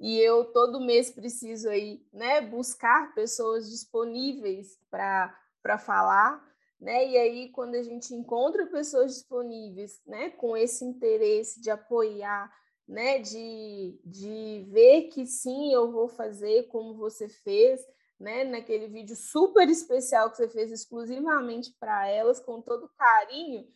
E 0.00 0.18
eu 0.20 0.44
todo 0.52 0.80
mês 0.80 1.10
preciso 1.10 1.68
aí, 1.68 2.06
né, 2.12 2.40
buscar 2.40 3.12
pessoas 3.14 3.68
disponíveis 3.68 4.78
para 4.90 5.36
para 5.60 5.76
falar, 5.76 6.40
né? 6.80 7.08
E 7.08 7.18
aí 7.18 7.50
quando 7.50 7.74
a 7.74 7.82
gente 7.82 8.14
encontra 8.14 8.64
pessoas 8.66 9.14
disponíveis, 9.14 10.00
né, 10.06 10.30
com 10.30 10.56
esse 10.56 10.84
interesse 10.84 11.60
de 11.60 11.68
apoiar, 11.68 12.48
né, 12.88 13.18
de, 13.18 14.00
de 14.04 14.64
ver 14.70 15.08
que 15.08 15.26
sim, 15.26 15.72
eu 15.72 15.92
vou 15.92 16.08
fazer 16.08 16.68
como 16.68 16.94
você 16.94 17.28
fez, 17.28 17.86
né, 18.18 18.44
naquele 18.44 18.88
vídeo 18.88 19.14
super 19.14 19.68
especial 19.68 20.30
que 20.30 20.38
você 20.38 20.48
fez 20.48 20.72
exclusivamente 20.72 21.72
para 21.78 22.08
elas, 22.08 22.40
com 22.40 22.62
todo 22.62 22.90
carinho, 22.96 23.68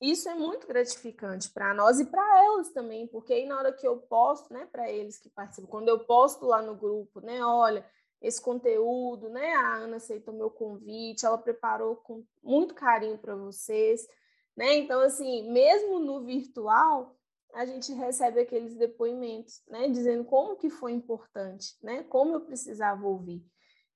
isso 0.00 0.28
é 0.28 0.34
muito 0.34 0.66
gratificante 0.66 1.50
para 1.50 1.74
nós 1.74 2.00
e 2.00 2.06
para 2.06 2.44
elas 2.44 2.70
também, 2.70 3.06
porque 3.06 3.32
aí 3.32 3.46
na 3.46 3.58
hora 3.58 3.72
que 3.72 3.86
eu 3.86 3.96
posto, 3.96 4.52
né, 4.52 4.66
para 4.70 4.90
eles 4.90 5.18
que 5.18 5.28
participam, 5.30 5.68
quando 5.68 5.88
eu 5.88 6.00
posto 6.00 6.44
lá 6.46 6.62
no 6.62 6.74
grupo, 6.74 7.20
né, 7.20 7.42
olha, 7.44 7.84
esse 8.20 8.40
conteúdo, 8.40 9.30
né, 9.30 9.54
a 9.54 9.76
Ana 9.76 9.96
aceitou 9.96 10.34
meu 10.34 10.50
convite, 10.50 11.24
ela 11.24 11.38
preparou 11.38 11.96
com 11.96 12.24
muito 12.42 12.74
carinho 12.74 13.16
para 13.16 13.34
vocês, 13.34 14.06
né? 14.54 14.74
Então 14.74 15.00
assim, 15.00 15.50
mesmo 15.50 15.98
no 15.98 16.22
virtual, 16.22 17.16
a 17.54 17.64
gente 17.64 17.92
recebe 17.92 18.40
aqueles 18.40 18.76
depoimentos, 18.76 19.62
né, 19.68 19.88
dizendo 19.88 20.24
como 20.24 20.56
que 20.56 20.70
foi 20.70 20.92
importante, 20.92 21.76
né, 21.82 22.02
como 22.04 22.34
eu 22.34 22.40
precisava 22.40 23.06
ouvir. 23.06 23.44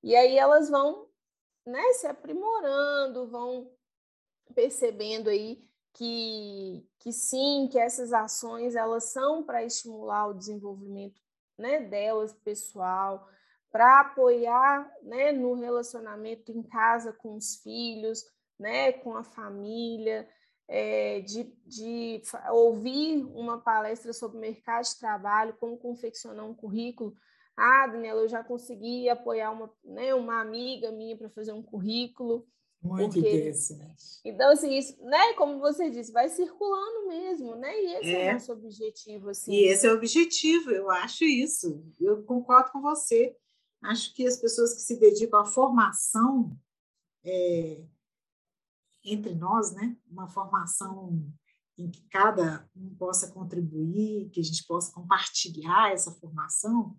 E 0.03 0.15
aí 0.15 0.37
elas 0.37 0.69
vão, 0.69 1.09
né, 1.67 1.93
se 1.95 2.07
aprimorando, 2.07 3.29
vão 3.29 3.71
percebendo 4.55 5.31
aí 5.31 5.63
que, 5.95 6.87
que 6.99 7.13
sim, 7.13 7.69
que 7.71 7.79
essas 7.79 8.13
ações 8.13 8.75
elas 8.75 9.05
são 9.05 9.45
para 9.45 9.65
estimular 9.65 10.29
o 10.29 10.35
desenvolvimento 10.35 11.21
né, 11.57 11.81
delas 11.81 12.33
pessoal, 12.33 13.29
para 13.71 14.01
apoiar 14.01 14.93
né, 15.03 15.33
no 15.33 15.55
relacionamento 15.55 16.53
em 16.53 16.63
casa 16.63 17.13
com 17.13 17.37
os 17.37 17.57
filhos, 17.57 18.25
né, 18.59 18.93
com 18.93 19.17
a 19.17 19.25
família, 19.25 20.29
é, 20.69 21.21
de, 21.21 21.45
de 21.67 22.23
ouvir 22.51 23.25
uma 23.35 23.59
palestra 23.59 24.13
sobre 24.13 24.39
mercado 24.39 24.85
de 24.85 24.99
trabalho, 24.99 25.57
como 25.59 25.77
confeccionar 25.77 26.47
um 26.47 26.55
currículo. 26.55 27.15
Ah, 27.57 27.87
Daniela, 27.87 28.23
eu 28.23 28.29
já 28.29 28.43
consegui 28.43 29.09
apoiar 29.09 29.51
uma, 29.51 29.73
né, 29.85 30.15
uma 30.15 30.41
amiga 30.41 30.91
minha 30.91 31.17
para 31.17 31.29
fazer 31.29 31.53
um 31.53 31.63
currículo. 31.63 32.47
Muito 32.83 33.15
porque... 33.15 33.29
interessante. 33.29 34.21
Então, 34.25 34.51
assim, 34.51 34.77
isso, 34.77 35.03
né, 35.05 35.33
como 35.35 35.59
você 35.59 35.89
disse, 35.89 36.13
vai 36.13 36.29
circulando 36.29 37.09
mesmo, 37.09 37.57
né? 37.57 37.81
E 37.81 37.95
esse 37.95 38.15
é, 38.15 38.27
é 38.27 38.31
o 38.31 38.33
nosso 38.35 38.53
objetivo. 38.53 39.31
Assim. 39.31 39.53
E 39.53 39.65
esse 39.69 39.87
é 39.87 39.91
o 39.91 39.95
objetivo, 39.95 40.71
eu 40.71 40.91
acho 40.91 41.25
isso. 41.25 41.83
Eu 41.99 42.23
concordo 42.25 42.73
com 42.73 42.83
você. 42.83 43.35
Acho 43.83 44.15
que 44.15 44.27
as 44.27 44.37
pessoas 44.37 44.75
que 44.75 44.81
se 44.81 44.99
dedicam 44.99 45.41
à 45.41 45.45
formação 45.45 46.55
é, 47.25 47.83
entre 49.05 49.35
nós, 49.35 49.73
né, 49.75 49.97
uma 50.11 50.29
formação 50.29 51.23
em 51.77 51.91
que 51.91 52.03
cada 52.09 52.69
um 52.77 52.95
possa 52.95 53.31
contribuir, 53.33 54.31
que 54.31 54.41
a 54.41 54.45
gente 54.45 54.65
possa 54.67 54.93
compartilhar 54.93 55.93
essa 55.93 56.13
formação, 56.13 56.97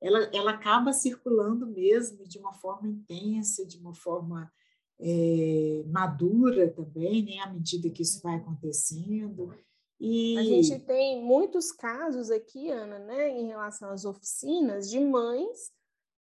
ela, 0.00 0.30
ela 0.32 0.52
acaba 0.52 0.92
circulando 0.92 1.66
mesmo 1.66 2.26
de 2.26 2.38
uma 2.38 2.52
forma 2.52 2.88
intensa, 2.88 3.66
de 3.66 3.78
uma 3.78 3.94
forma 3.94 4.50
é, 4.98 5.82
madura 5.86 6.70
também, 6.70 7.24
né, 7.24 7.38
à 7.40 7.52
medida 7.52 7.90
que 7.90 8.02
isso 8.02 8.20
vai 8.22 8.36
acontecendo. 8.36 9.54
E... 9.98 10.38
A 10.38 10.42
gente 10.42 10.78
tem 10.80 11.22
muitos 11.22 11.72
casos 11.72 12.30
aqui, 12.30 12.70
Ana, 12.70 12.98
né, 12.98 13.28
em 13.30 13.46
relação 13.46 13.90
às 13.90 14.04
oficinas 14.04 14.88
de 14.88 15.00
mães 15.00 15.72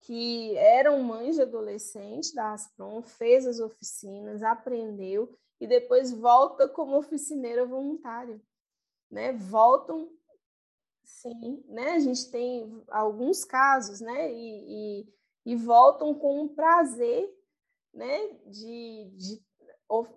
que 0.04 0.56
eram 0.56 1.02
mães 1.02 1.36
de 1.36 1.42
adolescentes 1.42 2.32
da 2.32 2.52
Aspron, 2.52 3.02
fez 3.02 3.46
as 3.46 3.58
oficinas, 3.58 4.42
aprendeu 4.42 5.34
e 5.60 5.66
depois 5.66 6.12
volta 6.12 6.68
como 6.68 6.96
oficineira 6.96 7.64
voluntária, 7.64 8.40
né? 9.10 9.32
Voltam, 9.32 10.10
sim, 11.02 11.64
né? 11.68 11.92
A 11.92 11.98
gente 11.98 12.30
tem 12.30 12.82
alguns 12.88 13.44
casos, 13.44 14.00
né? 14.00 14.30
E, 14.32 15.00
e, 15.00 15.52
e 15.52 15.56
voltam 15.56 16.14
com 16.14 16.42
um 16.42 16.48
prazer 16.48 17.34
né, 17.94 18.28
de, 18.46 19.10
de, 19.14 19.42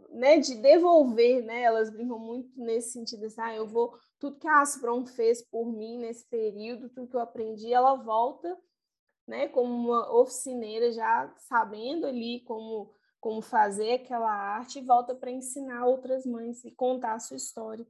né, 0.10 0.40
de 0.40 0.56
devolver, 0.56 1.44
né, 1.44 1.62
elas 1.62 1.90
brincam 1.90 2.18
muito 2.18 2.50
nesse 2.60 2.92
sentido, 2.92 3.26
assim, 3.26 3.40
ah, 3.40 3.56
eu 3.56 3.68
vou, 3.68 3.96
tudo 4.20 4.40
que 4.40 4.48
a 4.48 4.62
Aspron 4.62 5.06
fez 5.06 5.44
por 5.44 5.72
mim 5.72 6.00
nesse 6.00 6.26
período, 6.26 6.90
tudo 6.90 7.08
que 7.08 7.16
eu 7.16 7.22
aprendi, 7.22 7.72
ela 7.72 7.94
volta, 7.96 8.58
né, 9.28 9.48
como 9.50 9.74
uma 9.74 10.16
oficineira 10.16 10.92
já 10.92 11.34
sabendo 11.38 12.08
ali 12.08 12.40
como, 12.42 12.94
como 13.20 13.42
fazer 13.42 13.94
aquela 13.94 14.32
arte 14.32 14.80
e 14.80 14.86
volta 14.86 15.14
para 15.14 15.30
ensinar 15.30 15.86
outras 15.86 16.26
mães 16.26 16.64
e 16.64 16.72
contar 16.72 17.14
a 17.14 17.20
sua 17.20 17.38
história, 17.38 17.86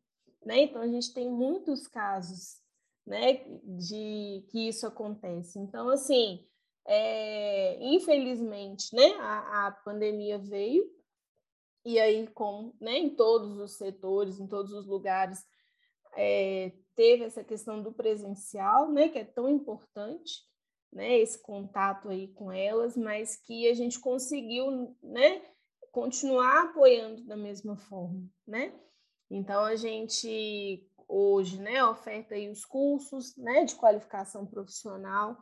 né, 0.45 0.63
então 0.63 0.81
a 0.81 0.87
gente 0.87 1.13
tem 1.13 1.29
muitos 1.29 1.87
casos, 1.87 2.57
né, 3.05 3.43
de 3.63 4.45
que 4.49 4.67
isso 4.67 4.87
acontece, 4.87 5.59
então, 5.59 5.89
assim, 5.89 6.45
é, 6.85 7.77
infelizmente, 7.81 8.95
né, 8.95 9.13
a, 9.19 9.67
a 9.67 9.71
pandemia 9.71 10.37
veio, 10.37 10.89
e 11.85 11.99
aí, 11.99 12.27
com, 12.27 12.73
né, 12.81 12.97
em 12.97 13.15
todos 13.15 13.57
os 13.59 13.77
setores, 13.77 14.39
em 14.39 14.47
todos 14.47 14.73
os 14.73 14.85
lugares, 14.85 15.45
é, 16.17 16.73
teve 16.95 17.23
essa 17.23 17.43
questão 17.43 17.81
do 17.81 17.93
presencial, 17.93 18.91
né, 18.91 19.07
que 19.07 19.19
é 19.19 19.23
tão 19.23 19.47
importante, 19.47 20.41
né, 20.91 21.19
esse 21.19 21.41
contato 21.41 22.09
aí 22.09 22.27
com 22.29 22.51
elas, 22.51 22.95
mas 22.95 23.35
que 23.35 23.69
a 23.69 23.73
gente 23.73 23.99
conseguiu, 23.99 24.95
né, 25.01 25.41
continuar 25.91 26.65
apoiando 26.65 27.23
da 27.25 27.35
mesma 27.35 27.75
forma, 27.75 28.27
né? 28.45 28.73
Então 29.29 29.63
a 29.63 29.75
gente 29.75 30.87
hoje, 31.07 31.59
né, 31.59 31.83
oferta 31.85 32.35
aí 32.35 32.49
os 32.49 32.65
cursos, 32.65 33.35
né, 33.37 33.63
de 33.63 33.75
qualificação 33.75 34.45
profissional 34.45 35.37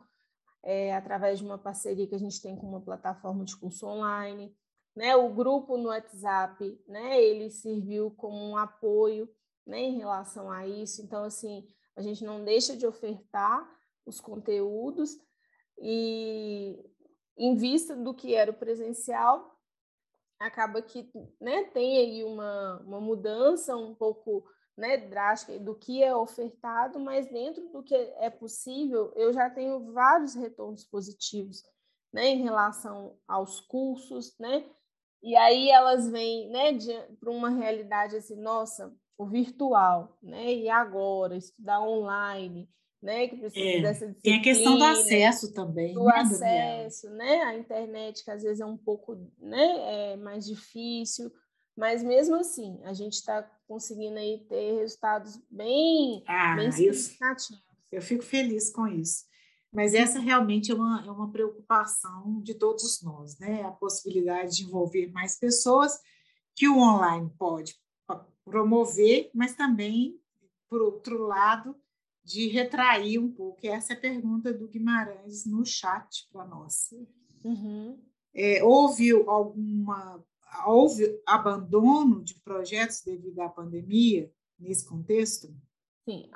é, 0.66 0.92
através 0.94 1.38
de 1.38 1.44
uma 1.44 1.58
parceria 1.58 2.08
que 2.08 2.14
a 2.14 2.18
gente 2.18 2.42
tem 2.42 2.56
com 2.56 2.66
uma 2.66 2.80
plataforma 2.80 3.44
de 3.44 3.56
curso 3.56 3.86
online. 3.86 4.52
Né? 4.96 5.14
O 5.14 5.32
grupo 5.32 5.76
no 5.76 5.88
WhatsApp, 5.88 6.82
né, 6.88 7.22
ele 7.22 7.50
serviu 7.50 8.10
como 8.12 8.36
um 8.36 8.56
apoio 8.56 9.28
né, 9.64 9.78
em 9.80 9.98
relação 9.98 10.50
a 10.50 10.66
isso. 10.66 11.02
Então, 11.02 11.22
assim, 11.22 11.64
a 11.94 12.02
gente 12.02 12.24
não 12.24 12.44
deixa 12.44 12.76
de 12.76 12.84
ofertar 12.84 13.64
os 14.04 14.20
conteúdos 14.20 15.16
e, 15.78 16.84
em 17.36 17.54
vista 17.56 17.94
do 17.94 18.14
que 18.14 18.34
era 18.34 18.50
o 18.50 18.54
presencial, 18.54 19.56
acaba 20.38 20.82
que 20.82 21.10
né, 21.40 21.64
tem 21.64 21.98
aí 21.98 22.24
uma, 22.24 22.80
uma 22.82 23.00
mudança 23.00 23.76
um 23.76 23.94
pouco 23.94 24.44
né, 24.76 24.98
drástica 24.98 25.58
do 25.58 25.74
que 25.74 26.02
é 26.02 26.14
ofertado, 26.14 26.98
mas 27.00 27.26
dentro 27.30 27.68
do 27.70 27.82
que 27.82 27.94
é 27.94 28.28
possível, 28.28 29.12
eu 29.16 29.32
já 29.32 29.48
tenho 29.48 29.92
vários 29.92 30.34
retornos 30.34 30.84
positivos 30.84 31.62
né, 32.12 32.28
em 32.28 32.42
relação 32.42 33.18
aos 33.26 33.60
cursos, 33.60 34.36
né? 34.38 34.68
E 35.22 35.34
aí 35.34 35.70
elas 35.70 36.08
vêm 36.08 36.50
né, 36.50 36.72
para 37.18 37.30
uma 37.30 37.50
realidade 37.50 38.16
assim, 38.16 38.36
nossa, 38.40 38.94
o 39.18 39.26
virtual, 39.26 40.16
né? 40.22 40.52
E 40.52 40.68
agora, 40.68 41.36
estudar 41.36 41.80
online, 41.80 42.68
né? 43.02 43.28
Que 43.28 43.36
precisa 43.36 43.64
é, 43.64 43.82
dessa 43.82 44.06
disciplina. 44.06 44.22
Tem 44.22 44.34
a 44.34 44.42
questão 44.42 44.78
do 44.78 44.84
acesso 44.84 45.52
também. 45.52 45.94
Do 45.94 46.04
né, 46.04 46.14
acesso, 46.16 47.10
né? 47.10 47.42
A 47.42 47.56
internet, 47.56 48.24
que 48.24 48.30
às 48.30 48.42
vezes 48.42 48.60
é 48.60 48.66
um 48.66 48.76
pouco 48.76 49.16
né, 49.38 50.12
é 50.12 50.16
mais 50.16 50.46
difícil, 50.46 51.30
mas 51.76 52.02
mesmo 52.02 52.36
assim, 52.36 52.80
a 52.84 52.92
gente 52.92 53.14
está 53.14 53.42
conseguindo 53.68 54.18
aí 54.18 54.44
ter 54.48 54.80
resultados 54.80 55.38
bem, 55.50 56.24
ah, 56.26 56.56
bem 56.56 56.72
significativos. 56.72 57.62
Eu, 57.92 57.98
eu 57.98 58.02
fico 58.02 58.22
feliz 58.22 58.70
com 58.70 58.86
isso. 58.86 59.24
Mas 59.72 59.92
essa 59.92 60.18
realmente 60.18 60.72
é 60.72 60.74
uma, 60.74 61.04
é 61.06 61.10
uma 61.10 61.30
preocupação 61.30 62.40
de 62.42 62.54
todos 62.54 63.02
nós, 63.02 63.38
né? 63.38 63.62
A 63.62 63.72
possibilidade 63.72 64.56
de 64.56 64.64
envolver 64.64 65.12
mais 65.12 65.38
pessoas 65.38 65.98
que 66.54 66.66
o 66.66 66.78
online 66.78 67.30
pode 67.38 67.74
promover, 68.42 69.28
mas 69.34 69.54
também, 69.54 70.18
por 70.70 70.80
outro 70.80 71.26
lado, 71.26 71.76
de 72.26 72.48
retrair 72.48 73.20
um 73.20 73.30
pouco. 73.30 73.64
Essa 73.64 73.92
é 73.92 73.96
a 73.96 74.00
pergunta 74.00 74.52
do 74.52 74.66
Guimarães 74.66 75.46
no 75.46 75.64
chat 75.64 76.28
para 76.32 76.44
nós. 76.44 76.90
Uhum. 77.44 78.02
É, 78.34 78.62
houve 78.64 79.12
alguma 79.12 80.22
houve 80.66 81.20
abandono 81.26 82.22
de 82.22 82.34
projetos 82.40 83.02
devido 83.04 83.40
à 83.40 83.48
pandemia 83.48 84.30
nesse 84.58 84.84
contexto? 84.88 85.54
Sim, 86.08 86.28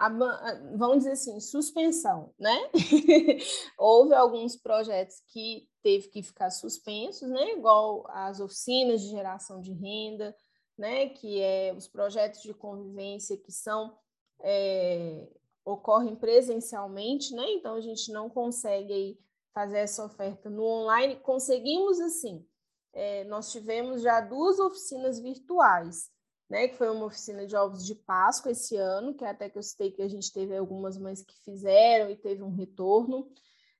vamos 0.76 0.99
dizer 0.99 1.12
assim, 1.12 1.38
suspensão, 1.38 2.34
né? 2.38 2.57
Houve 3.78 4.14
alguns 4.14 4.57
projetos 4.57 5.22
que 5.28 5.68
teve 5.80 6.09
que 6.09 6.24
ficar 6.24 6.51
suspensos, 6.51 7.28
né? 7.28 7.53
Igual 7.53 8.05
as 8.11 8.41
oficinas 8.41 9.01
de 9.01 9.11
geração 9.11 9.61
de 9.61 9.72
renda, 9.72 10.36
né? 10.76 11.11
Que 11.11 11.41
é 11.41 11.72
os 11.72 11.86
projetos 11.86 12.43
de 12.43 12.53
convivência 12.53 13.36
que 13.36 13.53
são 13.53 13.97
é, 14.41 15.28
ocorrem 15.65 16.17
presencialmente, 16.17 17.35
né? 17.35 17.45
Então 17.53 17.75
a 17.75 17.81
gente 17.81 18.13
não 18.13 18.29
consegue 18.29 19.19
fazer 19.53 19.79
essa 19.79 20.05
oferta 20.05 20.49
no 20.49 20.65
online. 20.65 21.17
Conseguimos 21.17 22.01
assim. 22.01 22.47
É, 22.93 23.25
nós 23.25 23.53
tivemos 23.53 24.03
já 24.03 24.21
duas 24.21 24.59
oficinas 24.59 25.21
virtuais 25.21 26.11
né, 26.51 26.67
que 26.67 26.77
foi 26.77 26.91
uma 26.91 27.07
oficina 27.07 27.47
de 27.47 27.55
ovos 27.55 27.87
de 27.87 27.95
Páscoa 27.95 28.51
esse 28.51 28.77
ano, 28.77 29.15
que 29.15 29.25
até 29.25 29.49
que 29.49 29.57
eu 29.57 29.63
citei 29.63 29.93
que 29.93 30.03
a 30.03 30.09
gente 30.09 30.33
teve 30.33 30.57
algumas 30.57 30.99
mães 30.99 31.23
que 31.23 31.39
fizeram 31.45 32.11
e 32.11 32.17
teve 32.17 32.43
um 32.43 32.51
retorno. 32.51 33.31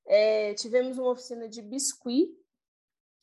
É, 0.07 0.55
tivemos 0.55 0.97
uma 0.97 1.11
oficina 1.11 1.49
de 1.49 1.61
biscuit, 1.61 2.31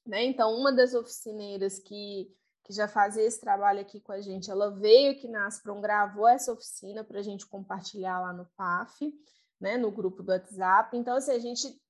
né? 0.05 0.25
Então, 0.25 0.53
uma 0.53 0.71
das 0.73 0.93
oficineiras 0.93 1.79
que, 1.79 2.29
que 2.67 2.73
já 2.73 2.85
fazia 2.85 3.23
esse 3.23 3.39
trabalho 3.39 3.79
aqui 3.79 4.01
com 4.01 4.11
a 4.11 4.19
gente, 4.19 4.51
ela 4.51 4.69
veio 4.69 5.11
aqui 5.11 5.25
na 5.29 5.47
Aspron, 5.47 5.79
gravou 5.79 6.27
essa 6.27 6.51
oficina 6.51 7.01
para 7.01 7.19
a 7.19 7.23
gente 7.23 7.47
compartilhar 7.47 8.19
lá 8.19 8.33
no 8.33 8.45
PAF, 8.57 9.13
né, 9.59 9.77
no 9.77 9.89
grupo 9.89 10.21
do 10.21 10.33
WhatsApp. 10.33 10.95
Então, 10.97 11.15
assim, 11.15 11.31
a 11.31 11.39
gente 11.39 11.81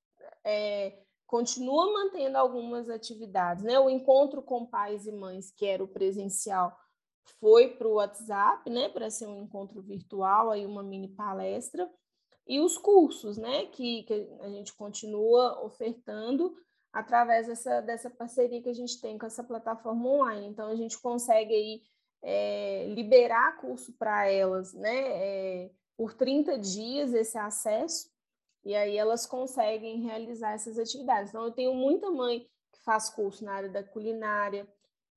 é, 0.46 1.00
continua 1.26 1.92
mantendo 1.92 2.38
algumas 2.38 2.90
atividades, 2.90 3.64
né? 3.64 3.80
O 3.80 3.90
encontro 3.90 4.42
com 4.42 4.68
pais 4.68 5.08
e 5.08 5.12
mães, 5.12 5.52
que 5.52 5.66
era 5.66 5.84
o 5.84 5.88
presencial, 5.88 6.78
foi 7.40 7.70
para 7.76 7.88
o 7.88 7.96
WhatsApp, 7.96 8.70
né, 8.70 8.88
para 8.88 9.10
ser 9.10 9.26
um 9.28 9.42
encontro 9.42 9.82
virtual, 9.82 10.52
aí 10.52 10.66
uma 10.66 10.84
mini 10.84 11.10
palestra, 11.10 11.92
e 12.48 12.60
os 12.60 12.78
cursos, 12.78 13.36
né, 13.36 13.66
que, 13.66 14.04
que 14.04 14.30
a 14.42 14.50
gente 14.50 14.74
continua 14.74 15.60
ofertando 15.66 16.56
através 16.98 17.46
dessa, 17.46 17.80
dessa 17.80 18.10
parceria 18.10 18.60
que 18.60 18.70
a 18.70 18.74
gente 18.74 19.00
tem 19.00 19.20
com 19.20 19.26
essa 19.28 19.44
plataforma 19.44 20.10
online. 20.10 20.48
Então, 20.48 20.68
a 20.68 20.76
gente 20.76 20.98
consegue 20.98 21.54
aí 21.54 21.84
é, 22.24 22.88
liberar 22.88 23.58
curso 23.58 23.94
para 23.94 24.26
elas, 24.26 24.74
né, 24.74 24.96
é, 24.96 25.72
por 25.96 26.16
30 26.16 26.58
dias 26.58 27.14
esse 27.14 27.38
acesso, 27.38 28.10
e 28.66 28.76
aí 28.76 28.98
elas 28.98 29.28
conseguem 29.28 30.02
realizar 30.02 30.54
essas 30.54 30.80
atividades. 30.80 31.30
Então, 31.30 31.44
eu 31.44 31.52
tenho 31.52 31.76
muita 31.76 32.10
mãe 32.10 32.50
que 32.74 32.82
faz 32.84 33.12
curso 33.12 33.46
na 33.46 33.54
área 33.54 33.70
da 33.70 33.84
culinária, 33.84 34.68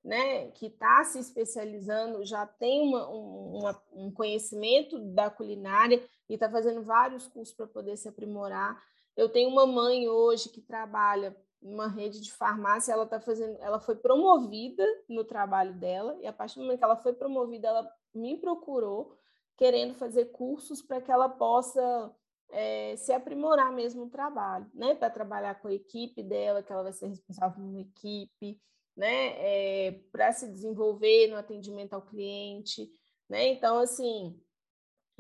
né, 0.05 0.51
que 0.51 0.67
está 0.67 1.03
se 1.05 1.19
especializando, 1.19 2.27
já 2.27 2.47
tem 2.47 2.83
uma, 2.83 3.09
uma, 3.09 3.83
um 3.95 4.13
conhecimento 4.13 4.99
da 4.99 5.31
culinária 5.31 6.07
e 6.29 6.35
está 6.35 6.51
fazendo 6.51 6.83
vários 6.83 7.27
cursos 7.27 7.55
para 7.55 7.67
poder 7.67 7.97
se 7.97 8.07
aprimorar. 8.07 8.79
Eu 9.17 9.31
tenho 9.31 9.49
uma 9.49 9.67
mãe 9.67 10.07
hoje 10.11 10.51
que 10.51 10.61
trabalha 10.61 11.35
numa 11.63 11.89
rede 11.89 12.21
de 12.21 12.33
farmácia, 12.33 12.93
ela 12.93 13.07
tá 13.07 13.21
fazendo, 13.21 13.59
ela 13.61 13.79
foi 13.79 13.95
promovida 13.95 14.85
no 15.09 15.25
trabalho 15.25 15.75
dela 15.75 16.17
e 16.21 16.27
a 16.27 16.33
partir 16.33 16.57
do 16.57 16.63
momento 16.63 16.79
que 16.79 16.85
ela 16.85 16.97
foi 16.97 17.13
promovida, 17.13 17.69
ela 17.69 17.91
me 18.15 18.37
procurou 18.37 19.17
querendo 19.57 19.95
fazer 19.95 20.27
cursos 20.27 20.81
para 20.81 21.01
que 21.01 21.13
ela 21.13 21.29
possa 21.29 22.15
é, 22.51 22.97
se 22.97 23.13
aprimorar 23.13 23.73
mesmo 23.73 24.05
no 24.05 24.11
trabalho, 24.11 24.67
né? 24.75 24.95
Para 24.95 25.11
trabalhar 25.11 25.61
com 25.61 25.69
a 25.69 25.75
equipe 25.75 26.23
dela, 26.23 26.63
que 26.63 26.73
ela 26.73 26.83
vai 26.83 26.93
ser 26.93 27.09
responsável 27.09 27.57
por 27.57 27.63
uma 27.63 27.81
equipe, 27.81 28.61
né, 28.97 29.87
é, 29.87 29.93
para 30.13 30.33
se 30.33 30.51
desenvolver 30.51 31.29
no 31.29 31.37
atendimento 31.37 31.95
ao 31.95 32.03
cliente, 32.03 32.91
né? 33.29 33.49
Então, 33.49 33.79
assim, 33.79 34.39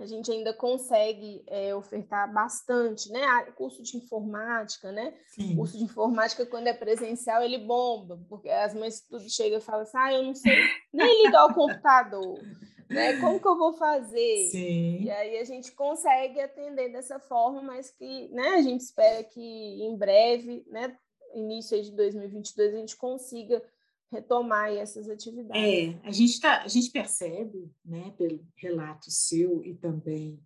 a 0.01 0.07
gente 0.07 0.31
ainda 0.31 0.53
consegue 0.53 1.43
é, 1.47 1.75
ofertar 1.75 2.33
bastante, 2.33 3.11
né? 3.11 3.21
Curso 3.55 3.83
de 3.83 3.97
informática, 3.97 4.91
né? 4.91 5.15
Sim. 5.29 5.55
Curso 5.57 5.77
de 5.77 5.85
informática, 5.85 6.47
quando 6.47 6.67
é 6.67 6.73
presencial, 6.73 7.43
ele 7.43 7.59
bomba, 7.59 8.19
porque 8.29 8.49
as 8.49 8.75
mães 8.75 9.01
tudo 9.01 9.29
chegam 9.29 9.59
e 9.59 9.63
falam 9.63 9.83
assim, 9.83 9.99
ah, 9.99 10.13
eu 10.13 10.23
não 10.23 10.35
sei 10.35 10.57
nem 10.93 11.27
ligar 11.27 11.47
o 11.47 11.55
computador, 11.55 12.41
né? 12.89 13.21
Como 13.21 13.39
que 13.39 13.47
eu 13.47 13.59
vou 13.59 13.75
fazer? 13.75 14.49
Sim. 14.51 15.03
E 15.03 15.11
aí 15.11 15.39
a 15.39 15.45
gente 15.45 15.73
consegue 15.73 16.41
atender 16.41 16.91
dessa 16.91 17.19
forma, 17.19 17.61
mas 17.61 17.91
que, 17.91 18.29
né? 18.29 18.55
A 18.55 18.63
gente 18.63 18.81
espera 18.81 19.23
que 19.23 19.41
em 19.41 19.97
breve, 19.97 20.65
né? 20.69 20.97
início 21.35 21.81
de 21.83 21.93
2022 21.93 22.75
a 22.75 22.79
gente 22.79 22.97
consiga 22.97 23.63
retomar 24.11 24.71
essas 24.71 25.09
atividades. 25.09 25.63
É, 25.63 26.01
a 26.03 26.11
gente 26.11 26.41
tá, 26.41 26.63
a 26.63 26.69
gente 26.69 26.91
percebe, 26.91 27.71
né, 27.85 28.13
pelo 28.19 28.45
relato 28.57 29.11
seu 29.11 29.65
e 29.65 29.75
também 29.75 30.43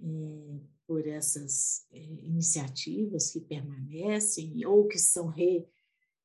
é, 0.00 0.60
por 0.86 1.06
essas 1.06 1.86
é, 1.92 1.98
iniciativas 1.98 3.30
que 3.30 3.40
permanecem 3.40 4.64
ou 4.64 4.86
que 4.86 4.98
são 4.98 5.26
re, 5.26 5.66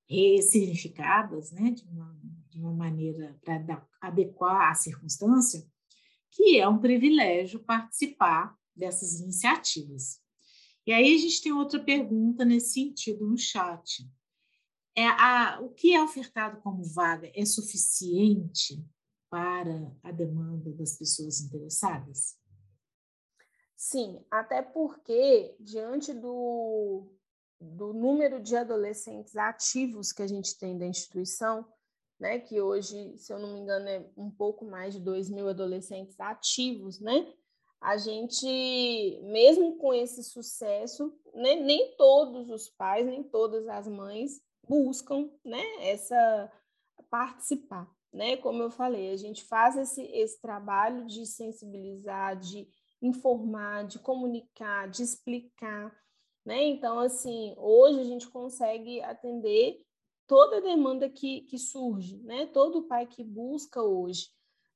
ressignificadas, 0.08 1.52
né, 1.52 1.72
de 1.72 1.84
uma, 1.86 2.20
de 2.50 2.60
uma 2.60 2.74
maneira 2.74 3.36
para 3.44 3.86
adequar 4.00 4.70
à 4.70 4.76
circunstância, 4.76 5.66
que 6.32 6.60
é 6.60 6.68
um 6.68 6.80
privilégio 6.80 7.60
participar 7.60 8.56
dessas 8.76 9.20
iniciativas. 9.20 10.22
E 10.86 10.92
aí 10.92 11.16
a 11.16 11.18
gente 11.18 11.42
tem 11.42 11.52
outra 11.52 11.80
pergunta 11.80 12.44
nesse 12.44 12.74
sentido 12.74 13.26
no 13.26 13.38
chat. 13.38 14.06
É 14.96 15.08
a, 15.08 15.60
o 15.62 15.70
que 15.70 15.94
é 15.94 16.04
ofertado 16.04 16.62
como 16.62 16.84
vaga 16.84 17.32
é 17.34 17.46
suficiente 17.46 18.86
para 19.30 19.92
a 20.04 20.12
demanda 20.12 20.72
das 20.72 20.98
pessoas 20.98 21.42
interessadas? 21.42 22.38
Sim, 23.76 24.24
até 24.30 24.62
porque, 24.62 25.56
diante 25.60 26.14
do, 26.14 27.12
do 27.60 27.92
número 27.94 28.40
de 28.40 28.56
adolescentes 28.56 29.36
ativos 29.36 30.12
que 30.12 30.22
a 30.22 30.28
gente 30.28 30.58
tem 30.58 30.78
da 30.78 30.86
instituição, 30.86 31.68
né, 32.20 32.40
que 32.40 32.62
hoje, 32.62 33.18
se 33.18 33.34
eu 33.34 33.40
não 33.40 33.54
me 33.54 33.60
engano, 33.60 33.90
é 33.90 34.08
um 34.16 34.30
pouco 34.30 34.64
mais 34.64 34.94
de 34.94 35.00
2 35.00 35.30
mil 35.30 35.50
adolescentes 35.50 36.20
ativos, 36.20 37.00
né? 37.00 37.34
a 37.84 37.98
gente, 37.98 39.20
mesmo 39.24 39.78
com 39.78 39.94
esse 39.94 40.24
sucesso, 40.24 41.14
né, 41.34 41.56
nem 41.56 41.96
todos 41.98 42.50
os 42.50 42.70
pais, 42.70 43.06
nem 43.06 43.22
todas 43.22 43.68
as 43.68 43.90
mães 43.90 44.42
buscam 44.68 45.30
né, 45.44 45.64
essa 45.80 46.52
participar. 47.10 47.90
Né? 48.12 48.38
Como 48.38 48.62
eu 48.62 48.70
falei, 48.70 49.12
a 49.12 49.18
gente 49.18 49.44
faz 49.44 49.76
esse, 49.76 50.04
esse 50.04 50.40
trabalho 50.40 51.06
de 51.06 51.26
sensibilizar, 51.26 52.38
de 52.38 52.68
informar, 53.02 53.86
de 53.86 54.00
comunicar, 54.00 54.88
de 54.90 55.04
explicar. 55.04 55.96
Né? 56.46 56.64
Então, 56.64 57.00
assim, 57.00 57.56
hoje 57.58 58.00
a 58.00 58.04
gente 58.04 58.30
consegue 58.30 59.02
atender 59.02 59.82
toda 60.28 60.58
a 60.58 60.62
demanda 60.62 61.10
que, 61.10 61.42
que 61.42 61.58
surge, 61.58 62.18
né? 62.24 62.46
todo 62.48 62.88
pai 62.88 63.08
que 63.08 63.24
busca 63.24 63.82
hoje. 63.82 64.30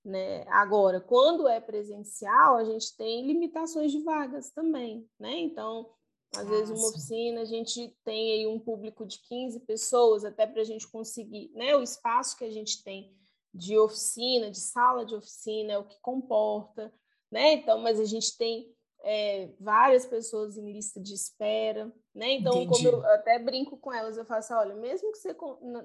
Né? 0.03 0.43
Agora, 0.47 1.01
quando 1.01 1.47
é 1.47 1.59
presencial, 1.59 2.55
a 2.55 2.63
gente 2.63 2.95
tem 2.95 3.27
limitações 3.27 3.91
de 3.91 4.01
vagas 4.03 4.49
também, 4.51 5.05
né? 5.19 5.37
Então, 5.37 5.89
às 6.35 6.47
vezes 6.47 6.77
uma 6.77 6.89
oficina, 6.89 7.41
a 7.41 7.45
gente 7.45 7.95
tem 8.03 8.33
aí 8.33 8.47
um 8.47 8.59
público 8.59 9.05
de 9.05 9.19
15 9.19 9.61
pessoas, 9.61 10.25
até 10.25 10.45
para 10.45 10.61
a 10.61 10.65
gente 10.65 10.87
conseguir, 10.87 11.51
né? 11.53 11.75
O 11.75 11.81
espaço 11.81 12.37
que 12.37 12.43
a 12.43 12.51
gente 12.51 12.83
tem 12.83 13.15
de 13.53 13.77
oficina, 13.77 14.51
de 14.51 14.59
sala 14.59 15.05
de 15.05 15.15
oficina, 15.15 15.73
é 15.73 15.77
o 15.77 15.85
que 15.85 15.99
comporta, 16.01 16.93
né? 17.31 17.53
Então, 17.53 17.79
mas 17.79 17.99
a 17.99 18.05
gente 18.05 18.37
tem 18.37 18.71
é, 19.03 19.49
várias 19.59 20.05
pessoas 20.05 20.57
em 20.57 20.71
lista 20.71 20.99
de 20.99 21.13
espera, 21.13 21.91
né? 22.13 22.33
Então, 22.33 22.61
Entendi. 22.61 22.83
como 22.83 22.97
eu 22.97 23.05
até 23.13 23.39
brinco 23.39 23.77
com 23.77 23.93
elas, 23.93 24.17
eu 24.17 24.25
faço, 24.25 24.53
olha, 24.53 24.75
mesmo 24.75 25.11
que 25.11 25.17
você 25.17 25.35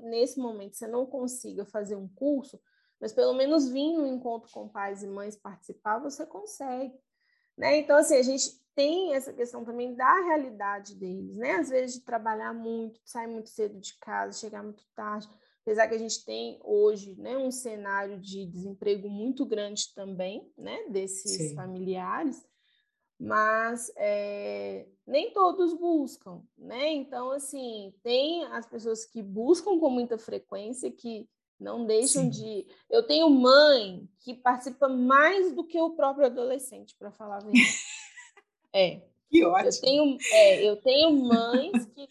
nesse 0.02 0.38
momento 0.38 0.76
você 0.76 0.86
não 0.86 1.06
consiga 1.06 1.64
fazer 1.64 1.96
um 1.96 2.08
curso, 2.08 2.60
mas 3.00 3.12
pelo 3.12 3.32
menos 3.32 3.68
vir 3.68 3.96
no 3.96 4.06
encontro 4.06 4.50
com 4.52 4.68
pais 4.68 5.02
e 5.02 5.06
mães 5.06 5.36
participar, 5.36 5.98
você 5.98 6.26
consegue, 6.26 6.94
né? 7.56 7.78
Então, 7.78 7.96
assim, 7.96 8.16
a 8.16 8.22
gente 8.22 8.61
tem 8.74 9.14
essa 9.14 9.32
questão 9.32 9.64
também 9.64 9.94
da 9.94 10.20
realidade 10.24 10.94
deles, 10.94 11.36
né? 11.36 11.52
Às 11.56 11.68
vezes 11.70 11.96
de 11.96 12.04
trabalhar 12.04 12.52
muito, 12.52 13.00
sair 13.04 13.26
muito 13.26 13.50
cedo 13.50 13.78
de 13.78 13.98
casa, 13.98 14.38
chegar 14.38 14.62
muito 14.62 14.84
tarde, 14.94 15.28
apesar 15.62 15.88
que 15.88 15.94
a 15.94 15.98
gente 15.98 16.24
tem 16.24 16.60
hoje, 16.64 17.14
né, 17.16 17.36
um 17.36 17.50
cenário 17.50 18.20
de 18.20 18.46
desemprego 18.46 19.08
muito 19.08 19.46
grande 19.46 19.94
também, 19.94 20.50
né, 20.56 20.88
desses 20.88 21.50
Sim. 21.50 21.54
familiares 21.54 22.42
mas 23.22 23.92
é, 23.96 24.84
nem 25.06 25.32
todos 25.32 25.72
buscam, 25.74 26.42
né? 26.58 26.92
Então, 26.92 27.30
assim, 27.30 27.94
tem 28.02 28.44
as 28.46 28.66
pessoas 28.66 29.04
que 29.04 29.22
buscam 29.22 29.78
com 29.78 29.88
muita 29.88 30.18
frequência, 30.18 30.90
que 30.90 31.28
não 31.58 31.86
deixam 31.86 32.24
Sim. 32.24 32.30
de. 32.30 32.66
Eu 32.90 33.06
tenho 33.06 33.30
mãe 33.30 34.08
que 34.18 34.34
participa 34.34 34.88
mais 34.88 35.52
do 35.54 35.64
que 35.64 35.80
o 35.80 35.90
próprio 35.90 36.26
adolescente, 36.26 36.96
para 36.98 37.12
falar 37.12 37.36
a 37.36 37.44
verdade. 37.44 37.64
É. 38.72 39.02
Que 39.28 39.44
ótimo. 39.44 39.68
Eu 39.68 39.80
tenho, 39.80 40.18
é, 40.32 40.68
eu 40.68 40.76
tenho 40.76 41.10
mães 41.12 41.86
que, 41.86 42.08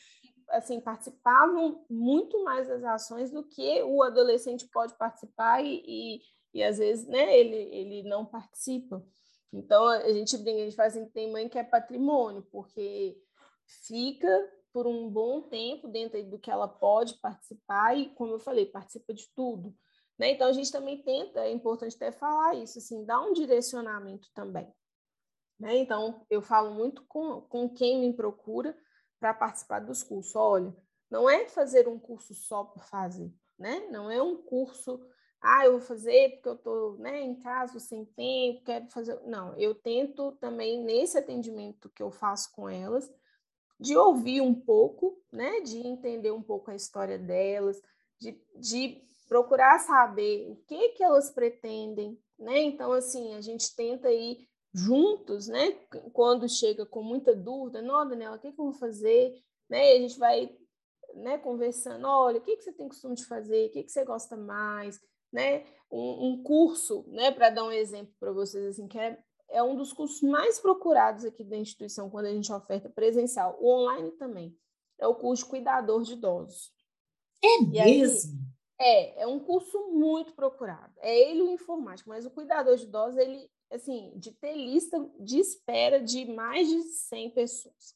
assim, 0.49 0.79
participavam 0.79 1.85
muito 1.89 2.43
mais 2.43 2.67
das 2.67 2.83
ações 2.83 3.31
do 3.31 3.43
que 3.43 3.81
o 3.83 4.01
adolescente 4.01 4.67
pode 4.67 4.97
participar 4.97 5.63
e, 5.63 5.83
e, 5.85 6.21
e 6.53 6.63
às 6.63 6.79
vezes, 6.79 7.07
né, 7.07 7.37
ele, 7.37 7.55
ele 7.55 8.03
não 8.09 8.25
participa. 8.25 9.05
Então, 9.53 9.87
a 9.87 10.11
gente 10.11 10.37
brinca, 10.37 10.61
a 10.61 10.63
gente 10.63 10.75
faz 10.75 10.95
assim, 10.95 11.09
tem 11.09 11.31
mãe 11.31 11.47
que 11.47 11.59
é 11.59 11.63
patrimônio, 11.63 12.41
porque 12.51 13.17
fica 13.85 14.51
por 14.73 14.87
um 14.87 15.09
bom 15.09 15.41
tempo 15.41 15.87
dentro 15.89 16.23
do 16.23 16.39
que 16.39 16.49
ela 16.49 16.67
pode 16.67 17.19
participar 17.19 17.97
e, 17.97 18.09
como 18.15 18.33
eu 18.33 18.39
falei, 18.39 18.65
participa 18.65 19.13
de 19.13 19.27
tudo. 19.35 19.75
Né? 20.17 20.31
Então, 20.31 20.47
a 20.47 20.53
gente 20.53 20.71
também 20.71 21.03
tenta, 21.03 21.41
é 21.41 21.51
importante 21.51 21.95
até 21.95 22.11
falar 22.11 22.55
isso, 22.55 22.79
assim, 22.79 23.05
dar 23.05 23.21
um 23.21 23.33
direcionamento 23.33 24.29
também. 24.33 24.71
Né? 25.61 25.77
Então, 25.77 26.25
eu 26.27 26.41
falo 26.41 26.73
muito 26.73 27.03
com, 27.03 27.41
com 27.41 27.69
quem 27.69 27.99
me 27.99 28.11
procura 28.13 28.75
para 29.19 29.31
participar 29.31 29.79
dos 29.79 30.01
cursos. 30.01 30.35
Olha, 30.35 30.75
não 31.09 31.29
é 31.29 31.47
fazer 31.47 31.87
um 31.87 31.99
curso 31.99 32.33
só 32.33 32.63
por 32.63 32.83
fazer, 32.83 33.31
né? 33.59 33.87
não 33.91 34.09
é 34.09 34.19
um 34.21 34.37
curso 34.41 34.99
ah, 35.43 35.65
eu 35.65 35.71
vou 35.71 35.81
fazer 35.81 36.33
porque 36.33 36.49
eu 36.49 36.53
estou 36.53 36.97
né, 36.99 37.19
em 37.19 37.33
casa 37.33 37.79
sem 37.79 38.05
tempo, 38.05 38.63
quero 38.63 38.87
fazer. 38.91 39.19
Não, 39.25 39.57
eu 39.57 39.73
tento 39.73 40.33
também, 40.33 40.83
nesse 40.83 41.17
atendimento 41.17 41.89
que 41.89 42.03
eu 42.03 42.11
faço 42.11 42.51
com 42.53 42.69
elas, 42.69 43.11
de 43.79 43.97
ouvir 43.97 44.39
um 44.39 44.53
pouco, 44.53 45.19
né, 45.31 45.61
de 45.61 45.79
entender 45.79 46.29
um 46.29 46.43
pouco 46.43 46.69
a 46.69 46.75
história 46.75 47.17
delas, 47.17 47.81
de, 48.19 48.39
de 48.55 49.01
procurar 49.27 49.79
saber 49.79 50.47
o 50.47 50.57
que, 50.67 50.89
que 50.89 51.03
elas 51.03 51.31
pretendem, 51.31 52.21
né? 52.37 52.59
Então, 52.59 52.91
assim, 52.91 53.33
a 53.33 53.41
gente 53.41 53.75
tenta 53.75 54.11
ir 54.11 54.47
juntos, 54.73 55.47
né? 55.47 55.71
Quando 56.13 56.47
chega 56.47 56.85
com 56.85 57.03
muita 57.03 57.35
dúvida, 57.35 57.81
não, 57.81 58.07
Daniela, 58.07 58.37
o 58.37 58.39
que, 58.39 58.51
que 58.51 58.59
eu 58.59 58.65
vou 58.65 58.73
fazer? 58.73 59.41
Né? 59.69 59.93
E 59.93 59.97
a 59.97 60.01
gente 60.01 60.17
vai 60.17 60.55
né, 61.15 61.37
conversando, 61.37 62.07
olha, 62.07 62.37
o 62.37 62.41
que, 62.41 62.55
que 62.55 62.63
você 62.63 62.71
tem 62.71 62.87
costume 62.87 63.15
de 63.15 63.25
fazer, 63.25 63.67
o 63.67 63.71
que, 63.71 63.83
que 63.83 63.91
você 63.91 64.03
gosta 64.05 64.37
mais, 64.37 64.99
né, 65.31 65.65
um, 65.91 66.27
um 66.27 66.43
curso, 66.43 67.05
né, 67.07 67.31
para 67.31 67.49
dar 67.49 67.65
um 67.65 67.71
exemplo 67.71 68.13
para 68.19 68.31
vocês, 68.31 68.65
assim, 68.65 68.87
que 68.87 68.97
é, 68.97 69.21
é 69.49 69.63
um 69.63 69.75
dos 69.75 69.93
cursos 69.93 70.21
mais 70.21 70.59
procurados 70.59 71.25
aqui 71.25 71.43
da 71.43 71.57
instituição 71.57 72.09
quando 72.09 72.25
a 72.25 72.33
gente 72.33 72.51
oferta 72.51 72.89
presencial, 72.89 73.57
o 73.59 73.69
online 73.69 74.11
também, 74.11 74.55
é 74.99 75.07
o 75.07 75.15
curso 75.15 75.47
cuidador 75.47 76.03
de 76.03 76.13
idosos. 76.13 76.71
É 77.43 77.61
mesmo? 77.61 78.39
Aí, 78.39 78.51
é, 78.79 79.23
é 79.23 79.27
um 79.27 79.39
curso 79.39 79.91
muito 79.91 80.33
procurado. 80.33 80.93
É 80.99 81.29
ele 81.29 81.41
o 81.41 81.51
informático, 81.51 82.09
mas 82.09 82.25
o 82.25 82.31
cuidador 82.31 82.75
de 82.75 82.83
idosos, 82.83 83.17
ele, 83.17 83.49
assim, 83.71 84.11
de 84.15 84.31
ter 84.31 84.55
lista 84.55 84.97
de 85.19 85.39
espera 85.39 85.99
de 85.99 86.25
mais 86.25 86.67
de 86.67 86.81
100 86.83 87.29
pessoas. 87.31 87.95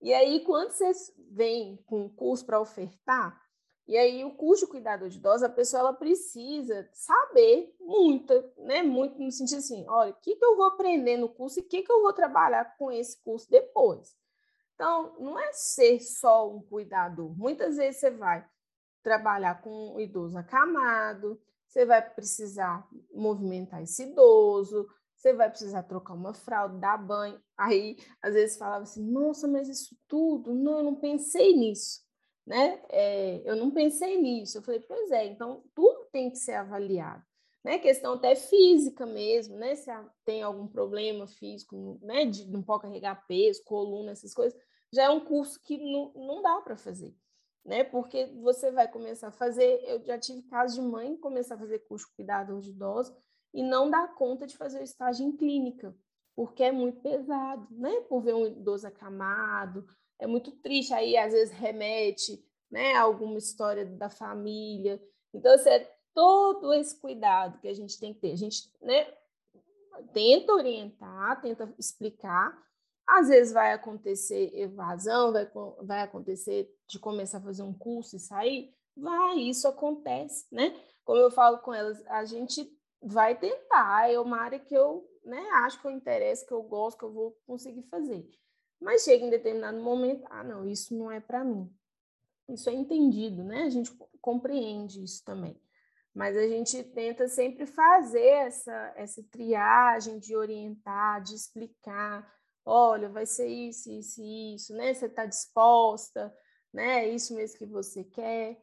E 0.00 0.12
aí, 0.14 0.40
quando 0.44 0.70
vocês 0.70 1.12
vêm 1.30 1.76
com 1.86 2.02
um 2.02 2.08
curso 2.08 2.46
para 2.46 2.60
ofertar, 2.60 3.40
e 3.88 3.96
aí, 3.96 4.22
o 4.22 4.32
curso 4.32 4.66
de 4.66 4.72
cuidador 4.72 5.08
de 5.08 5.16
idosa, 5.16 5.46
a 5.46 5.50
pessoa 5.50 5.80
ela 5.80 5.92
precisa 5.94 6.86
saber 6.92 7.74
muito, 7.80 8.34
né? 8.58 8.82
Muito 8.82 9.18
no 9.18 9.32
sentido 9.32 9.58
assim: 9.58 9.86
olha, 9.88 10.10
o 10.10 10.16
que, 10.16 10.36
que 10.36 10.44
eu 10.44 10.56
vou 10.56 10.66
aprender 10.66 11.16
no 11.16 11.30
curso 11.30 11.58
e 11.58 11.62
o 11.62 11.66
que, 11.66 11.82
que 11.82 11.90
eu 11.90 12.02
vou 12.02 12.12
trabalhar 12.12 12.76
com 12.76 12.92
esse 12.92 13.18
curso 13.22 13.50
depois. 13.50 14.14
Então, 14.74 15.16
não 15.18 15.38
é 15.38 15.52
ser 15.54 16.00
só 16.00 16.48
um 16.54 16.60
cuidador. 16.60 17.34
Muitas 17.36 17.78
vezes 17.78 17.98
você 17.98 18.10
vai 18.10 18.46
trabalhar 19.02 19.62
com 19.62 19.94
um 19.94 19.98
idoso 19.98 20.36
acamado, 20.36 21.40
você 21.66 21.86
vai 21.86 22.02
precisar 22.02 22.86
movimentar 23.12 23.82
esse 23.82 24.02
idoso, 24.02 24.86
você 25.18 25.32
vai 25.32 25.50
precisar 25.50 25.82
trocar 25.82 26.14
uma 26.14 26.32
fralda, 26.32 26.78
dar 26.78 26.96
banho. 26.96 27.40
Aí, 27.56 27.96
às 28.22 28.34
vezes, 28.34 28.56
falava 28.56 28.84
assim: 28.84 29.04
nossa, 29.04 29.48
mas 29.48 29.68
isso 29.68 29.96
tudo? 30.06 30.54
Não, 30.54 30.78
eu 30.78 30.84
não 30.84 30.94
pensei 30.94 31.54
nisso 31.54 32.08
né? 32.48 32.80
É, 32.88 33.42
eu 33.44 33.54
não 33.54 33.70
pensei 33.70 34.20
nisso. 34.20 34.58
Eu 34.58 34.62
falei, 34.62 34.80
pois 34.80 35.10
é, 35.10 35.26
então 35.26 35.62
tudo 35.74 36.06
tem 36.10 36.30
que 36.30 36.38
ser 36.38 36.54
avaliado. 36.54 37.22
Né? 37.62 37.78
Questão 37.78 38.14
até 38.14 38.34
física 38.34 39.04
mesmo, 39.04 39.56
né? 39.56 39.74
Se 39.74 39.90
tem 40.24 40.42
algum 40.42 40.66
problema 40.66 41.26
físico, 41.26 41.98
né? 42.02 42.24
De 42.24 42.50
não 42.50 42.62
pode 42.62 42.82
carregar 42.82 43.26
peso, 43.26 43.62
coluna, 43.64 44.12
essas 44.12 44.32
coisas, 44.32 44.58
já 44.92 45.04
é 45.04 45.10
um 45.10 45.20
curso 45.20 45.60
que 45.62 45.76
não, 45.76 46.10
não 46.14 46.40
dá 46.40 46.60
para 46.62 46.76
fazer, 46.76 47.14
né? 47.64 47.84
Porque 47.84 48.26
você 48.40 48.70
vai 48.70 48.88
começar 48.90 49.28
a 49.28 49.32
fazer. 49.32 49.82
Eu 49.84 50.02
já 50.02 50.18
tive 50.18 50.42
casos 50.44 50.76
de 50.76 50.82
mãe 50.82 51.16
começar 51.18 51.56
a 51.56 51.58
fazer 51.58 51.80
curso 51.80 52.06
de 52.06 52.14
cuidador 52.16 52.60
de 52.60 52.70
idosos 52.70 53.14
e 53.52 53.62
não 53.62 53.90
dar 53.90 54.14
conta 54.14 54.46
de 54.46 54.56
fazer 54.56 54.80
o 54.80 54.84
estágio 54.84 55.26
em 55.26 55.36
clínica, 55.36 55.94
porque 56.34 56.62
é 56.62 56.72
muito 56.72 57.00
pesado, 57.00 57.66
né? 57.70 58.00
Por 58.02 58.20
ver 58.20 58.34
um 58.34 58.46
idoso 58.46 58.86
acamado, 58.86 59.86
é 60.18 60.26
muito 60.26 60.50
triste, 60.52 60.92
aí 60.92 61.16
às 61.16 61.32
vezes 61.32 61.54
remete 61.54 62.44
né, 62.70 62.94
a 62.94 63.02
alguma 63.02 63.38
história 63.38 63.84
da 63.84 64.10
família. 64.10 65.02
Então, 65.32 65.52
assim, 65.54 65.70
é 65.70 65.90
todo 66.14 66.72
esse 66.74 66.98
cuidado 67.00 67.60
que 67.60 67.68
a 67.68 67.74
gente 67.74 67.98
tem 67.98 68.12
que 68.12 68.20
ter. 68.20 68.32
A 68.32 68.36
gente 68.36 68.70
né, 68.82 69.06
tenta 70.12 70.52
orientar, 70.52 71.40
tenta 71.40 71.72
explicar. 71.78 72.56
Às 73.06 73.28
vezes 73.28 73.52
vai 73.52 73.72
acontecer 73.72 74.50
evasão, 74.54 75.32
vai, 75.32 75.50
vai 75.82 76.02
acontecer 76.02 76.70
de 76.86 76.98
começar 76.98 77.38
a 77.38 77.42
fazer 77.42 77.62
um 77.62 77.72
curso 77.72 78.16
e 78.16 78.20
sair. 78.20 78.74
Vai, 78.96 79.38
isso 79.38 79.66
acontece, 79.66 80.46
né? 80.52 80.78
Como 81.04 81.20
eu 81.20 81.30
falo 81.30 81.58
com 81.58 81.72
elas, 81.72 82.04
a 82.06 82.24
gente 82.24 82.64
vai 83.02 83.38
tentar. 83.38 84.10
É 84.10 84.18
uma 84.18 84.40
área 84.40 84.58
que 84.58 84.74
eu 84.74 85.08
né, 85.24 85.40
acho 85.64 85.80
que 85.80 85.86
eu 85.86 85.90
interesso, 85.90 86.46
que 86.46 86.52
eu 86.52 86.62
gosto, 86.62 86.98
que 86.98 87.04
eu 87.04 87.12
vou 87.12 87.38
conseguir 87.46 87.82
fazer. 87.84 88.28
Mas 88.80 89.02
chega 89.02 89.24
em 89.24 89.30
determinado 89.30 89.80
momento, 89.80 90.24
ah, 90.30 90.44
não, 90.44 90.66
isso 90.66 90.96
não 90.96 91.10
é 91.10 91.20
para 91.20 91.44
mim. 91.44 91.70
Isso 92.48 92.70
é 92.70 92.72
entendido, 92.72 93.44
né? 93.44 93.64
A 93.64 93.68
gente 93.68 93.90
compreende 94.20 95.02
isso 95.02 95.22
também. 95.24 95.60
Mas 96.14 96.36
a 96.36 96.48
gente 96.48 96.82
tenta 96.82 97.28
sempre 97.28 97.66
fazer 97.66 98.26
essa, 98.26 98.92
essa 98.96 99.22
triagem 99.30 100.18
de 100.18 100.34
orientar, 100.34 101.22
de 101.22 101.34
explicar. 101.34 102.26
Olha, 102.64 103.08
vai 103.08 103.26
ser 103.26 103.46
isso, 103.46 103.90
isso, 103.90 104.22
isso, 104.22 104.74
né? 104.74 104.94
Você 104.94 105.06
está 105.06 105.26
disposta, 105.26 106.34
né? 106.72 107.04
É 107.04 107.08
isso 107.08 107.34
mesmo 107.34 107.58
que 107.58 107.66
você 107.66 108.02
quer. 108.04 108.60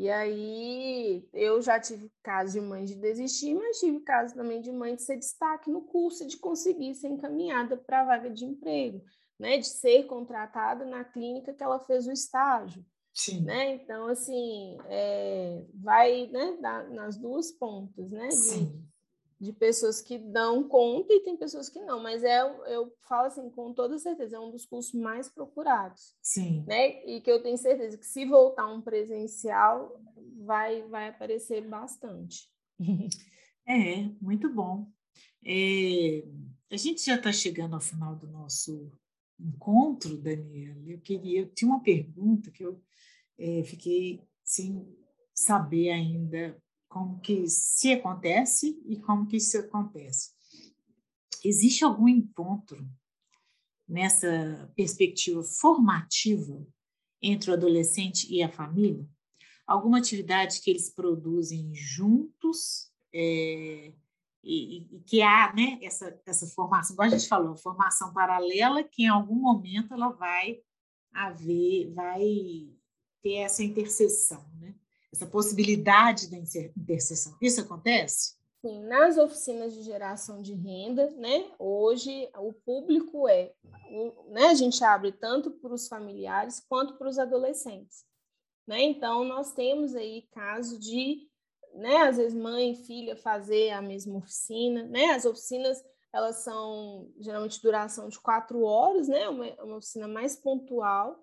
E 0.00 0.08
aí, 0.08 1.28
eu 1.32 1.60
já 1.60 1.78
tive 1.78 2.10
casos 2.22 2.54
de 2.54 2.60
mãe 2.60 2.84
de 2.84 2.94
desistir, 2.94 3.54
mas 3.54 3.78
tive 3.78 4.00
casos 4.00 4.32
também 4.32 4.60
de 4.60 4.72
mãe 4.72 4.94
de 4.94 5.02
ser 5.02 5.16
destaque 5.16 5.70
no 5.70 5.82
curso, 5.82 6.26
de 6.26 6.38
conseguir 6.38 6.94
ser 6.94 7.08
encaminhada 7.08 7.76
para 7.76 8.00
a 8.00 8.04
vaga 8.04 8.30
de 8.30 8.44
emprego 8.44 9.02
né, 9.40 9.56
de 9.56 9.66
ser 9.66 10.04
contratada 10.04 10.84
na 10.84 11.02
clínica 11.02 11.54
que 11.54 11.62
ela 11.62 11.80
fez 11.80 12.06
o 12.06 12.12
estágio. 12.12 12.84
Sim. 13.12 13.40
Né? 13.40 13.74
Então, 13.74 14.06
assim, 14.06 14.76
é, 14.86 15.64
vai 15.74 16.26
né, 16.26 16.58
nas 16.90 17.16
duas 17.16 17.50
pontas, 17.50 18.10
né? 18.10 18.28
De, 18.28 18.89
de, 19.40 19.52
pessoas 19.52 20.00
que 20.00 20.18
dão 20.18 20.62
conta 20.68 21.12
e 21.12 21.20
tem 21.20 21.36
pessoas 21.36 21.68
que 21.68 21.80
não, 21.80 22.02
mas 22.02 22.22
é, 22.22 22.40
eu 22.66 22.92
falo 23.08 23.26
assim, 23.26 23.48
com 23.50 23.72
toda 23.72 23.98
certeza, 23.98 24.36
é 24.36 24.40
um 24.40 24.50
dos 24.50 24.66
cursos 24.66 24.92
mais 24.92 25.28
procurados. 25.28 26.14
Sim. 26.22 26.64
Né? 26.66 27.04
E 27.06 27.20
que 27.20 27.30
eu 27.30 27.42
tenho 27.42 27.56
certeza 27.56 27.96
que 27.96 28.06
se 28.06 28.24
voltar 28.24 28.66
um 28.66 28.80
presencial, 28.80 30.00
vai, 30.44 30.82
vai 30.88 31.08
aparecer 31.08 31.66
bastante. 31.66 32.48
É, 33.66 34.02
muito 34.20 34.52
bom. 34.52 34.90
É, 35.46 36.24
a 36.72 36.76
gente 36.76 37.04
já 37.04 37.14
está 37.14 37.30
chegando 37.30 37.74
ao 37.74 37.80
final 37.80 38.16
do 38.16 38.26
nosso 38.26 38.90
encontro, 39.38 40.16
Daniela, 40.16 40.80
eu 40.88 40.98
queria, 41.00 41.40
eu 41.42 41.54
tinha 41.54 41.70
uma 41.70 41.82
pergunta 41.82 42.50
que 42.50 42.64
eu 42.64 42.82
é, 43.38 43.62
fiquei 43.62 44.22
sem 44.42 44.86
saber 45.32 45.90
ainda 45.90 46.60
como 46.90 47.20
que 47.20 47.46
se 47.46 47.92
acontece 47.92 48.82
e 48.84 48.98
como 48.98 49.26
que 49.26 49.36
isso 49.36 49.56
acontece. 49.56 50.32
Existe 51.42 51.84
algum 51.84 52.08
encontro 52.08 52.84
nessa 53.88 54.70
perspectiva 54.74 55.42
formativa 55.42 56.66
entre 57.22 57.50
o 57.50 57.54
adolescente 57.54 58.26
e 58.30 58.42
a 58.42 58.50
família? 58.50 59.08
Alguma 59.64 59.98
atividade 59.98 60.60
que 60.60 60.68
eles 60.68 60.90
produzem 60.90 61.72
juntos 61.72 62.90
é, 63.14 63.92
e, 64.42 64.96
e, 64.96 65.00
que 65.06 65.22
há 65.22 65.54
né, 65.54 65.78
essa, 65.82 66.20
essa 66.26 66.46
formação, 66.48 66.94
igual 66.94 67.06
a 67.06 67.10
gente 67.10 67.28
falou, 67.28 67.56
formação 67.56 68.12
paralela, 68.12 68.82
que 68.82 69.04
em 69.04 69.08
algum 69.08 69.36
momento 69.36 69.94
ela 69.94 70.10
vai 70.10 70.60
haver, 71.12 71.92
vai 71.94 72.74
ter 73.22 73.36
essa 73.36 73.62
interseção, 73.62 74.44
né? 74.58 74.74
Essa 75.12 75.26
possibilidade 75.26 76.30
da 76.30 76.36
interseção. 76.36 77.36
Isso 77.40 77.60
acontece? 77.60 78.38
Sim, 78.60 78.82
nas 78.84 79.16
oficinas 79.16 79.72
de 79.72 79.82
geração 79.82 80.42
de 80.42 80.52
renda, 80.52 81.10
né, 81.12 81.50
hoje 81.58 82.28
o 82.36 82.52
público 82.52 83.26
é, 83.26 83.52
né, 84.28 84.48
a 84.48 84.54
gente 84.54 84.84
abre 84.84 85.12
tanto 85.12 85.50
para 85.50 85.72
os 85.72 85.88
familiares 85.88 86.60
quanto 86.68 86.98
para 86.98 87.08
os 87.08 87.18
adolescentes. 87.18 88.04
Né? 88.66 88.82
Então, 88.82 89.24
nós 89.24 89.52
temos 89.52 89.96
aí 89.96 90.28
caso 90.30 90.78
de, 90.78 91.26
né, 91.74 92.02
às 92.02 92.18
vezes, 92.18 92.34
mãe 92.34 92.72
e 92.72 92.76
filha 92.76 93.16
fazer 93.16 93.70
a 93.70 93.82
mesma 93.82 94.18
oficina. 94.18 94.84
Né? 94.84 95.06
As 95.06 95.24
oficinas, 95.24 95.82
elas 96.12 96.36
são, 96.36 97.10
geralmente, 97.18 97.62
duração 97.62 98.08
de 98.08 98.20
quatro 98.20 98.62
horas, 98.62 99.08
né? 99.08 99.28
uma, 99.28 99.46
uma 99.64 99.76
oficina 99.78 100.06
mais 100.06 100.36
pontual, 100.36 101.20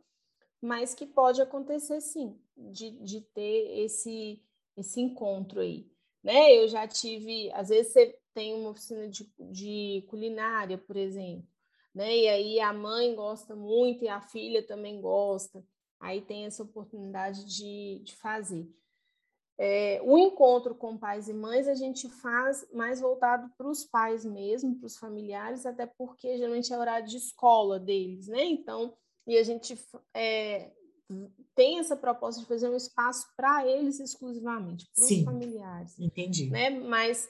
mas 0.62 0.94
que 0.94 1.06
pode 1.06 1.42
acontecer, 1.42 2.02
sim, 2.02 2.40
de, 2.56 2.92
de 2.92 3.22
ter 3.22 3.80
esse, 3.80 4.42
esse 4.76 5.00
encontro 5.00 5.60
aí 5.60 5.90
né? 6.28 6.54
Eu 6.58 6.68
já 6.68 6.86
tive, 6.86 7.50
às 7.54 7.70
vezes 7.70 7.94
você 7.94 8.20
tem 8.34 8.54
uma 8.54 8.72
oficina 8.72 9.08
de, 9.08 9.32
de 9.40 10.06
culinária, 10.10 10.78
por 10.78 10.98
exemplo, 10.98 11.48
né? 11.96 12.18
E 12.18 12.28
aí 12.28 12.60
a 12.60 12.74
mãe 12.74 13.16
gosta 13.16 13.56
muito 13.56 14.04
e 14.04 14.10
a 14.10 14.20
filha 14.20 14.62
também 14.62 15.00
gosta. 15.00 15.66
Aí 16.02 16.22
tem 16.22 16.46
essa 16.46 16.64
oportunidade 16.64 17.46
de, 17.46 18.02
de 18.04 18.14
fazer. 18.18 18.70
É, 19.58 20.02
o 20.04 20.18
encontro 20.18 20.76
com 20.76 20.98
pais 20.98 21.30
e 21.30 21.34
mães 21.34 21.68
a 21.68 21.74
gente 21.74 22.10
faz 22.10 22.68
mais 22.74 23.00
voltado 23.00 23.50
para 23.58 23.68
os 23.68 23.86
pais 23.86 24.26
mesmo, 24.26 24.76
para 24.78 24.86
os 24.86 24.98
familiares, 24.98 25.66
até 25.66 25.86
porque 25.86 26.38
geralmente 26.38 26.72
é 26.74 26.78
horário 26.78 27.08
de 27.08 27.16
escola 27.16 27.80
deles, 27.80 28.28
né? 28.28 28.44
Então, 28.44 28.94
e 29.28 29.38
a 29.38 29.44
gente 29.44 29.78
é, 30.16 30.72
tem 31.54 31.80
essa 31.80 31.96
proposta 31.96 32.42
de 32.42 32.48
fazer 32.48 32.70
um 32.70 32.76
espaço 32.76 33.28
para 33.36 33.68
eles 33.68 34.00
exclusivamente, 34.00 34.88
para 34.96 35.04
os 35.04 35.24
familiares. 35.24 36.00
Entendi. 36.00 36.50
Né? 36.50 36.70
Mas 36.70 37.30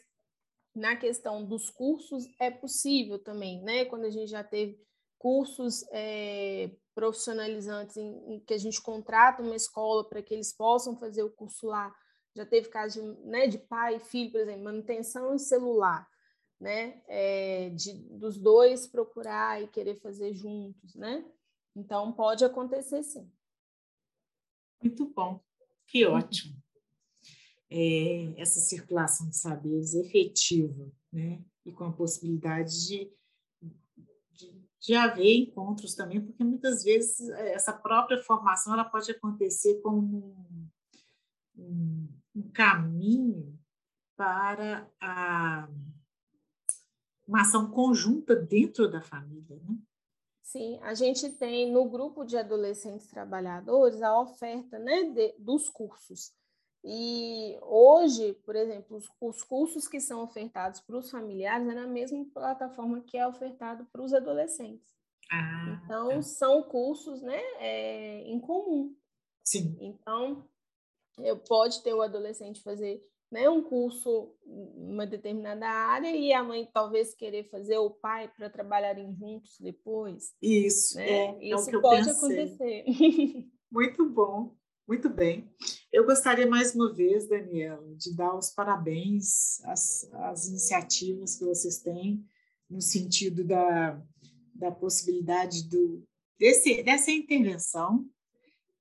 na 0.76 0.96
questão 0.96 1.44
dos 1.44 1.70
cursos 1.72 2.28
é 2.40 2.52
possível 2.52 3.18
também, 3.18 3.64
né? 3.64 3.86
Quando 3.86 4.06
a 4.06 4.12
gente 4.12 4.30
já 4.30 4.44
teve 4.44 4.80
cursos 5.18 5.84
é, 5.92 6.70
profissionalizantes 6.94 7.98
em, 7.98 8.34
em, 8.34 8.40
que 8.40 8.54
a 8.54 8.58
gente 8.60 8.80
contrata 8.82 9.42
uma 9.42 9.56
escola 9.56 10.08
para 10.08 10.22
que 10.22 10.34
eles 10.34 10.56
possam 10.56 10.96
fazer 10.96 11.24
o 11.24 11.32
curso 11.32 11.68
lá. 11.68 11.94
Já 12.36 12.46
teve 12.46 12.70
caso 12.70 13.02
de, 13.02 13.28
né, 13.28 13.48
de 13.48 13.58
pai 13.58 13.96
e 13.96 14.00
filho, 14.00 14.32
por 14.32 14.42
exemplo, 14.42 14.64
manutenção 14.64 15.34
em 15.34 15.40
celular, 15.40 16.08
né? 16.60 17.02
É, 17.08 17.70
de, 17.70 17.94
dos 18.12 18.38
dois 18.38 18.86
procurar 18.86 19.62
e 19.62 19.68
querer 19.68 19.96
fazer 19.96 20.34
juntos, 20.36 20.94
né? 20.94 21.26
Então 21.78 22.12
pode 22.12 22.44
acontecer 22.44 23.04
sim. 23.04 23.32
Muito 24.82 25.06
bom, 25.14 25.40
que 25.86 26.06
uhum. 26.08 26.16
ótimo. 26.16 26.58
É, 27.70 28.34
essa 28.42 28.60
circulação 28.60 29.30
de 29.30 29.38
saberes 29.38 29.94
efetiva, 29.94 30.92
né? 31.14 31.44
E 31.64 31.72
com 31.72 31.84
a 31.84 31.94
possibilidade 31.94 32.88
de, 32.88 33.14
de, 34.32 34.68
de, 34.80 34.94
haver 34.96 35.36
encontros 35.36 35.94
também, 35.94 36.20
porque 36.20 36.44
muitas 36.44 36.84
vezes 36.84 37.30
é, 37.30 37.54
essa 37.54 37.74
própria 37.74 38.24
formação 38.24 38.74
ela 38.74 38.86
pode 38.86 39.12
acontecer 39.12 39.80
como 39.82 40.18
um, 40.18 40.70
um, 41.58 42.08
um 42.38 42.50
caminho 42.52 43.60
para 44.16 44.90
a, 45.00 45.70
uma 47.28 47.42
ação 47.42 47.70
conjunta 47.70 48.36
dentro 48.36 48.90
da 48.90 49.02
família, 49.02 49.58
né? 49.58 49.78
Sim, 50.48 50.80
a 50.82 50.94
gente 50.94 51.30
tem 51.30 51.70
no 51.70 51.90
grupo 51.90 52.24
de 52.24 52.38
adolescentes 52.38 53.08
trabalhadores 53.08 54.02
a 54.02 54.18
oferta 54.18 54.80
né, 54.80 55.04
de, 55.04 55.36
dos 55.38 55.68
cursos. 55.68 56.32
E 56.86 57.60
hoje, 57.64 58.32
por 58.46 58.56
exemplo, 58.56 58.96
os, 58.96 59.10
os 59.20 59.44
cursos 59.44 59.90
que 59.90 60.00
são 60.00 60.24
ofertados 60.24 60.80
para 60.80 60.96
os 60.96 61.12
familiares 61.12 61.68
é 61.68 61.74
na 61.74 61.86
mesma 61.86 62.24
plataforma 62.34 63.02
que 63.02 63.18
é 63.18 63.28
ofertado 63.28 63.86
para 63.92 64.02
os 64.02 64.14
adolescentes. 64.14 64.88
Ah, 65.30 65.82
então, 65.84 66.08
tá. 66.12 66.22
são 66.22 66.64
cursos 66.64 67.22
né, 67.22 67.42
é, 67.60 68.22
em 68.22 68.40
comum. 68.40 68.96
Sim. 69.44 69.78
Então, 69.82 70.48
eu, 71.18 71.38
pode 71.38 71.84
ter 71.84 71.94
o 71.94 72.02
adolescente 72.02 72.64
fazer 72.64 73.06
né, 73.32 73.50
um 73.50 73.62
curso 73.62 74.34
uma 74.46 75.06
determinada 75.06 75.68
área 75.68 76.16
e 76.16 76.32
a 76.32 76.44
mãe 76.44 76.70
talvez 76.74 77.14
querer 77.14 77.50
fazer 77.50 77.78
o 77.78 77.90
pai 77.90 78.32
para 78.36 78.50
trabalharem 78.50 79.14
juntos 79.16 79.58
depois. 79.60 80.34
Isso, 80.42 80.96
né? 80.98 81.10
é, 81.10 81.54
Isso 81.54 81.70
é 81.70 81.82
pode 81.82 82.10
acontecer. 82.10 82.86
Muito 83.70 84.10
bom, 84.10 84.56
muito 84.88 85.10
bem. 85.10 85.54
Eu 85.92 86.06
gostaria 86.06 86.48
mais 86.48 86.74
uma 86.74 86.94
vez, 86.94 87.28
Daniela, 87.28 87.86
de 87.98 88.16
dar 88.16 88.34
os 88.34 88.50
parabéns 88.50 89.62
às, 89.66 90.10
às 90.14 90.48
iniciativas 90.48 91.36
que 91.36 91.44
vocês 91.44 91.80
têm 91.80 92.26
no 92.70 92.80
sentido 92.80 93.44
da, 93.44 94.02
da 94.56 94.72
possibilidade 94.72 95.68
do, 95.68 96.02
desse, 96.40 96.82
dessa 96.82 97.12
intervenção 97.12 98.06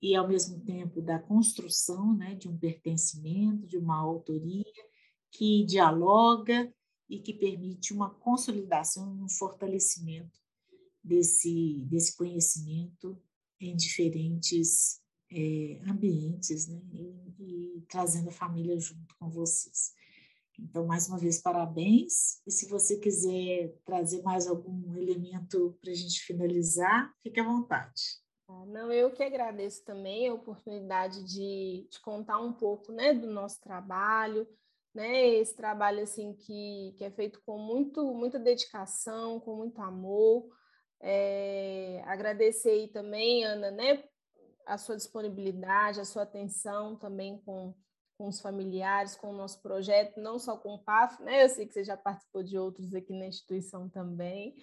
e, 0.00 0.14
ao 0.14 0.28
mesmo 0.28 0.60
tempo, 0.60 1.00
da 1.00 1.18
construção 1.18 2.14
né, 2.14 2.34
de 2.34 2.48
um 2.48 2.56
pertencimento, 2.56 3.66
de 3.66 3.78
uma 3.78 3.96
autoria 3.96 4.64
que 5.30 5.64
dialoga 5.64 6.72
e 7.08 7.18
que 7.18 7.32
permite 7.32 7.92
uma 7.92 8.10
consolidação, 8.10 9.10
um 9.22 9.28
fortalecimento 9.28 10.40
desse, 11.02 11.84
desse 11.88 12.16
conhecimento 12.16 13.20
em 13.60 13.74
diferentes 13.74 15.00
é, 15.30 15.80
ambientes 15.88 16.68
né, 16.68 16.80
e, 16.92 17.76
e 17.78 17.84
trazendo 17.88 18.28
a 18.28 18.32
família 18.32 18.78
junto 18.78 19.14
com 19.18 19.30
vocês. 19.30 19.94
Então, 20.58 20.86
mais 20.86 21.08
uma 21.08 21.18
vez, 21.18 21.40
parabéns. 21.40 22.40
E 22.46 22.50
se 22.50 22.66
você 22.68 22.98
quiser 22.98 23.74
trazer 23.84 24.22
mais 24.22 24.46
algum 24.46 24.94
elemento 24.96 25.76
para 25.80 25.90
a 25.90 25.94
gente 25.94 26.20
finalizar, 26.20 27.14
fique 27.22 27.38
à 27.38 27.44
vontade. 27.44 28.25
Ah, 28.48 28.64
não, 28.66 28.92
eu 28.92 29.10
que 29.10 29.22
agradeço 29.22 29.84
também 29.84 30.28
a 30.28 30.34
oportunidade 30.34 31.24
de, 31.24 31.88
de 31.90 32.00
contar 32.00 32.38
um 32.38 32.52
pouco 32.52 32.92
né, 32.92 33.12
do 33.12 33.26
nosso 33.26 33.60
trabalho, 33.60 34.46
né, 34.94 35.26
esse 35.34 35.54
trabalho 35.56 36.02
assim 36.02 36.32
que, 36.32 36.94
que 36.96 37.04
é 37.04 37.10
feito 37.10 37.42
com 37.44 37.58
muito, 37.58 38.14
muita 38.14 38.38
dedicação, 38.38 39.40
com 39.40 39.56
muito 39.56 39.82
amor. 39.82 40.48
É, 41.00 42.02
agradecer 42.06 42.88
também, 42.92 43.44
Ana, 43.44 43.70
né, 43.72 44.04
a 44.64 44.78
sua 44.78 44.96
disponibilidade, 44.96 46.00
a 46.00 46.04
sua 46.04 46.22
atenção 46.22 46.96
também 46.96 47.38
com, 47.44 47.74
com 48.16 48.28
os 48.28 48.40
familiares, 48.40 49.16
com 49.16 49.30
o 49.30 49.36
nosso 49.36 49.60
projeto, 49.60 50.20
não 50.20 50.38
só 50.38 50.56
com 50.56 50.74
o 50.74 50.82
PAF, 50.82 51.22
né? 51.22 51.44
Eu 51.44 51.48
sei 51.48 51.66
que 51.66 51.74
você 51.74 51.84
já 51.84 51.96
participou 51.96 52.42
de 52.42 52.58
outros 52.58 52.92
aqui 52.94 53.12
na 53.12 53.26
instituição 53.26 53.88
também. 53.88 54.54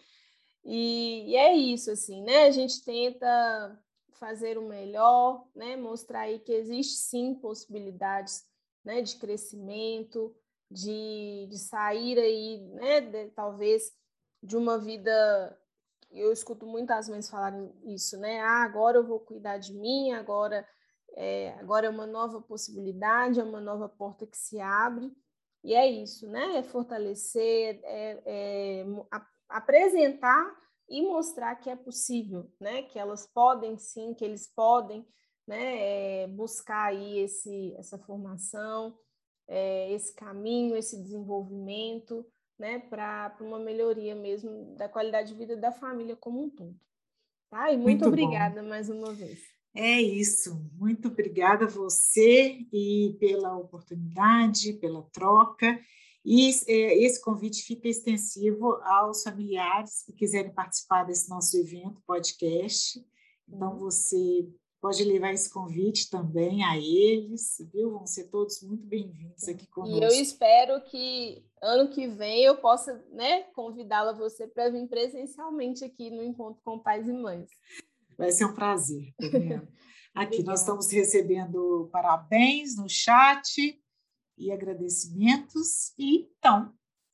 E, 0.65 1.31
e, 1.31 1.35
é 1.35 1.53
isso, 1.55 1.91
assim, 1.91 2.21
né? 2.23 2.45
A 2.45 2.51
gente 2.51 2.83
tenta 2.83 3.79
fazer 4.13 4.57
o 4.57 4.67
melhor, 4.67 5.45
né? 5.55 5.75
Mostrar 5.75 6.21
aí 6.21 6.39
que 6.39 6.53
existe 6.53 6.97
sim 6.97 7.35
possibilidades 7.35 8.45
né? 8.83 9.01
de 9.01 9.17
crescimento, 9.17 10.35
de, 10.69 11.47
de 11.49 11.57
sair 11.57 12.17
aí, 12.17 12.59
né? 12.75 13.01
De, 13.01 13.29
talvez 13.31 13.91
de 14.41 14.55
uma 14.57 14.77
vida. 14.77 15.57
Eu 16.11 16.31
escuto 16.31 16.65
muitas 16.65 17.09
mães 17.09 17.29
falarem 17.29 17.71
isso, 17.85 18.17
né? 18.19 18.39
Ah, 18.41 18.63
agora 18.63 18.97
eu 18.97 19.05
vou 19.05 19.19
cuidar 19.19 19.57
de 19.57 19.73
mim, 19.73 20.11
agora 20.11 20.67
é, 21.15 21.53
agora 21.59 21.87
é 21.87 21.89
uma 21.89 22.05
nova 22.05 22.41
possibilidade, 22.41 23.39
é 23.39 23.43
uma 23.43 23.61
nova 23.61 23.89
porta 23.89 24.25
que 24.25 24.37
se 24.37 24.59
abre. 24.59 25.11
E 25.63 25.73
é 25.73 25.87
isso, 25.87 26.29
né? 26.29 26.57
É 26.57 26.63
fortalecer, 26.63 27.79
é, 27.83 28.21
é 28.25 28.85
apresentar 29.53 30.51
e 30.89 31.01
mostrar 31.03 31.55
que 31.55 31.69
é 31.69 31.75
possível, 31.75 32.51
né? 32.59 32.83
Que 32.83 32.97
elas 32.97 33.27
podem 33.27 33.77
sim, 33.77 34.13
que 34.13 34.25
eles 34.25 34.47
podem, 34.47 35.05
né? 35.47 36.23
É, 36.23 36.27
buscar 36.27 36.85
aí 36.85 37.19
esse, 37.19 37.73
essa 37.77 37.97
formação, 37.99 38.97
é, 39.47 39.91
esse 39.91 40.13
caminho, 40.15 40.75
esse 40.75 41.01
desenvolvimento, 41.01 42.25
né? 42.57 42.79
Para 42.79 43.35
uma 43.41 43.59
melhoria 43.59 44.15
mesmo 44.15 44.75
da 44.75 44.89
qualidade 44.89 45.29
de 45.29 45.37
vida 45.37 45.55
da 45.55 45.71
família 45.71 46.15
como 46.15 46.43
um 46.43 46.49
todo. 46.49 46.75
Tá? 47.49 47.71
E 47.71 47.77
muito, 47.77 47.85
muito 47.85 48.07
obrigada 48.07 48.63
bom. 48.63 48.69
mais 48.69 48.89
uma 48.89 49.13
vez. 49.13 49.39
É 49.75 50.01
isso. 50.01 50.69
Muito 50.73 51.07
obrigada 51.07 51.65
a 51.65 51.69
você 51.69 52.65
e 52.71 53.15
pela 53.19 53.55
oportunidade, 53.57 54.73
pela 54.73 55.03
troca 55.11 55.79
E 56.25 56.49
é, 56.67 57.03
esse 57.03 57.21
convite 57.21 57.63
fica 57.63 57.87
extensivo 57.87 58.75
aos 58.83 59.23
familiares 59.23 60.03
que 60.03 60.13
quiserem 60.13 60.53
participar 60.53 61.03
desse 61.03 61.29
nosso 61.29 61.57
evento, 61.57 62.01
podcast. 62.07 63.05
Então, 63.47 63.77
você 63.77 64.47
pode 64.83 65.03
levar 65.03 65.33
esse 65.33 65.49
convite 65.49 66.09
também 66.09 66.63
a 66.63 66.77
eles, 66.77 67.57
viu? 67.73 67.91
Vão 67.91 68.05
ser 68.05 68.29
todos 68.29 68.61
muito 68.61 68.85
bem-vindos 68.85 69.47
aqui 69.47 69.67
conosco. 69.67 69.97
E 69.97 70.03
eu 70.03 70.09
espero 70.09 70.81
que 70.85 71.45
ano 71.61 71.89
que 71.89 72.07
vem 72.07 72.43
eu 72.43 72.57
possa 72.57 73.01
né, 73.11 73.43
convidá-la 73.53 74.13
você 74.13 74.47
para 74.47 74.69
vir 74.69 74.87
presencialmente 74.87 75.83
aqui 75.83 76.09
no 76.09 76.23
Encontro 76.23 76.61
com 76.63 76.79
Pais 76.79 77.07
e 77.07 77.13
Mães. 77.13 77.49
Vai 78.17 78.31
ser 78.31 78.45
um 78.45 78.53
prazer. 78.53 79.13
Tá 79.17 79.27
aqui 80.15 80.43
nós 80.43 80.59
estamos 80.59 80.91
recebendo 80.91 81.89
parabéns 81.91 82.77
no 82.77 82.87
chat 82.87 83.81
e 84.43 84.51
agradecimentos. 84.51 85.93
E 85.97 86.29
então, 86.37 86.73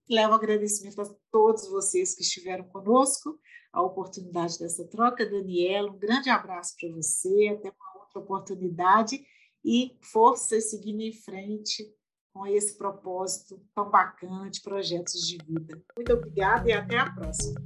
levo 0.09 0.34
agradecimento 0.34 1.01
a 1.01 1.15
todos 1.32 1.69
vocês 1.69 2.15
que 2.15 2.21
estiveram 2.21 2.63
conosco, 2.65 3.39
a 3.71 3.82
oportunidade 3.82 4.57
dessa 4.57 4.86
troca. 4.88 5.30
Daniela, 5.30 5.91
um 5.91 5.99
grande 5.99 6.30
abraço 6.30 6.75
para 6.80 6.89
você, 6.89 7.55
até 7.57 7.69
uma 7.69 8.01
outra 8.01 8.19
oportunidade 8.19 9.23
e 9.63 9.97
força 10.01 10.59
seguindo 10.59 11.01
em 11.01 11.13
frente 11.13 11.93
com 12.34 12.47
esse 12.47 12.77
propósito 12.77 13.61
tão 13.75 13.89
bacana 13.89 14.49
de 14.49 14.61
projetos 14.61 15.27
de 15.27 15.38
vida. 15.45 15.82
Muito 15.95 16.13
obrigada 16.13 16.69
e 16.69 16.73
até 16.73 16.97
a 16.97 17.11
próxima. 17.11 17.59